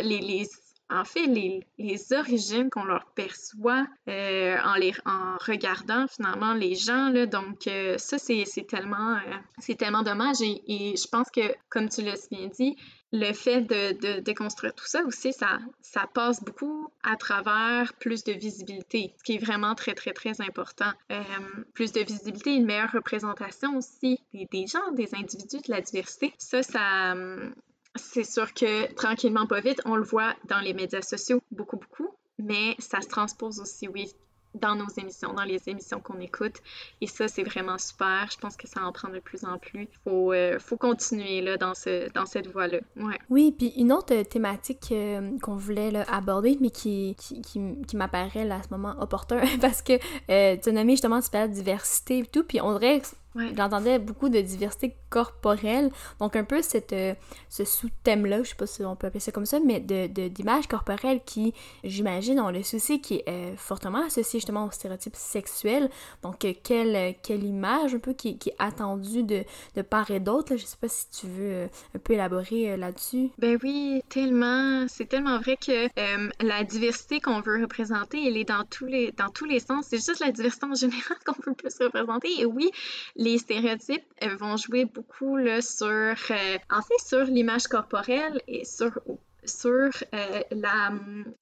les, 0.00 0.48
en 0.88 1.04
fait, 1.04 1.26
les, 1.26 1.66
les 1.78 2.12
origines 2.12 2.70
qu'on 2.70 2.84
leur 2.84 3.06
perçoit 3.06 3.86
euh, 4.08 4.56
en, 4.64 4.74
les, 4.74 4.92
en 5.04 5.36
regardant 5.44 6.06
finalement 6.06 6.54
les 6.54 6.74
gens. 6.74 7.10
Là, 7.10 7.26
donc, 7.26 7.66
euh, 7.66 7.98
ça, 7.98 8.18
c'est 8.18 8.44
tellement, 8.68 9.18
tellement 9.78 10.02
dommage. 10.02 10.40
Et, 10.40 10.62
et, 10.66 10.96
je 10.96 11.08
pense 11.08 11.28
que, 11.30 11.54
comme 11.68 11.88
tu 11.88 12.02
l'as 12.02 12.28
bien 12.30 12.48
dit, 12.48 12.76
le 13.12 13.32
fait 13.32 13.62
de, 13.62 14.20
déconstruire 14.20 14.74
tout 14.74 14.86
ça 14.86 15.02
aussi, 15.04 15.32
ça, 15.32 15.58
ça 15.80 16.08
passe 16.12 16.42
beaucoup 16.42 16.88
à 17.02 17.16
travers 17.16 17.94
plus 17.94 18.24
de 18.24 18.32
visibilité, 18.32 19.14
ce 19.18 19.22
qui 19.22 19.36
est 19.36 19.44
vraiment 19.44 19.74
très, 19.74 19.94
très, 19.94 20.12
très 20.12 20.40
important. 20.40 20.90
Euh, 21.12 21.22
plus 21.72 21.92
de 21.92 22.00
visibilité, 22.00 22.54
une 22.54 22.66
meilleure 22.66 22.92
représentation 22.92 23.76
aussi 23.76 24.20
des, 24.34 24.46
des, 24.50 24.66
gens, 24.66 24.90
des 24.92 25.14
individus, 25.14 25.58
de 25.58 25.70
la 25.70 25.80
diversité. 25.80 26.34
Ça, 26.38 26.62
ça, 26.62 27.14
c'est 27.94 28.24
sûr 28.24 28.52
que 28.52 28.92
tranquillement, 28.94 29.46
pas 29.46 29.60
vite, 29.60 29.80
on 29.84 29.96
le 29.96 30.04
voit 30.04 30.34
dans 30.48 30.60
les 30.60 30.74
médias 30.74 31.02
sociaux 31.02 31.40
beaucoup, 31.50 31.76
beaucoup, 31.76 32.10
mais 32.38 32.74
ça 32.78 33.00
se 33.00 33.08
transpose 33.08 33.60
aussi, 33.60 33.88
oui, 33.88 34.12
dans 34.60 34.74
nos 34.74 34.88
émissions, 34.96 35.32
dans 35.32 35.44
les 35.44 35.68
émissions 35.68 36.00
qu'on 36.00 36.20
écoute. 36.20 36.56
Et 37.00 37.06
ça, 37.06 37.28
c'est 37.28 37.42
vraiment 37.42 37.78
super. 37.78 38.28
Je 38.30 38.38
pense 38.38 38.56
que 38.56 38.66
ça 38.68 38.82
en 38.82 38.92
prend 38.92 39.08
de 39.08 39.18
plus 39.18 39.44
en 39.44 39.58
plus. 39.58 39.82
Il 39.82 39.98
faut, 40.04 40.32
euh, 40.32 40.58
faut 40.58 40.76
continuer 40.76 41.40
là, 41.40 41.56
dans, 41.56 41.74
ce, 41.74 42.10
dans 42.12 42.26
cette 42.26 42.48
voie-là. 42.48 42.78
Ouais. 42.96 43.18
Oui, 43.30 43.54
puis 43.56 43.68
une 43.76 43.92
autre 43.92 44.22
thématique 44.22 44.88
euh, 44.92 45.38
qu'on 45.40 45.56
voulait 45.56 45.92
aborder, 46.08 46.58
mais 46.60 46.70
qui, 46.70 47.16
qui, 47.18 47.42
qui, 47.42 47.96
m'apparaît 47.96 48.50
à 48.50 48.62
ce 48.62 48.68
moment 48.70 48.94
opportun, 49.00 49.40
parce 49.60 49.82
que 49.82 49.94
euh, 50.30 50.56
tu 50.56 50.68
as 50.68 50.72
nommé 50.72 50.92
justement 50.92 51.20
la 51.32 51.48
diversité 51.48 52.18
et 52.18 52.26
tout, 52.26 52.44
puis 52.44 52.60
on 52.60 52.78
dirait 52.78 53.02
J'entendais 53.56 53.98
beaucoup 53.98 54.28
de 54.28 54.40
diversité 54.40 54.96
corporelle, 55.10 55.90
donc 56.20 56.36
un 56.36 56.44
peu 56.44 56.62
cette, 56.62 56.92
euh, 56.92 57.14
ce 57.48 57.64
sous-thème-là, 57.64 58.42
je 58.42 58.50
sais 58.50 58.54
pas 58.54 58.66
si 58.66 58.84
on 58.84 58.96
peut 58.96 59.06
appeler 59.06 59.20
ça 59.20 59.32
comme 59.32 59.46
ça, 59.46 59.60
mais 59.60 59.80
de, 59.80 60.28
d'image 60.28 60.66
corporelle 60.66 61.20
qui, 61.24 61.54
j'imagine, 61.84 62.40
ont 62.40 62.50
le 62.50 62.62
souci 62.62 63.00
qui 63.00 63.16
est 63.16 63.28
euh, 63.28 63.56
fortement 63.56 64.04
associé 64.04 64.40
justement 64.40 64.64
au 64.66 64.70
stéréotype 64.70 65.16
sexuel. 65.16 65.90
Donc, 66.22 66.44
euh, 66.44 66.52
quelle, 66.62 67.14
quelle 67.22 67.44
image 67.44 67.94
un 67.94 67.98
peu 67.98 68.12
qui, 68.12 68.38
qui 68.38 68.50
est 68.50 68.56
attendue 68.58 69.22
de, 69.22 69.44
de 69.74 69.82
part 69.82 70.10
et 70.10 70.20
d'autre, 70.20 70.56
je 70.56 70.64
sais 70.64 70.76
pas 70.80 70.88
si 70.88 71.08
tu 71.10 71.26
veux 71.26 71.68
un 71.94 71.98
peu 71.98 72.14
élaborer 72.14 72.76
là-dessus. 72.76 73.30
Ben 73.38 73.58
oui, 73.62 74.02
tellement, 74.08 74.86
c'est 74.88 75.06
tellement 75.08 75.38
vrai 75.38 75.56
que 75.56 75.88
la 76.44 76.64
diversité 76.64 77.20
qu'on 77.20 77.40
veut 77.40 77.60
représenter, 77.60 78.26
elle 78.26 78.36
est 78.36 78.44
dans 78.44 78.64
tous 78.64 78.86
les, 78.86 79.12
dans 79.12 79.28
tous 79.28 79.44
les 79.44 79.60
sens. 79.60 79.86
C'est 79.88 79.96
juste 79.96 80.20
la 80.20 80.32
diversité 80.32 80.66
en 80.66 80.74
général 80.74 81.16
qu'on 81.26 81.34
veut 81.46 81.54
plus 81.54 81.74
représenter. 81.80 82.28
Et 82.38 82.44
oui, 82.44 82.70
les 83.16 83.25
stéréotypes 83.38 84.06
euh, 84.22 84.36
vont 84.36 84.56
jouer 84.56 84.84
beaucoup 84.84 85.36
là, 85.36 85.60
sur, 85.62 85.86
euh, 85.86 86.58
sur 87.04 87.24
l'image 87.24 87.66
corporelle 87.66 88.40
et 88.46 88.64
sur 88.64 89.00
sur 89.48 89.90
euh, 90.14 90.40
la... 90.50 90.92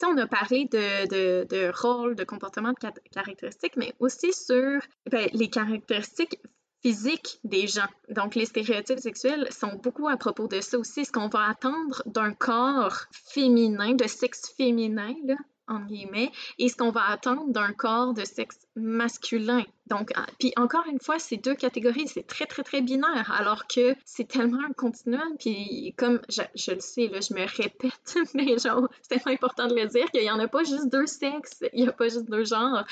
On 0.06 0.18
a 0.18 0.26
parlé 0.26 0.66
de, 0.66 1.08
de, 1.08 1.46
de, 1.48 1.72
rôle, 1.74 2.14
de 2.14 2.24
comportement, 2.24 2.72
de 2.72 2.90
caractéristiques, 3.10 3.76
mais 3.76 3.94
aussi 3.98 4.32
sur 4.34 4.80
ben, 5.10 5.28
les 5.32 5.48
caractéristiques 5.48 6.38
physiques 6.82 7.40
des 7.44 7.66
gens. 7.66 7.88
Donc, 8.10 8.34
les 8.34 8.44
stéréotypes 8.44 8.98
sexuels 8.98 9.48
sont 9.50 9.80
beaucoup 9.82 10.08
à 10.08 10.18
propos 10.18 10.48
de 10.48 10.60
ça 10.60 10.78
aussi. 10.78 11.06
Ce 11.06 11.12
qu'on 11.12 11.28
va 11.28 11.48
attendre 11.48 12.02
d'un 12.04 12.34
corps 12.34 13.06
féminin, 13.10 13.94
de 13.94 14.06
sexe 14.06 14.52
féminin, 14.56 15.14
là, 15.24 15.36
en 15.68 15.80
guillemets, 15.80 16.30
et 16.58 16.68
ce 16.68 16.76
qu'on 16.76 16.90
va 16.90 17.04
attendre 17.08 17.44
d'un 17.48 17.72
corps 17.72 18.14
de 18.14 18.24
sexe 18.24 18.58
masculin. 18.76 19.64
Donc, 19.86 20.12
ah, 20.14 20.26
puis 20.38 20.52
encore 20.56 20.84
une 20.90 20.98
fois, 20.98 21.18
ces 21.18 21.36
deux 21.36 21.54
catégories, 21.54 22.08
c'est 22.08 22.26
très, 22.26 22.46
très, 22.46 22.62
très 22.62 22.80
binaire, 22.80 23.30
alors 23.38 23.66
que 23.66 23.94
c'est 24.04 24.26
tellement 24.26 24.62
un 24.66 24.72
continuum, 24.72 25.36
puis 25.38 25.94
comme 25.98 26.20
je, 26.28 26.72
le 26.72 26.80
sais, 26.80 27.08
là, 27.08 27.20
je 27.20 27.34
me 27.34 27.46
répète, 27.46 28.16
mais 28.34 28.58
genre, 28.58 28.88
c'est 29.02 29.20
tellement 29.20 29.34
important 29.34 29.66
de 29.66 29.74
le 29.74 29.86
dire 29.86 30.10
qu'il 30.10 30.22
n'y 30.22 30.30
en 30.30 30.38
a 30.38 30.48
pas 30.48 30.64
juste 30.64 30.88
deux 30.90 31.06
sexes, 31.06 31.64
il 31.72 31.82
n'y 31.82 31.88
a 31.88 31.92
pas 31.92 32.08
juste 32.08 32.30
deux 32.30 32.44
genres. 32.44 32.84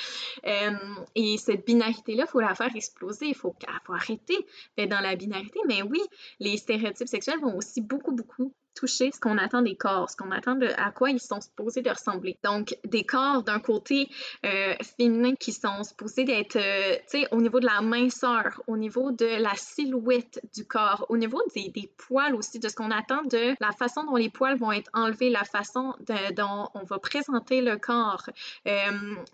Euh, 0.46 0.70
et 1.14 1.38
cette 1.38 1.64
binarité-là, 1.66 2.24
il 2.26 2.30
faut 2.30 2.40
la 2.40 2.54
faire 2.54 2.74
exploser, 2.74 3.26
il 3.28 3.34
faut, 3.34 3.54
faut 3.84 3.94
arrêter 3.94 4.46
d'être 4.76 4.90
dans 4.90 5.00
la 5.00 5.16
binarité. 5.16 5.60
Mais 5.66 5.82
oui, 5.82 6.00
les 6.40 6.56
stéréotypes 6.56 7.08
sexuels 7.08 7.40
vont 7.40 7.56
aussi 7.56 7.80
beaucoup, 7.80 8.12
beaucoup 8.12 8.52
toucher 8.74 9.10
ce 9.12 9.20
qu'on 9.20 9.38
attend 9.38 9.62
des 9.62 9.76
corps, 9.76 10.10
ce 10.10 10.16
qu'on 10.16 10.30
attend 10.30 10.54
de 10.54 10.68
à 10.76 10.90
quoi 10.90 11.10
ils 11.10 11.20
sont 11.20 11.40
supposés 11.40 11.82
de 11.82 11.90
ressembler. 11.90 12.38
Donc, 12.42 12.76
des 12.84 13.04
corps 13.04 13.42
d'un 13.42 13.60
côté 13.60 14.08
euh, 14.44 14.74
féminin 14.96 15.34
qui 15.34 15.52
sont 15.52 15.84
supposés 15.84 16.24
d'être, 16.24 16.56
euh, 16.56 16.96
tu 17.10 17.20
sais, 17.20 17.28
au 17.30 17.40
niveau 17.40 17.60
de 17.60 17.66
la 17.66 17.80
minceur, 17.80 18.62
au 18.66 18.76
niveau 18.76 19.10
de 19.12 19.40
la 19.40 19.54
silhouette 19.54 20.40
du 20.54 20.64
corps, 20.64 21.06
au 21.08 21.16
niveau 21.16 21.40
des, 21.54 21.68
des 21.68 21.90
poils 21.96 22.34
aussi, 22.34 22.58
de 22.58 22.68
ce 22.68 22.74
qu'on 22.74 22.90
attend 22.90 23.22
de 23.24 23.54
la 23.60 23.72
façon 23.72 24.04
dont 24.04 24.16
les 24.16 24.30
poils 24.30 24.58
vont 24.58 24.72
être 24.72 24.90
enlevés, 24.94 25.30
la 25.30 25.44
façon 25.44 25.94
dont 26.36 26.68
on 26.74 26.84
va 26.84 26.98
présenter 26.98 27.60
le 27.60 27.76
corps, 27.76 28.28
euh, 28.66 28.70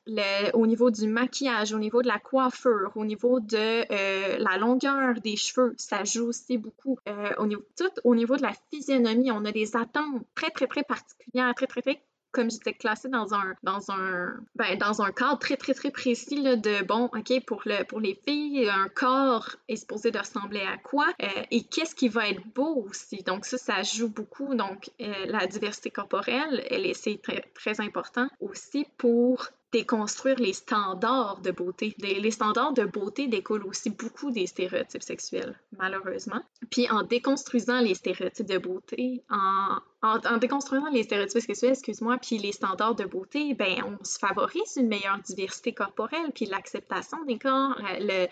le, 0.06 0.50
au 0.54 0.66
niveau 0.66 0.90
du 0.90 1.08
maquillage, 1.08 1.72
au 1.72 1.78
niveau 1.78 2.02
de 2.02 2.08
la 2.08 2.18
coiffure, 2.18 2.92
au 2.96 3.04
niveau 3.04 3.40
de 3.40 4.38
la 4.42 4.56
longueur 4.58 5.14
des 5.20 5.36
cheveux, 5.36 5.74
ça 5.76 6.04
joue 6.04 6.26
aussi 6.28 6.58
beaucoup. 6.58 6.98
au 7.38 7.46
niveau, 7.46 7.62
tout 7.76 7.90
au 8.04 8.14
niveau 8.14 8.36
de 8.36 8.42
la 8.42 8.52
physionomie 8.70 9.27
on 9.30 9.44
a 9.44 9.52
des 9.52 9.76
attentes 9.76 10.24
très, 10.34 10.50
très, 10.50 10.66
très 10.66 10.82
particulières, 10.82 11.54
très, 11.54 11.66
très, 11.66 11.82
très 11.82 12.02
comme 12.30 12.50
j'étais 12.50 12.74
classée 12.74 13.08
dans 13.08 13.34
un 13.34 13.54
dans 13.62 13.90
un 13.90 14.34
ben, 14.54 14.76
dans 14.78 15.00
un 15.02 15.10
cadre 15.12 15.38
très 15.38 15.56
très 15.56 15.74
très 15.74 15.90
précis 15.90 16.42
là, 16.42 16.56
de 16.56 16.84
bon 16.84 17.04
ok 17.04 17.44
pour 17.46 17.62
le 17.64 17.84
pour 17.84 18.00
les 18.00 18.14
filles 18.14 18.68
un 18.68 18.88
corps 18.88 19.56
est 19.68 19.76
supposé 19.76 20.10
de 20.10 20.18
ressembler 20.18 20.60
à 20.60 20.76
quoi 20.76 21.06
euh, 21.22 21.26
et 21.50 21.64
qu'est-ce 21.64 21.94
qui 21.94 22.08
va 22.08 22.28
être 22.28 22.42
beau 22.54 22.84
aussi. 22.86 23.22
Donc 23.22 23.44
ça 23.44 23.56
ça 23.58 23.82
joue 23.82 24.08
beaucoup. 24.08 24.54
Donc 24.54 24.90
euh, 25.00 25.12
la 25.26 25.46
diversité 25.46 25.90
corporelle 25.90 26.64
elle 26.70 26.86
est 26.86 26.94
c'est 26.94 27.20
très 27.22 27.44
très 27.54 27.80
important 27.80 28.28
aussi 28.40 28.86
pour 28.98 29.48
déconstruire 29.72 30.38
les 30.38 30.52
standards 30.52 31.40
de 31.40 31.50
beauté. 31.50 31.94
Les, 31.98 32.30
standards 32.30 32.72
de 32.72 32.84
beauté 32.84 33.28
découlent 33.28 33.66
aussi 33.66 33.90
beaucoup 33.90 34.30
des 34.30 34.46
stéréotypes 34.46 35.02
sexuels, 35.02 35.58
malheureusement. 35.76 36.40
Puis 36.70 36.90
en 36.90 37.02
déconstruisant 37.02 37.80
les 37.80 37.94
stéréotypes 37.94 38.46
de 38.46 38.58
beauté, 38.58 39.22
en, 39.30 40.38
déconstruisant 40.38 40.88
les 40.90 41.02
stéréotypes 41.02 41.42
sexuels, 41.42 41.72
excuse-moi, 41.72 42.18
puis 42.18 42.38
les 42.38 42.52
standards 42.52 42.94
de 42.94 43.04
beauté, 43.04 43.54
ben 43.54 43.82
on 43.84 44.04
se 44.04 44.18
favorise 44.18 44.76
une 44.76 44.88
meilleure 44.88 45.18
diversité 45.18 45.72
corporelle, 45.74 46.32
puis 46.34 46.46
l'acceptation 46.46 47.22
des 47.24 47.38
corps, 47.38 47.78
le, 48.00 48.26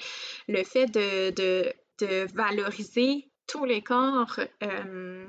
le 0.49 0.65
fait 0.65 0.87
de 0.87 2.35
valoriser 2.35 3.29
tous 3.47 3.65
les 3.65 3.83
corps 3.83 4.41
euh, 4.63 5.27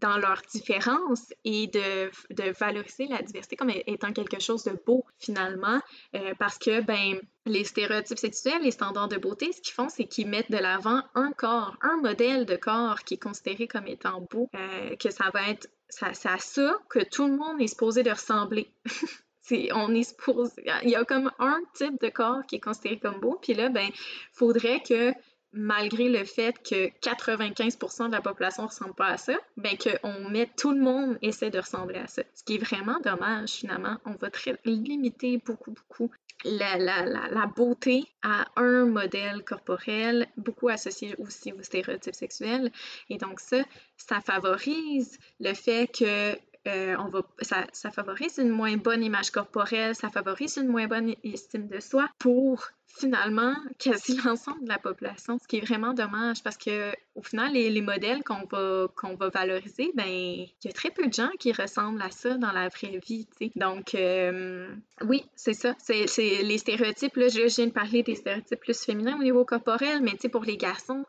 dans 0.00 0.18
leurs 0.18 0.42
différences 0.50 1.32
et 1.44 1.66
de, 1.66 2.10
valoriser 2.58 3.06
la 3.06 3.22
diversité 3.22 3.56
comme 3.56 3.70
étant 3.70 4.12
quelque 4.12 4.40
chose 4.40 4.64
de 4.64 4.72
beau 4.86 5.04
finalement 5.18 5.80
euh, 6.14 6.34
parce 6.38 6.58
que 6.58 6.80
ben 6.80 7.20
les 7.46 7.64
stéréotypes 7.64 8.18
sexuels, 8.18 8.62
les 8.62 8.70
standards 8.70 9.08
de 9.08 9.16
beauté, 9.16 9.52
ce 9.52 9.60
qu'ils 9.60 9.72
font, 9.72 9.88
c'est 9.88 10.04
qu'ils 10.04 10.28
mettent 10.28 10.50
de 10.50 10.58
l'avant 10.58 11.02
un 11.14 11.32
corps, 11.32 11.76
un 11.82 11.96
modèle 11.96 12.44
de 12.44 12.56
corps 12.56 13.00
qui 13.04 13.14
est 13.14 13.22
considéré 13.22 13.66
comme 13.66 13.86
étant 13.86 14.20
beau, 14.30 14.48
euh, 14.54 14.96
que 14.96 15.10
ça 15.10 15.30
va 15.32 15.48
être, 15.48 15.68
c'est 15.88 16.28
à 16.28 16.38
ça 16.38 16.78
que 16.90 17.00
tout 17.00 17.26
le 17.26 17.36
monde 17.36 17.60
est 17.60 17.68
supposé 17.68 18.02
de 18.02 18.10
ressembler. 18.10 18.70
on 19.72 19.94
est 19.94 20.02
supposé, 20.02 20.62
il 20.82 20.90
y 20.90 20.96
a 20.96 21.04
comme 21.04 21.30
un 21.38 21.60
type 21.74 22.00
de 22.00 22.08
corps 22.08 22.44
qui 22.46 22.56
est 22.56 22.60
considéré 22.60 22.98
comme 22.98 23.18
beau, 23.20 23.38
puis 23.40 23.54
là, 23.54 23.70
ben, 23.70 23.88
faudrait 24.32 24.80
que 24.80 25.12
malgré 25.52 26.08
le 26.08 26.24
fait 26.24 26.54
que 26.62 26.88
95% 27.00 28.08
de 28.08 28.12
la 28.12 28.20
population 28.20 28.64
ne 28.64 28.68
ressemble 28.68 28.94
pas 28.94 29.08
à 29.08 29.16
ça, 29.16 29.34
ben 29.56 29.76
qu'on 29.76 30.28
met 30.28 30.50
tout 30.56 30.72
le 30.72 30.80
monde 30.80 31.18
essaie 31.22 31.50
de 31.50 31.58
ressembler 31.58 31.98
à 31.98 32.06
ça. 32.06 32.22
Ce 32.34 32.44
qui 32.44 32.56
est 32.56 32.64
vraiment 32.64 32.98
dommage 33.00 33.50
finalement. 33.50 33.96
On 34.04 34.12
va 34.12 34.30
très 34.30 34.58
limiter 34.64 35.38
beaucoup, 35.44 35.72
beaucoup 35.72 36.10
la, 36.44 36.76
la, 36.78 37.04
la, 37.04 37.46
beauté 37.46 38.04
à 38.22 38.46
un 38.56 38.86
modèle 38.86 39.42
corporel, 39.44 40.28
beaucoup 40.36 40.68
associé 40.68 41.16
aussi 41.18 41.52
aux 41.52 41.62
stéréotypes 41.62 42.14
sexuels. 42.14 42.70
Et 43.10 43.18
donc 43.18 43.40
ça, 43.40 43.62
ça 43.96 44.20
favorise 44.20 45.18
le 45.40 45.54
fait 45.54 45.90
que 45.92 46.38
euh, 46.66 46.96
on 46.98 47.08
va, 47.08 47.22
ça, 47.40 47.66
ça, 47.72 47.90
favorise 47.90 48.38
une 48.38 48.50
moins 48.50 48.76
bonne 48.76 49.02
image 49.02 49.30
corporelle, 49.30 49.94
ça 49.94 50.10
favorise 50.10 50.58
une 50.58 50.68
moins 50.68 50.86
bonne 50.86 51.14
estime 51.24 51.68
de 51.68 51.80
soi 51.80 52.08
pour 52.18 52.68
finalement 52.88 53.54
quasi 53.78 54.16
l'ensemble 54.24 54.64
de 54.64 54.68
la 54.68 54.78
population, 54.78 55.38
ce 55.40 55.46
qui 55.46 55.58
est 55.58 55.64
vraiment 55.64 55.94
dommage 55.94 56.42
parce 56.42 56.56
que 56.56 56.92
au 57.18 57.22
final, 57.22 57.52
les, 57.52 57.82
modèles 57.82 58.22
qu'on 58.22 58.44
va, 58.50 58.86
qu'on 58.94 59.14
va 59.16 59.28
valoriser, 59.28 59.90
ben 59.94 60.06
il 60.06 60.48
y 60.64 60.68
a 60.68 60.72
très 60.72 60.90
peu 60.90 61.06
de 61.06 61.12
gens 61.12 61.30
qui 61.38 61.52
ressemblent 61.52 62.00
à 62.00 62.10
ça 62.10 62.34
dans 62.34 62.52
la 62.52 62.68
vraie 62.68 63.00
vie. 63.04 63.26
sais. 63.38 63.50
Donc, 63.56 63.94
euh, 63.94 64.68
oui, 65.02 65.24
c'est 65.34 65.54
ça. 65.54 65.74
C'est, 65.78 66.06
les 66.16 66.58
stéréotypes. 66.58 67.16
Là, 67.16 67.28
je, 67.28 67.54
viens 67.54 67.66
de 67.66 67.72
parler 67.72 68.02
des 68.02 68.14
stéréotypes 68.14 68.60
plus 68.60 68.84
féminins 68.84 69.16
au 69.18 69.22
niveau 69.22 69.44
corporel, 69.44 70.00
mais 70.02 70.12
pour 70.30 70.44
les 70.44 70.56
garçons, 70.56 71.04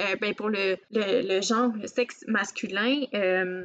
euh, 0.00 0.16
ben, 0.20 0.34
pour 0.34 0.50
le, 0.50 0.76
le, 0.90 1.40
genre, 1.40 1.72
le 1.80 1.86
sexe 1.86 2.24
masculin, 2.26 3.02
euh, 3.14 3.64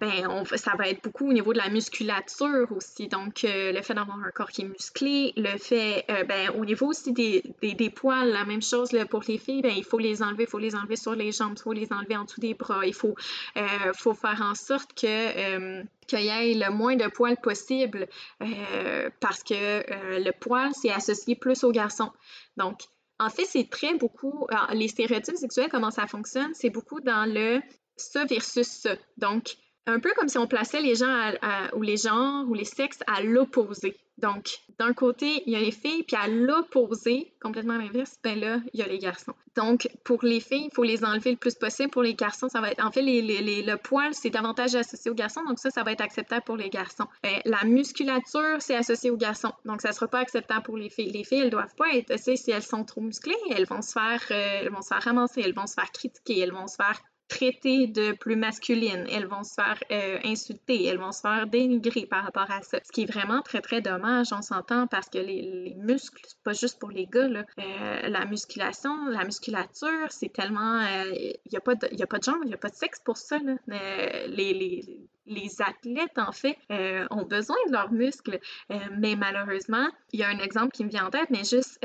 ben, 0.00 0.26
on, 0.28 0.44
ça 0.44 0.72
va 0.76 0.88
être 0.88 1.02
beaucoup 1.02 1.28
au 1.28 1.32
niveau 1.32 1.52
de 1.52 1.58
la 1.58 1.70
musculature 1.70 2.66
aussi. 2.70 3.08
Donc, 3.08 3.44
le 3.44 3.80
fait 3.80 3.94
d'avoir 3.94 4.18
un 4.18 4.30
corps 4.30 4.50
qui 4.50 4.62
est 4.62 4.68
musclé, 4.68 5.32
le 5.36 5.56
fait, 5.56 6.04
ben, 6.28 6.50
au 6.58 6.64
niveau 6.64 6.92
aussi 7.00 7.12
des, 7.12 7.42
des, 7.74 7.90
poils, 7.90 8.30
la 8.30 8.44
même 8.44 8.62
chose 8.62 8.92
là, 8.92 9.06
pour 9.06 9.22
les 9.26 9.38
filles, 9.38 9.62
ben, 9.62 9.72
il 9.76 9.84
faut 9.84 9.98
les 9.98 10.22
enlever, 10.22 10.44
il 10.44 10.48
faut 10.48 10.58
les 10.58 10.74
enlever 10.74 10.96
sur 10.96 11.14
les 11.14 11.32
jambes, 11.32 11.54
il 11.56 11.62
faut 11.62 11.72
les 11.72 11.92
enlever 11.92 12.16
en 12.16 12.24
dessous 12.24 12.40
des 12.40 12.54
bras. 12.54 12.84
Il 12.86 12.94
faut, 12.94 13.14
euh, 13.56 13.92
faut 13.94 14.14
faire 14.14 14.40
en 14.42 14.54
sorte 14.54 14.94
que 14.94 15.06
euh, 15.06 15.82
qu'il 16.06 16.20
y 16.20 16.28
ait 16.28 16.54
le 16.54 16.70
moins 16.70 16.96
de 16.96 17.08
poils 17.08 17.36
possible 17.36 18.08
euh, 18.42 19.10
parce 19.20 19.42
que 19.42 19.54
le 20.18 20.30
poil, 20.32 20.70
c'est 20.74 20.90
associé 20.90 21.36
plus 21.36 21.64
aux 21.64 21.72
garçons. 21.72 22.10
Donc, 22.56 22.80
en 23.18 23.30
fait, 23.30 23.44
c'est 23.44 23.68
très 23.68 23.94
beaucoup, 23.94 24.46
les 24.72 24.88
stéréotypes 24.88 25.36
sexuels, 25.36 25.68
comment 25.70 25.90
ça 25.90 26.06
fonctionne, 26.06 26.50
c'est 26.54 26.70
beaucoup 26.70 27.00
dans 27.00 27.30
le 27.32 27.60
ça 27.96 28.24
versus 28.24 28.66
ça. 28.66 28.96
Donc, 29.18 29.56
un 29.90 30.00
peu 30.00 30.12
comme 30.16 30.28
si 30.28 30.38
on 30.38 30.46
plaçait 30.46 30.80
les 30.80 30.94
gens 30.94 31.32
ou 31.74 31.82
les 31.82 31.96
genres 31.96 32.44
ou 32.48 32.54
les 32.54 32.64
sexes 32.64 33.00
à 33.06 33.22
l'opposé. 33.22 33.96
Donc, 34.20 34.60
d'un 34.78 34.92
côté, 34.92 35.42
il 35.46 35.52
y 35.52 35.56
a 35.56 35.60
les 35.60 35.70
filles, 35.70 36.02
puis 36.02 36.16
à 36.16 36.28
l'opposé, 36.28 37.32
complètement 37.40 37.78
l'inverse, 37.78 38.18
ben 38.22 38.38
là, 38.38 38.60
il 38.72 38.80
y 38.80 38.82
a 38.82 38.86
les 38.86 38.98
garçons. 38.98 39.32
Donc, 39.56 39.88
pour 40.04 40.24
les 40.24 40.40
filles, 40.40 40.68
il 40.70 40.74
faut 40.74 40.82
les 40.82 41.04
enlever 41.04 41.30
le 41.30 41.36
plus 41.36 41.54
possible. 41.54 41.90
Pour 41.90 42.02
les 42.02 42.14
garçons, 42.14 42.48
ça 42.48 42.60
va 42.60 42.70
être. 42.70 42.84
En 42.84 42.90
fait, 42.92 43.02
le 43.02 43.76
poil, 43.76 44.12
c'est 44.12 44.30
davantage 44.30 44.74
associé 44.74 45.10
aux 45.10 45.14
garçons, 45.14 45.42
donc 45.44 45.58
ça, 45.58 45.70
ça 45.70 45.82
va 45.82 45.92
être 45.92 46.02
acceptable 46.02 46.44
pour 46.44 46.56
les 46.56 46.68
garçons. 46.68 47.06
Euh, 47.24 47.30
la 47.46 47.64
musculature, 47.64 48.56
c'est 48.58 48.76
associé 48.76 49.10
aux 49.10 49.16
garçons, 49.16 49.52
donc 49.64 49.80
ça 49.80 49.88
ne 49.88 49.94
sera 49.94 50.08
pas 50.08 50.18
acceptable 50.18 50.62
pour 50.62 50.76
les 50.76 50.90
filles. 50.90 51.10
Les 51.10 51.24
filles, 51.24 51.40
elles 51.40 51.50
doivent 51.50 51.74
pas 51.74 51.94
être. 51.94 52.18
Si 52.18 52.50
elles 52.50 52.62
sont 52.62 52.84
trop 52.84 53.00
musclées, 53.00 53.34
elles 53.50 53.66
vont 53.66 53.82
se 53.82 53.92
faire, 53.92 54.22
euh, 54.30 54.60
elles 54.60 54.70
vont 54.70 54.82
se 54.82 54.88
faire 54.88 55.02
ramasser, 55.02 55.40
elles 55.42 55.54
vont 55.54 55.66
se 55.66 55.74
faire 55.74 55.90
critiquer, 55.92 56.40
elles 56.40 56.52
vont 56.52 56.66
se 56.66 56.76
faire 56.76 57.00
traitées 57.30 57.86
de 57.86 58.12
plus 58.12 58.36
masculines, 58.36 59.06
elles 59.10 59.26
vont 59.26 59.44
se 59.44 59.54
faire 59.54 59.78
euh, 59.90 60.18
insulter, 60.24 60.84
elles 60.84 60.98
vont 60.98 61.12
se 61.12 61.20
faire 61.20 61.46
dénigrer 61.46 62.04
par 62.04 62.24
rapport 62.24 62.50
à 62.50 62.60
ça. 62.60 62.78
Ce 62.84 62.92
qui 62.92 63.02
est 63.02 63.10
vraiment 63.10 63.40
très, 63.40 63.60
très 63.60 63.80
dommage, 63.80 64.32
on 64.32 64.42
s'entend, 64.42 64.86
parce 64.88 65.08
que 65.08 65.18
les, 65.18 65.74
muscles, 65.78 66.20
c'est 66.26 66.42
pas 66.42 66.52
juste 66.52 66.78
pour 66.78 66.90
les 66.90 67.06
gars. 67.06 67.28
Euh, 67.28 68.08
la 68.08 68.26
musculation, 68.26 69.06
la 69.08 69.24
musculature, 69.24 70.08
c'est 70.10 70.32
tellement... 70.32 70.80
Il 70.80 71.08
euh, 71.08 71.32
n'y 71.50 71.56
a, 71.56 71.60
pas 71.60 71.76
de, 71.76 71.88
y 71.92 72.02
a 72.02 72.06
pas 72.06 72.18
de 72.18 72.24
genre, 72.24 72.38
il 72.42 72.48
n'y 72.48 72.54
a 72.54 72.58
pas 72.58 72.68
de 72.68 72.74
sexe 72.74 73.00
pour 73.02 73.16
ça, 73.16 73.38
les, 73.68 74.52
les 74.52 75.08
les 75.26 75.62
athlètes, 75.62 76.18
en 76.18 76.32
fait, 76.32 76.58
ont 77.10 77.24
besoin 77.24 77.54
de 77.68 77.72
leurs 77.72 77.92
muscles. 77.92 78.40
mais 78.98 79.14
malheureusement, 79.14 79.86
il 80.12 80.18
y 80.18 80.24
a 80.24 80.28
un 80.28 80.38
exemple 80.38 80.72
qui 80.72 80.84
me 80.84 80.90
vient 80.90 81.06
en 81.06 81.10
tête, 81.10 81.30
mais 81.30 81.44
juste 81.44 81.78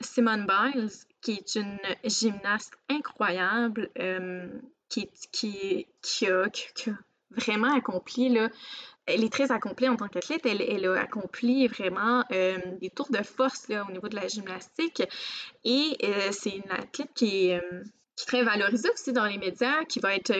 Simone 0.00 0.46
Biles, 0.46 0.90
qui 1.22 1.32
est 1.32 1.54
une 1.54 1.78
gymnaste 2.04 2.74
incroyable, 2.90 3.88
qui, 4.90 5.08
qui, 5.32 5.86
qui, 6.02 6.26
a, 6.26 6.44
vraiment 7.30 7.74
accompli, 7.74 8.28
là, 8.28 8.50
elle 9.06 9.24
est 9.24 9.32
très 9.32 9.50
accomplie 9.50 9.88
en 9.88 9.96
tant 9.96 10.08
qu'athlète. 10.08 10.44
Elle, 10.44 10.62
elle, 10.62 10.86
a 10.86 11.00
accompli 11.00 11.66
vraiment 11.68 12.24
euh, 12.32 12.58
des 12.80 12.90
tours 12.90 13.10
de 13.10 13.22
force 13.22 13.68
là, 13.68 13.86
au 13.88 13.92
niveau 13.92 14.08
de 14.08 14.16
la 14.16 14.28
gymnastique. 14.28 15.02
Et 15.64 15.96
euh, 16.04 16.28
c'est 16.32 16.50
une 16.50 16.70
athlète 16.70 17.10
qui 17.14 17.52
euh, 17.52 17.60
qui 18.16 18.24
est, 18.24 18.26
très 18.26 18.42
valorisée 18.42 18.90
aussi 18.90 19.12
dans 19.12 19.24
les 19.24 19.38
médias, 19.38 19.84
qui 19.86 19.98
va 19.98 20.14
être 20.14 20.32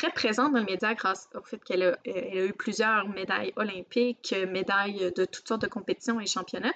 très 0.00 0.10
présente 0.12 0.54
dans 0.54 0.60
les 0.60 0.64
médias 0.64 0.94
grâce 0.94 1.28
au 1.34 1.42
fait 1.42 1.62
qu'elle 1.62 1.82
a, 1.82 1.98
eu 2.06 2.54
plusieurs 2.54 3.06
médailles 3.10 3.52
olympiques, 3.56 4.34
médailles 4.48 5.12
de 5.14 5.26
toutes 5.26 5.46
sortes 5.46 5.60
de 5.60 5.66
compétitions 5.66 6.18
et 6.18 6.26
championnats. 6.26 6.72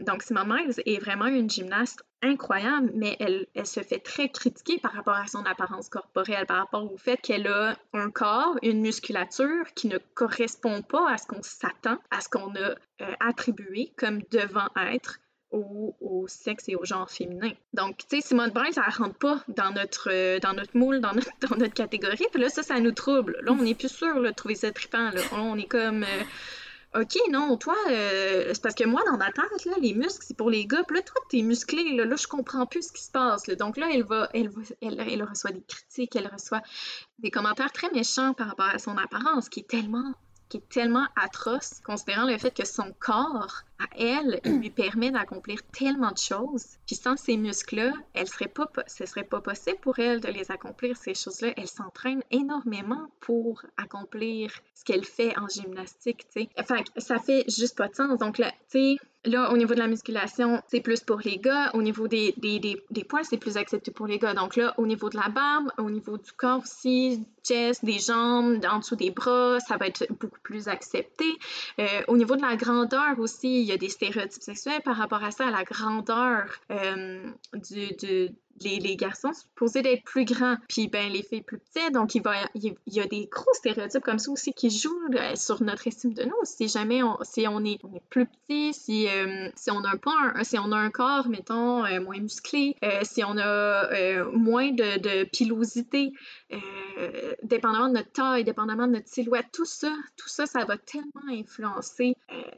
donc, 0.00 0.22
Simone 0.22 0.48
Miles 0.48 0.82
est 0.86 0.98
vraiment 0.98 1.26
une 1.26 1.50
gymnaste 1.50 2.02
incroyable, 2.22 2.92
mais 2.94 3.16
elle, 3.20 3.46
elle, 3.54 3.66
se 3.66 3.80
fait 3.80 3.98
très 3.98 4.30
critiquer 4.30 4.78
par 4.78 4.92
rapport 4.92 5.16
à 5.16 5.26
son 5.26 5.44
apparence 5.44 5.90
corporelle, 5.90 6.46
par 6.46 6.58
rapport 6.58 6.90
au 6.90 6.96
fait 6.96 7.18
qu'elle 7.18 7.46
a 7.46 7.76
un 7.92 8.10
corps, 8.10 8.56
une 8.62 8.80
musculature 8.80 9.66
qui 9.74 9.88
ne 9.88 9.98
correspond 10.14 10.80
pas 10.80 11.10
à 11.10 11.18
ce 11.18 11.26
qu'on 11.26 11.42
s'attend, 11.42 11.98
à 12.10 12.22
ce 12.22 12.30
qu'on 12.30 12.54
a 12.54 12.70
euh, 13.02 13.14
attribué 13.20 13.92
comme 13.98 14.22
devant 14.30 14.68
être 14.76 15.18
au, 15.52 16.26
sexe 16.28 16.68
et 16.68 16.76
au 16.76 16.84
genre 16.84 17.10
féminin. 17.10 17.50
Donc, 17.72 17.98
tu 17.98 18.20
sais, 18.20 18.20
Simone 18.20 18.50
Biles, 18.50 18.74
elle 18.76 18.94
rentre 18.94 19.18
pas 19.18 19.42
dans 19.48 19.72
notre, 19.72 20.38
dans 20.38 20.52
notre 20.52 20.76
moule, 20.76 21.00
dans 21.00 21.12
notre, 21.12 21.30
dans 21.48 21.56
notre 21.56 21.74
catégorie. 21.74 22.26
Puis 22.32 22.40
là, 22.40 22.48
ça, 22.48 22.62
ça 22.62 22.78
nous 22.78 22.92
trouble. 22.92 23.38
Là, 23.42 23.52
on 23.52 23.62
n'est 23.62 23.74
plus 23.74 23.88
sûr 23.88 24.22
de 24.22 24.30
trouver 24.30 24.54
ça 24.54 24.70
trippant. 24.70 25.10
Là. 25.10 25.20
On 25.32 25.56
est 25.56 25.68
comme... 25.68 26.04
Euh, 26.04 26.22
OK, 26.92 27.16
non, 27.30 27.56
toi, 27.56 27.76
euh, 27.88 28.50
c'est 28.52 28.62
parce 28.62 28.74
que 28.74 28.82
moi, 28.84 29.00
dans 29.08 29.16
ma 29.16 29.30
tête, 29.30 29.64
là, 29.64 29.74
les 29.80 29.94
muscles, 29.94 30.24
c'est 30.26 30.36
pour 30.36 30.50
les 30.50 30.66
gars. 30.66 30.82
Puis 30.82 30.96
là, 30.96 31.02
toi, 31.02 31.22
t'es 31.30 31.42
musclé, 31.42 31.94
là, 31.94 32.04
là, 32.04 32.16
je 32.16 32.26
comprends 32.26 32.66
plus 32.66 32.88
ce 32.88 32.92
qui 32.92 33.04
se 33.04 33.12
passe. 33.12 33.44
Donc 33.50 33.76
là, 33.76 33.88
elle 33.92 34.02
va, 34.02 34.28
elle, 34.34 34.48
va, 34.48 34.60
elle 34.80 35.22
reçoit 35.22 35.52
des 35.52 35.62
critiques, 35.62 36.16
elle 36.16 36.26
reçoit 36.26 36.62
des 37.20 37.30
commentaires 37.30 37.70
très 37.70 37.90
méchants 37.92 38.34
par 38.34 38.48
rapport 38.48 38.70
à 38.70 38.80
son 38.80 38.98
apparence, 38.98 39.48
qui 39.48 39.60
est 39.60 39.68
tellement 39.68 40.14
qui 40.50 40.56
est 40.56 40.68
tellement 40.68 41.06
atroce, 41.16 41.80
considérant 41.86 42.26
le 42.26 42.36
fait 42.36 42.50
que 42.50 42.66
son 42.66 42.92
corps, 42.98 43.62
elle, 43.96 44.40
lui 44.44 44.70
permet 44.70 45.10
d'accomplir 45.10 45.62
tellement 45.72 46.12
de 46.12 46.18
choses. 46.18 46.66
Puis 46.86 46.96
sans 46.96 47.16
ces 47.16 47.36
muscles-là, 47.36 47.92
elle 48.14 48.28
serait 48.28 48.48
pas, 48.48 48.70
ce 48.86 49.06
serait 49.06 49.24
pas 49.24 49.40
possible 49.40 49.78
pour 49.80 49.98
elle 49.98 50.20
de 50.20 50.28
les 50.28 50.50
accomplir, 50.50 50.96
ces 50.96 51.14
choses-là. 51.14 51.52
Elle 51.56 51.68
s'entraîne 51.68 52.22
énormément 52.30 53.10
pour 53.20 53.62
accomplir 53.76 54.52
ce 54.74 54.84
qu'elle 54.84 55.04
fait 55.04 55.36
en 55.38 55.48
gymnastique, 55.48 56.26
tu 56.32 56.42
sais. 56.42 56.48
Enfin, 56.58 56.82
ça 56.96 57.18
fait 57.18 57.44
juste 57.48 57.76
pas 57.76 57.88
de 57.88 57.94
sens. 57.94 58.18
Donc 58.18 58.38
là, 58.38 58.52
tu 58.70 58.98
Là, 59.26 59.52
au 59.52 59.56
niveau 59.58 59.74
de 59.74 59.78
la 59.78 59.86
musculation, 59.86 60.62
c'est 60.68 60.80
plus 60.80 61.00
pour 61.00 61.20
les 61.22 61.36
gars. 61.36 61.70
Au 61.74 61.82
niveau 61.82 62.08
des, 62.08 62.32
des, 62.38 62.58
des, 62.58 62.82
des 62.90 63.04
poils, 63.04 63.24
c'est 63.26 63.36
plus 63.36 63.58
accepté 63.58 63.90
pour 63.90 64.06
les 64.06 64.18
gars. 64.18 64.32
Donc 64.32 64.56
là, 64.56 64.72
au 64.78 64.86
niveau 64.86 65.10
de 65.10 65.16
la 65.18 65.28
barbe, 65.28 65.70
au 65.76 65.90
niveau 65.90 66.16
du 66.16 66.32
corps 66.32 66.62
aussi, 66.62 67.22
chest, 67.44 67.84
des 67.84 67.98
jambes, 67.98 68.64
en 68.64 68.78
dessous 68.78 68.96
des 68.96 69.10
bras, 69.10 69.60
ça 69.60 69.76
va 69.76 69.88
être 69.88 70.06
beaucoup 70.18 70.40
plus 70.42 70.68
accepté. 70.68 71.26
Euh, 71.78 71.84
au 72.08 72.16
niveau 72.16 72.34
de 72.34 72.40
la 72.40 72.56
grandeur 72.56 73.18
aussi, 73.18 73.60
il 73.60 73.66
y 73.70 73.74
a 73.74 73.78
des 73.78 73.88
stéréotypes 73.88 74.42
sexuels 74.42 74.82
par 74.82 74.96
rapport 74.96 75.24
à 75.24 75.30
ça, 75.30 75.48
à 75.48 75.50
la 75.50 75.64
grandeur 75.64 76.60
du, 77.54 77.88
du, 77.96 78.30
les, 78.62 78.96
garçons 78.96 79.32
sont 79.32 79.40
supposés 79.40 79.82
d'être 79.82 80.04
plus 80.04 80.24
grands, 80.24 80.56
puis 80.68 80.88
ben 80.88 81.10
les 81.12 81.22
filles 81.22 81.42
plus 81.42 81.58
petites. 81.58 81.92
Donc 81.92 82.14
il, 82.14 82.22
y 82.86 83.00
a 83.00 83.06
des 83.06 83.26
gros 83.26 83.52
stéréotypes 83.54 84.02
comme 84.02 84.18
ça 84.18 84.30
aussi 84.30 84.52
qui 84.52 84.70
jouent 84.70 85.08
euh, 85.14 85.34
sur 85.36 85.62
notre 85.62 85.86
estime 85.86 86.14
de 86.14 86.24
nous. 86.24 86.34
Si 86.44 86.68
jamais 86.68 87.02
on, 87.02 87.18
si 87.22 87.46
on, 87.48 87.64
est, 87.64 87.80
plus 88.08 88.26
petit, 88.26 88.72
si, 88.72 89.08
euh, 89.08 89.48
si 89.54 89.70
on 89.70 89.82
a 89.84 89.90
un 89.90 89.96
pas 89.96 90.44
si 90.44 90.58
on 90.58 90.72
a 90.72 90.76
un 90.76 90.90
corps, 90.90 91.28
mettons, 91.28 91.84
euh, 91.84 92.00
moins 92.00 92.18
musclé, 92.18 92.76
si 93.02 93.22
on 93.24 93.36
a 93.38 94.24
moins 94.32 94.70
de, 94.72 95.24
pilosité, 95.24 96.12
dépendamment 97.42 97.88
de 97.88 97.94
notre 97.94 98.12
taille, 98.12 98.44
dépendamment 98.44 98.86
de 98.86 98.92
notre 98.92 99.08
silhouette, 99.08 99.46
tout 99.52 99.64
ça, 99.64 99.92
tout 100.16 100.28
ça, 100.28 100.46
ça 100.46 100.64
va 100.64 100.76
tellement 100.76 101.28
influencer 101.30 102.14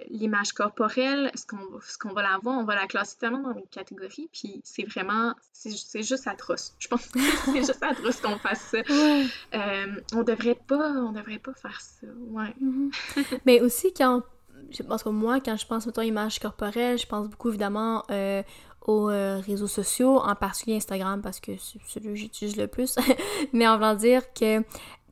l'image 0.08 0.52
corporelle, 0.52 1.30
ce 1.34 1.46
qu'on 1.46 1.58
qu'on 2.00 2.14
va 2.14 2.22
la 2.22 2.38
voir, 2.42 2.58
on 2.58 2.64
va 2.64 2.74
la 2.74 2.86
classer 2.86 3.16
tellement 3.18 3.40
dans 3.40 3.52
des 3.52 3.66
catégories, 3.70 4.28
puis 4.32 4.60
c'est 4.64 4.84
vraiment, 4.84 5.34
c'est 5.52 5.70
juste 6.00 6.26
atroce. 6.26 6.74
Je 6.78 6.88
pense 6.88 7.06
que 7.08 7.20
c'est 7.20 7.64
juste 7.64 7.82
atroce 7.82 8.20
qu'on 8.20 8.38
fasse 8.38 8.62
ça. 8.62 8.78
Euh, 8.78 9.86
on 10.14 10.22
devrait 10.22 10.58
pas, 10.66 10.90
on 10.92 11.12
devrait 11.12 11.38
pas 11.38 11.52
faire 11.54 11.80
ça. 11.80 12.06
Ouais. 12.30 12.54
Mhm. 12.60 12.90
Mais 13.46 13.60
aussi 13.60 13.92
quand, 13.92 14.22
je 14.70 14.82
pense 14.82 15.02
que 15.02 15.10
moi, 15.10 15.40
quand 15.40 15.56
je 15.56 15.66
pense 15.66 15.86
à 15.86 16.04
image 16.04 16.38
corporelle, 16.38 16.98
je 16.98 17.06
pense 17.06 17.28
beaucoup 17.28 17.50
évidemment 17.50 18.04
euh, 18.10 18.42
aux 18.86 19.10
euh, 19.10 19.40
réseaux 19.40 19.66
sociaux, 19.66 20.18
en 20.18 20.34
particulier 20.34 20.76
Instagram 20.76 21.20
parce 21.22 21.40
que 21.40 21.52
c'est 21.58 21.78
celui 21.86 22.08
que 22.08 22.14
j'utilise 22.14 22.56
le 22.56 22.66
plus. 22.66 22.96
Mais 23.52 23.66
en 23.66 23.76
voulant 23.76 23.94
dire 23.94 24.32
que, 24.32 24.60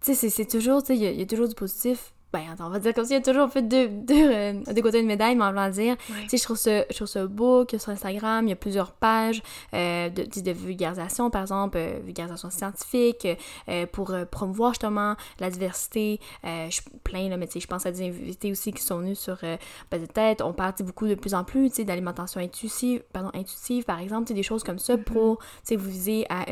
tu 0.00 0.14
sais, 0.14 0.30
c'est 0.30 0.46
toujours, 0.46 0.82
tu 0.82 0.88
sais, 0.88 0.96
il 0.96 1.20
y, 1.20 1.22
a 1.22 1.26
toujours 1.26 1.48
du 1.48 1.54
positif 1.54 2.12
ben 2.32 2.42
on 2.60 2.68
va 2.68 2.78
dire 2.78 2.94
comme 2.94 3.04
s'il 3.04 3.14
y 3.14 3.18
a 3.18 3.22
toujours 3.22 3.50
fait 3.50 3.62
deux, 3.62 3.88
deux, 3.88 4.30
euh, 4.30 4.52
deux 4.72 4.82
côtés 4.82 5.02
de 5.02 5.06
médaille, 5.06 5.34
mais 5.34 5.44
en 5.44 5.50
voulant 5.50 5.68
dire, 5.68 5.96
tu 6.06 6.28
sais, 6.28 6.36
je 6.36 6.42
trouve 6.44 6.56
ça, 6.56 6.84
je 6.88 6.94
trouve 6.94 7.08
ça 7.08 7.26
beau 7.26 7.64
que 7.64 7.78
sur 7.78 7.90
Instagram, 7.90 8.46
il 8.46 8.50
y 8.50 8.52
a 8.52 8.56
plusieurs 8.56 8.92
pages 8.92 9.42
euh, 9.74 10.08
de, 10.10 10.40
de, 10.40 10.50
vulgarisation, 10.52 11.30
par 11.30 11.42
exemple, 11.42 11.78
euh, 11.78 11.98
vulgarisation 12.04 12.50
scientifique, 12.50 13.26
euh, 13.68 13.86
pour 13.86 14.14
promouvoir 14.30 14.72
justement 14.72 15.16
la 15.38 15.50
diversité. 15.50 16.20
je 16.44 16.70
suis 16.70 16.82
plein, 17.02 17.28
là, 17.28 17.36
mais 17.36 17.46
tu 17.46 17.54
sais, 17.54 17.60
je 17.60 17.66
pense 17.66 17.86
à 17.86 17.90
des 17.90 18.06
invités 18.06 18.50
aussi 18.50 18.72
qui 18.72 18.82
sont 18.82 18.98
venus 18.98 19.18
sur 19.18 19.38
ben, 19.90 20.00
de 20.00 20.06
tête. 20.06 20.40
On 20.40 20.52
parle 20.52 20.74
beaucoup 20.80 21.06
de 21.06 21.14
plus 21.14 21.34
en 21.34 21.44
plus, 21.44 21.70
tu 21.70 21.76
sais, 21.76 21.84
d'alimentation 21.84 22.40
intuitive, 22.40 23.02
pardon, 23.12 23.30
intuitive, 23.34 23.84
par 23.84 23.98
exemple, 23.98 24.26
tu 24.26 24.28
sais, 24.28 24.34
des 24.34 24.42
choses 24.42 24.62
comme 24.62 24.78
ça 24.78 24.96
mm-hmm. 24.96 25.04
pour, 25.04 25.38
tu 25.38 25.44
sais, 25.64 25.76
vous 25.76 25.90
viser 25.90 26.26
à 26.28 26.44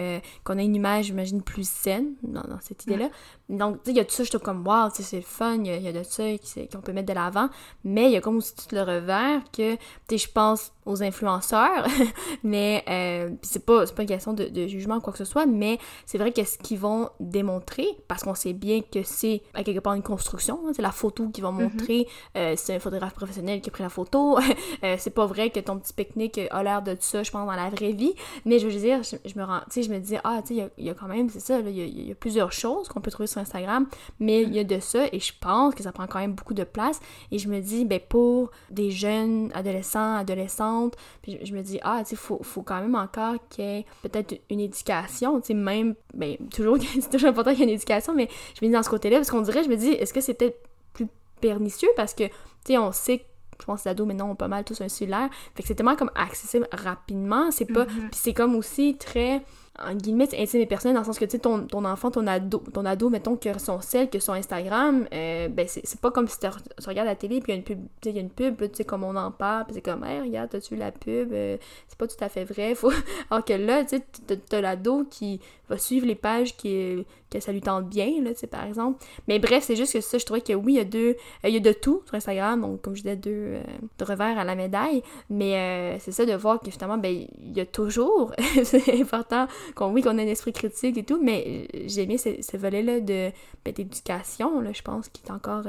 qu'on 0.45 0.59
ait 0.59 0.65
une 0.65 0.75
image, 0.75 1.07
j'imagine, 1.07 1.43
plus 1.43 1.69
saine 1.69 2.15
dans, 2.23 2.43
dans 2.43 2.61
cette 2.61 2.85
idée-là. 2.85 3.11
Donc, 3.49 3.83
tu 3.83 3.87
sais, 3.87 3.91
il 3.93 3.97
y 3.97 4.01
a 4.01 4.05
tout 4.05 4.15
ça, 4.15 4.25
je 4.25 4.31
trouve 4.31 4.43
comme, 4.43 4.67
wow, 4.67 4.91
tu 4.91 4.97
sais, 4.97 5.03
c'est 5.03 5.17
le 5.17 5.23
fun, 5.23 5.63
il 5.77 5.83
y, 5.83 5.89
a 5.89 5.93
de 5.93 6.03
ça 6.03 6.25
qu'on 6.73 6.81
peut 6.81 6.93
mettre 6.93 7.09
de 7.09 7.15
l'avant, 7.15 7.49
mais 7.85 8.07
il 8.07 8.13
y 8.13 8.17
a 8.17 8.21
comme 8.21 8.37
aussi 8.37 8.55
tout 8.55 8.75
le 8.75 8.83
revers 8.83 9.43
que, 9.53 9.75
tu 9.75 9.81
sais, 10.11 10.19
je 10.19 10.33
pense 10.33 10.73
aux 10.89 11.03
influenceurs, 11.03 11.87
mais 12.43 12.83
euh, 12.89 13.31
c'est 13.43 13.65
pas, 13.65 13.85
pas 13.87 14.03
une 14.03 14.09
question 14.09 14.33
de, 14.33 14.67
jugement 14.67 14.97
ou 14.97 15.01
quoi 15.01 15.13
que 15.13 15.19
ce 15.19 15.25
soit, 15.25 15.47
mais 15.47 15.79
c'est 16.07 16.19
vrai 16.19 16.33
que 16.33 16.43
ce 16.43 16.57
qu'ils 16.59 16.79
vont 16.79 17.11
démontrer, 17.21 17.87
parce 18.09 18.25
qu'on 18.25 18.35
sait 18.35 18.55
bien 18.55 18.81
que 18.81 19.03
c'est 19.03 19.43
à 19.55 19.63
quelque 19.63 19.81
part 19.81 19.95
une 19.95 20.03
construction, 20.03 20.61
hein, 20.67 20.73
c'est 20.75 20.83
la 20.83 20.91
photo 20.91 21.29
qu'ils 21.29 21.45
vont 21.45 21.53
mm-hmm. 21.53 21.79
montrer, 21.79 22.09
euh, 22.37 22.55
c'est 22.57 22.75
un 22.75 22.81
photographe 22.81 23.15
professionnel 23.15 23.61
qui 23.61 23.69
a 23.69 23.73
pris 23.73 23.83
la 23.83 23.91
photo, 23.91 24.39
euh, 24.85 24.97
c'est 24.99 25.11
pas 25.11 25.27
vrai 25.27 25.51
que 25.51 25.61
ton 25.61 25.79
petit 25.79 25.93
pique-nique 25.93 26.41
a 26.51 26.63
l'air 26.63 26.83
de 26.83 26.97
ça, 26.99 27.23
je 27.23 27.31
pense, 27.31 27.47
dans 27.47 27.53
la 27.53 27.69
vraie 27.69 27.93
vie, 27.93 28.15
mais 28.47 28.59
je 28.59 28.67
veux 28.67 28.81
dire, 28.81 29.03
je, 29.03 29.39
me 29.39 29.45
rends, 29.45 29.61
tu 29.71 29.73
sais, 29.73 29.83
je 29.83 29.91
me 29.91 29.99
dis, 29.99 30.17
ah, 30.25 30.41
tu 30.41 30.57
sais, 30.57 30.71
il 30.79 30.85
y, 30.87 30.91
a 30.91 30.95
quand 30.95 31.09
même, 31.09 31.29
c'est 31.29 31.41
ça, 31.41 31.61
il 31.61 32.09
y, 32.09 32.11
a 32.11 32.15
plusieurs 32.15 32.53
choses 32.53 32.89
qu'on 32.89 33.01
peut 33.03 33.11
trouver 33.11 33.27
sur 33.27 33.41
Instagram, 33.43 33.87
mais 34.21 34.43
il 34.43 34.55
y 34.55 34.59
a 34.59 34.65
de 34.65 34.81
ça, 34.81 35.05
et 35.13 35.21
je 35.21 35.33
pense 35.39 35.58
que 35.75 35.83
ça 35.83 35.93
prend 35.93 36.07
quand 36.07 36.19
même 36.19 36.33
beaucoup 36.33 36.55
de 36.55 36.65
place, 36.65 37.01
et 37.31 37.39
je 37.39 37.49
me 37.49 37.61
dis, 37.61 37.85
ben 37.85 38.01
pour 38.09 38.51
des 38.71 38.91
jeunes 38.91 39.51
adolescents, 39.55 40.17
adolescentes, 40.17 40.97
puis 41.23 41.39
je 41.43 41.55
me 41.55 41.63
dis, 41.63 41.79
ah, 41.83 42.01
tu 42.03 42.11
sais, 42.11 42.17
faut, 42.17 42.41
faut 42.43 42.63
quand 42.63 42.81
même 42.81 42.95
encore 42.95 43.37
qu'il 43.49 43.65
y 43.65 43.69
ait 43.69 43.87
peut-être 44.03 44.41
une 44.51 44.61
éducation, 44.61 45.41
tu 45.41 45.49
sais, 45.49 45.55
même, 45.55 45.95
ben, 46.15 46.37
toujours, 46.55 46.79
c'est 47.01 47.11
toujours 47.11 47.31
important 47.31 47.51
qu'il 47.51 47.61
y 47.61 47.63
ait 47.63 47.69
une 47.69 47.75
éducation, 47.75 48.15
mais 48.15 48.29
je 48.55 48.65
me 48.65 48.71
dis 48.71 48.75
dans 48.75 48.83
ce 48.83 48.91
côté-là, 48.91 49.17
parce 49.17 49.31
qu'on 49.31 49.43
dirait, 49.43 49.65
je 49.65 49.69
me 49.69 49.77
dis, 49.77 49.91
est-ce 49.91 50.13
que 50.13 50.21
c'est 50.21 50.35
peut-être 50.35 50.61
plus 50.93 51.09
pernicieux? 51.41 51.91
Parce 51.97 52.15
que, 52.15 52.25
tu 52.25 52.33
sais, 52.67 52.79
on 52.79 52.93
sait 52.93 53.25
je 53.61 53.65
pense 53.65 53.83
que 53.83 53.89
les 53.89 53.91
ados 53.91 54.07
maintenant 54.07 54.31
ont 54.31 54.37
pas 54.37 54.49
mal 54.49 54.65
tous 54.65 54.81
un 54.81 54.89
cellulaire. 54.89 55.29
Fait 55.55 55.63
que 55.63 55.69
c'est 55.69 55.75
tellement 55.75 55.97
comme 55.97 56.13
accessible 56.15 56.69
rapidement. 56.73 57.51
C'est 57.51 57.65
pas. 57.65 57.85
Mm-hmm. 57.85 58.11
Puis 58.11 58.21
c'est 58.23 58.33
comme 58.33 58.55
aussi 58.55 58.97
très 58.97 59.43
en 59.85 59.95
guillemets, 59.95 60.29
intime 60.37 60.61
et 60.61 60.67
personnel 60.67 60.95
dans 60.95 61.01
le 61.01 61.07
sens 61.07 61.19
que, 61.19 61.25
tu 61.25 61.33
sais, 61.33 61.39
ton, 61.39 61.67
ton, 61.67 61.85
enfant, 61.85 62.11
ton 62.11 62.27
ado, 62.27 62.63
ton 62.73 62.85
ado, 62.85 63.11
mettons, 63.11 63.37
que 63.37 63.59
son 63.59 63.81
sel, 63.81 64.11
que 64.11 64.19
son 64.19 64.33
Instagram, 64.33 65.07
euh, 65.13 65.49
ben, 65.49 65.67
c'est 65.69 66.01
pas 66.01 66.11
comme 66.11 66.29
si 66.29 66.39
tu 66.39 66.47
regardes 66.87 67.09
la 67.09 67.17
télé, 67.17 67.41
puis 67.41 67.53
il 67.53 67.55
y 67.55 67.57
a 67.57 67.59
une 67.59 67.65
pub, 67.65 67.79
tu 68.01 68.11
sais, 68.11 68.19
une 68.19 68.31
pub, 68.31 68.59
tu 68.59 68.69
sais, 68.75 68.85
comme 68.85 69.05
on 69.05 69.15
en 69.17 69.31
parle, 69.31 69.65
puis 69.65 69.75
c'est 69.75 69.83
comme, 69.83 70.05
hey, 70.05 70.21
regarde, 70.21 70.51
t'as-tu 70.51 70.77
la 70.77 70.91
pub, 70.91 71.33
euh, 71.33 71.57
c'est 71.87 71.99
pas 71.99 72.07
tout 72.07 72.23
à 72.23 72.29
fait 72.29 72.45
vrai, 72.45 72.75
faut... 72.75 72.93
Alors 73.31 73.45
que 73.45 73.53
là, 73.53 73.85
tu 73.85 73.99
sais, 73.99 74.05
t'as 74.49 74.61
l'ado 74.61 75.05
qui 75.05 75.41
va 75.69 75.79
suivre 75.79 76.07
les 76.07 76.15
pages 76.15 76.57
qui, 76.57 77.05
que 77.31 77.41
ça 77.41 77.53
lui 77.53 77.61
tente 77.61 77.89
bien, 77.89 78.23
là, 78.23 78.33
tu 78.33 78.41
sais, 78.41 78.47
par 78.47 78.65
exemple. 78.65 79.05
Mais 79.27 79.39
bref, 79.39 79.65
c'est 79.65 79.77
juste 79.77 79.93
que 79.93 80.01
ça, 80.01 80.19
je 80.19 80.25
trouvais 80.25 80.41
que 80.41 80.53
oui, 80.53 80.75
il 80.75 80.77
y 80.77 80.81
a 80.81 80.85
deux, 80.85 81.17
euh, 81.45 81.49
il 81.49 81.55
y 81.55 81.57
a 81.57 81.61
de 81.61 81.73
tout 81.73 82.03
sur 82.07 82.15
Instagram, 82.15 82.61
donc, 82.61 82.81
comme 82.81 82.97
je 82.97 83.03
disais, 83.03 83.17
deux, 83.17 83.31
euh, 83.31 83.63
revers 84.01 84.39
à 84.39 84.45
la 84.45 84.55
médaille, 84.55 85.03
mais 85.29 85.57
euh, 85.57 85.99
c'est 86.01 86.13
ça 86.13 86.25
de 86.25 86.33
voir 86.35 86.61
que, 86.61 86.71
finalement, 86.71 86.99
ben, 86.99 87.27
il 87.39 87.57
y 87.57 87.61
a 87.61 87.67
toujours, 87.67 88.33
c'est 88.65 89.01
important 89.01 89.47
qu'on, 89.75 89.93
oui, 89.93 90.03
qu'on 90.03 90.19
ait 90.19 90.25
un 90.25 90.29
esprit 90.29 90.53
critique 90.53 90.97
et 90.99 91.05
tout, 91.05 91.21
mais 91.23 91.69
j'ai 91.87 92.03
aimé 92.03 92.19
ce, 92.19 92.43
ce 92.43 92.57
volet-là 92.57 93.01
de, 93.01 93.31
ben, 93.65 93.75
d'éducation, 93.75 94.61
là, 94.61 94.73
je 94.73 94.83
pense, 94.83 95.09
qui 95.09 95.23
est 95.25 95.31
encore, 95.31 95.65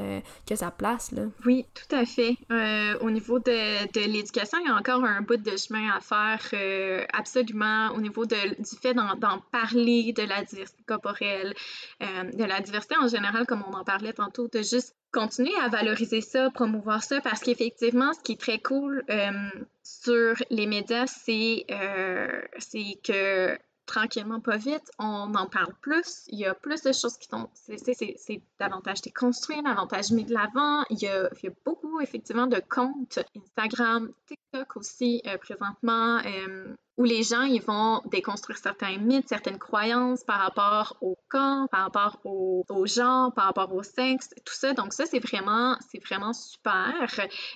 que 0.48 0.56
sa 0.56 0.72
place, 0.72 1.12
là. 1.12 1.24
Oui, 1.46 1.66
tout 1.74 1.96
à 1.96 2.06
fait. 2.06 2.36
au 3.02 3.10
niveau 3.10 3.40
de, 3.40 3.92
de 3.92 4.12
l'éducation, 4.12 4.58
il 4.64 4.68
y 4.68 4.72
a 4.72 4.76
encore 4.76 5.04
un 5.04 5.22
bout 5.22 5.38
de 5.38 5.58
chemin 5.58 5.90
à 5.92 6.00
faire, 6.00 6.40
absolument, 7.14 7.90
au 7.96 8.02
niveau 8.02 8.26
de, 8.26 8.56
du 8.58 8.78
fait 8.82 8.94
d'en 8.94 9.40
parler 9.52 10.14
de 10.14 10.24
la 10.24 10.44
diversité 10.44 10.84
corporelle, 10.86 11.54
euh, 12.02 12.24
de 12.32 12.44
la 12.44 12.62
diversité 12.62 12.96
en 13.02 13.08
général, 13.08 13.46
comme 13.46 13.64
on 13.68 13.74
en 13.74 13.84
parlait 13.84 14.14
tantôt, 14.14 14.48
de 14.48 14.60
juste 14.60 14.96
continuer 15.12 15.56
à 15.64 15.70
valoriser 15.70 16.22
ça, 16.22 16.50
promouvoir 16.52 17.04
ça, 17.04 17.20
parce 17.22 17.42
qu'effectivement, 17.42 18.14
ce 18.14 18.20
qui 18.22 18.34
est 18.34 18.40
très 18.40 18.60
cool 18.60 19.04
euh, 19.10 19.32
sur 19.84 20.36
les 20.50 20.68
médias, 20.68 21.08
c'est 21.08 21.66
euh, 21.72 22.42
que 23.04 23.58
tranquillement, 23.90 24.40
pas 24.40 24.58
vite, 24.58 24.92
on 25.00 25.34
en 25.34 25.48
parle 25.48 25.74
plus. 25.82 26.26
Il 26.28 26.40
y 26.40 26.46
a 26.46 26.54
plus 26.54 26.84
de 26.84 26.92
choses 26.92 27.18
qui 27.18 27.28
sont. 27.28 27.50
C'est 27.54 28.42
davantage 28.60 29.02
déconstruit, 29.02 29.62
davantage 29.64 30.12
mis 30.12 30.26
de 30.26 30.34
l'avant. 30.34 30.84
Il, 30.92 31.00
y 31.00 31.08
a 31.08 31.30
beaucoup, 31.66 32.00
effectivement, 32.00 32.48
de 32.48 32.62
comptes 32.70 33.20
Instagram, 33.36 34.12
TikTok 34.28 34.78
aussi, 34.78 35.24
présentement 35.42 36.20
où 37.00 37.06
les 37.06 37.24
gens 37.24 37.44
ils 37.44 37.62
vont 37.62 38.02
déconstruire 38.12 38.58
certains 38.58 38.98
mythes, 38.98 39.30
certaines 39.30 39.58
croyances 39.58 40.26
par 40.26 40.40
rapport 40.40 40.98
au 41.00 41.18
corps, 41.30 41.70
par 41.70 41.84
rapport 41.84 42.20
au, 42.26 42.66
au 42.70 42.86
genre, 42.86 43.34
par 43.34 43.46
rapport 43.46 43.74
au 43.74 43.84
sexe, 43.84 44.32
tout 44.46 44.54
ça. 44.54 44.74
Donc 44.74 44.92
ça 44.92 45.06
c'est 45.06 45.20
vraiment 45.20 45.78
c'est 45.90 46.04
vraiment 46.04 46.34
super. 46.34 46.94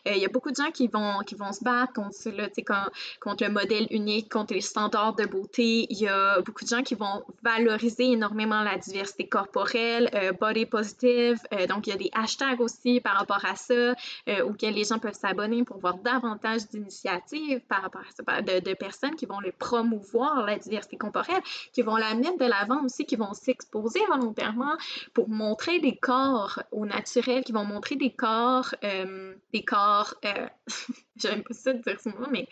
Euh, 0.07 0.11
il 0.15 0.17
y 0.17 0.25
a 0.25 0.29
beaucoup 0.29 0.49
de 0.49 0.55
gens 0.55 0.71
qui 0.71 0.87
vont 0.87 1.19
qui 1.27 1.35
vont 1.35 1.51
se 1.51 1.61
battre 1.61 1.91
contre 1.91 2.29
là, 2.29 2.47
contre, 2.47 2.91
contre 3.19 3.43
le 3.43 3.49
modèle 3.49 3.85
unique, 3.91 4.31
contre 4.31 4.53
les 4.53 4.61
standards 4.61 5.15
de 5.15 5.25
beauté. 5.25 5.87
Il 5.89 5.97
y 5.97 6.07
a 6.07 6.39
beaucoup 6.41 6.63
de 6.63 6.69
gens 6.69 6.81
qui 6.81 6.95
vont 6.95 7.23
valoriser 7.43 8.13
énormément 8.13 8.63
la 8.63 8.77
diversité 8.77 9.27
corporelle, 9.27 10.09
euh, 10.13 10.31
body 10.31 10.67
positive. 10.67 11.37
Euh, 11.51 11.67
donc 11.67 11.87
il 11.87 11.89
y 11.89 11.93
a 11.93 11.97
des 11.97 12.09
hashtags 12.13 12.61
aussi 12.61 13.01
par 13.01 13.17
rapport 13.17 13.43
à 13.43 13.57
ça 13.57 13.93
auxquels 14.45 14.73
les 14.73 14.85
gens 14.85 14.99
peuvent 14.99 15.13
s'abonner 15.13 15.65
pour 15.65 15.79
voir 15.79 15.97
davantage 15.97 16.69
d'initiatives 16.69 17.59
par 17.67 17.81
rapport 17.81 18.01
à 18.01 18.11
ça, 18.11 18.41
de, 18.41 18.61
de 18.61 18.73
personnes 18.73 19.15
qui 19.15 19.25
vont 19.25 19.32
le 19.39 19.51
promouvoir, 19.51 20.45
la 20.45 20.57
diversité 20.57 20.97
corporelle, 20.97 21.41
qui 21.71 21.81
vont 21.81 21.95
la 21.95 22.13
mettre 22.15 22.37
de 22.37 22.45
l'avant 22.45 22.83
aussi, 22.83 23.05
qui 23.05 23.15
vont 23.15 23.33
s'exposer 23.33 23.99
volontairement 24.07 24.75
pour 25.13 25.29
montrer 25.29 25.79
des 25.79 25.95
corps 25.95 26.61
au 26.71 26.85
naturel, 26.85 27.43
qui 27.43 27.51
vont 27.51 27.65
montrer 27.65 27.95
des 27.95 28.11
corps, 28.11 28.73
euh, 28.83 29.33
des 29.53 29.63
corps, 29.63 30.15
euh, 30.25 30.47
j'aime 31.15 31.43
pas 31.43 31.53
ça 31.53 31.73
de 31.73 31.81
dire 31.81 31.99
ce 31.99 32.09
mot, 32.09 32.27
mais 32.31 32.47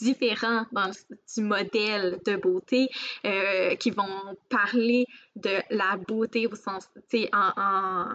différents 0.00 0.66
dans 0.72 0.90
du 1.34 1.42
modèle 1.42 2.20
de 2.24 2.36
beauté, 2.36 2.88
euh, 3.24 3.74
qui 3.76 3.90
vont 3.90 4.36
parler 4.48 5.06
de 5.36 5.62
la 5.70 5.96
beauté 5.96 6.46
au 6.46 6.54
sens, 6.54 6.88
tu 7.08 7.22
sais, 7.22 7.30
en 7.32 8.06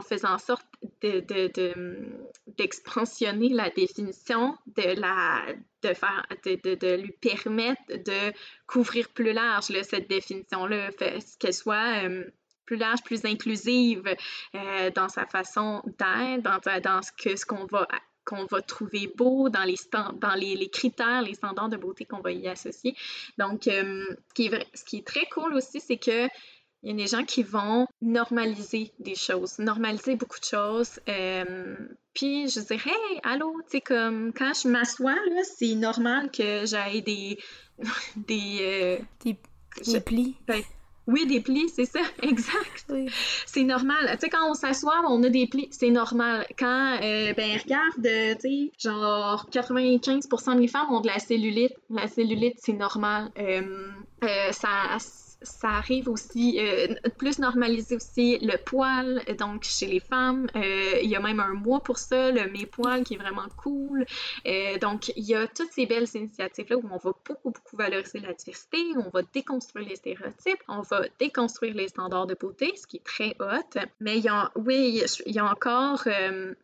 faisant 0.00 0.34
en 0.34 0.38
sorte 0.38 0.66
d'expansionner 2.56 3.50
de, 3.50 3.56
la 3.56 3.68
définition, 3.70 4.56
de, 4.76 4.98
la, 4.98 5.44
de, 5.82 5.92
faire, 5.92 6.26
de, 6.44 6.96
lui 6.96 7.12
permettre 7.12 7.82
de 7.88 8.32
couvrir 8.66 9.08
plus 9.10 9.32
large 9.32 9.66
cette 9.82 10.08
définition-là, 10.08 10.90
qu'elle 11.38 11.54
soit 11.54 12.04
euh, 12.04 12.24
plus 12.64 12.76
large, 12.76 13.02
plus 13.02 13.24
inclusive 13.24 14.04
euh, 14.54 14.90
dans 14.90 15.08
sa 15.08 15.26
façon 15.26 15.82
d'être, 15.84 16.42
dans, 16.42 16.58
dans, 16.80 17.02
ce 17.02 17.12
que 17.12 17.36
ce 17.36 17.44
qu'on 17.44 17.66
va 17.66 17.86
qu'on 18.24 18.46
va 18.46 18.62
trouver 18.62 19.12
beau 19.16 19.48
dans 19.48 19.64
les 19.64 19.74
dans 19.92 20.34
les, 20.34 20.68
critères, 20.70 21.22
les 21.22 21.34
standards 21.34 21.68
de 21.68 21.76
beauté 21.76 22.04
qu'on 22.04 22.20
va 22.20 22.30
y 22.30 22.46
associer. 22.48 22.94
Donc, 23.36 23.66
euh, 23.66 24.04
ce, 24.28 24.34
qui 24.34 24.46
est 24.46 24.66
ce 24.74 24.84
qui 24.84 24.98
est 24.98 25.06
très 25.06 25.26
cool 25.26 25.54
aussi, 25.54 25.80
c'est 25.80 25.96
que 25.96 26.28
Il 26.82 26.90
y 26.90 26.92
a 26.92 26.96
des 26.96 27.06
gens 27.06 27.24
qui 27.24 27.42
vont 27.42 27.86
normaliser 28.00 28.92
des 28.98 29.14
choses, 29.14 29.58
normaliser 29.58 30.16
beaucoup 30.16 30.40
de 30.40 30.44
choses. 30.44 31.00
Euh, 31.08 31.76
puis 32.14 32.48
je 32.48 32.60
dirais, 32.60 32.90
hey, 32.90 33.20
allô, 33.22 33.54
tu 33.64 33.78
sais, 33.78 33.80
comme 33.80 34.32
quand 34.32 34.52
je 34.60 34.68
m'assois, 34.68 35.14
là, 35.14 35.42
c'est 35.44 35.74
normal 35.74 36.30
que 36.30 36.66
j'aille 36.66 37.02
des. 37.02 37.38
des, 38.16 38.58
euh, 38.60 38.98
des, 39.24 40.00
plis. 40.00 40.36
Ben, 40.46 40.62
oui, 41.06 41.26
des 41.26 41.40
plis, 41.40 41.68
c'est 41.68 41.84
ça, 41.84 42.00
exact. 42.22 42.92
C'est 43.46 43.64
normal. 43.64 44.08
Tu 44.12 44.18
sais, 44.20 44.28
quand 44.28 44.48
on 44.48 44.54
s'assoit, 44.54 45.02
on 45.08 45.22
a 45.24 45.28
des 45.28 45.46
plis, 45.46 45.68
c'est 45.70 45.90
normal. 45.90 46.46
Quand, 46.58 46.98
euh, 47.02 47.32
ben, 47.34 47.58
regarde, 47.58 48.38
tu 48.40 48.40
sais, 48.40 48.72
genre 48.78 49.48
95% 49.50 50.60
des 50.60 50.68
femmes 50.68 50.90
ont 50.90 51.00
de 51.00 51.08
la 51.08 51.18
cellulite. 51.18 51.74
La 51.90 52.06
cellulite, 52.06 52.56
c'est 52.58 52.72
normal. 52.72 53.30
Euh, 53.38 53.88
euh, 54.22 54.52
ça 54.52 54.98
ça 55.44 55.68
arrive 55.68 56.08
aussi, 56.08 56.58
euh, 56.58 56.94
plus 57.18 57.38
normaliser 57.38 57.96
aussi 57.96 58.38
le 58.40 58.56
poil, 58.56 59.22
donc 59.38 59.64
chez 59.64 59.86
les 59.86 60.00
femmes. 60.00 60.46
Euh, 60.56 61.00
il 61.02 61.10
y 61.10 61.16
a 61.16 61.20
même 61.20 61.40
un 61.40 61.54
mois 61.54 61.80
pour 61.80 61.98
ça, 61.98 62.30
le 62.30 62.50
mes 62.50 62.66
poils 62.66 63.04
qui 63.04 63.14
est 63.14 63.18
vraiment 63.18 63.48
cool. 63.56 64.06
Euh, 64.46 64.78
donc, 64.78 65.12
il 65.16 65.24
y 65.24 65.34
a 65.34 65.46
toutes 65.46 65.72
ces 65.72 65.86
belles 65.86 66.08
initiatives-là 66.14 66.76
où 66.76 66.84
on 66.90 66.96
va 66.96 67.12
beaucoup, 67.26 67.50
beaucoup 67.50 67.76
valoriser 67.76 68.20
la 68.20 68.32
diversité, 68.32 68.78
on 68.96 69.10
va 69.10 69.22
déconstruire 69.32 69.88
les 69.88 69.96
stéréotypes, 69.96 70.62
on 70.68 70.82
va 70.82 71.02
déconstruire 71.18 71.74
les 71.74 71.88
standards 71.88 72.26
de 72.26 72.34
beauté, 72.34 72.72
ce 72.76 72.86
qui 72.86 72.96
est 72.98 73.04
très 73.04 73.36
hot. 73.40 73.80
Mais 74.00 74.18
il 74.18 74.24
y 74.24 74.28
a, 74.28 74.50
oui, 74.56 75.02
il 75.26 75.34
y 75.34 75.38
a 75.38 75.44
encore 75.44 76.06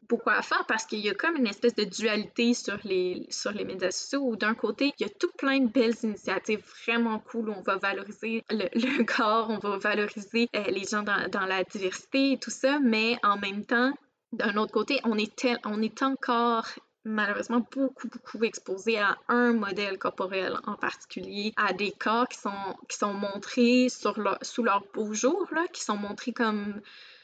beaucoup 0.09 0.31
à 0.31 0.43
faire 0.43 0.64
parce 0.66 0.85
qu'il 0.87 1.01
y 1.01 1.09
a 1.09 1.14
comme 1.14 1.37
une 1.37 1.47
espèce 1.47 1.74
de 1.74 1.85
dualité 1.85 2.55
sur 2.55 2.79
les, 2.85 3.26
sur 3.31 3.53
les 3.53 3.64
médias 3.64 3.91
sociaux 3.91 4.22
où 4.22 4.37
d'un 4.37 4.55
côté, 4.55 4.93
il 4.99 5.03
y 5.03 5.07
a 5.07 5.12
tout 5.12 5.31
plein 5.37 5.61
de 5.61 5.68
belles 5.68 5.97
initiatives 6.03 6.62
vraiment 6.87 7.18
cool 7.18 7.51
où 7.51 7.53
on 7.53 7.62
va 7.62 7.76
valoriser 7.76 8.45
le, 8.51 8.68
le, 8.75 9.05
corps, 9.05 9.51
on 9.51 9.59
va 9.59 9.79
valoriser 9.79 10.49
euh, 10.55 10.64
les 10.69 10.85
gens 10.85 11.03
dans, 11.03 11.47
la 11.47 11.64
diversité 11.64 12.33
et 12.33 12.39
tout 12.39 12.51
ça, 12.51 12.79
mais 12.81 13.19
en 13.23 13.39
même 13.39 13.64
temps, 13.64 13.93
d'un 14.33 14.57
autre 14.57 14.73
côté, 14.73 15.01
on 15.05 15.16
est, 15.16 15.47
on 15.64 15.83
est 15.83 16.03
encore 16.03 16.66
malheureusement 17.05 17.66
beaucoup, 17.73 18.09
beaucoup 18.09 18.45
exposé 18.45 18.99
à 18.99 19.16
un 19.29 19.53
modèle 19.55 19.99
corporel 19.99 20.57
en 20.66 20.75
particulier, 20.75 21.55
à 21.57 21.73
des 21.73 21.93
corps 21.93 22.29
qui 22.29 22.39
sont, 22.39 22.77
qui 22.89 22.99
sont 22.99 23.14
montrés 23.14 23.89
sur 23.89 24.16
sous 24.43 24.62
leur 24.62 24.85
beau 24.93 25.14
jour, 25.14 25.47
là, 25.53 25.66
qui 25.73 25.83
sont 25.83 25.97
montrés 25.97 26.33
comme 26.33 26.81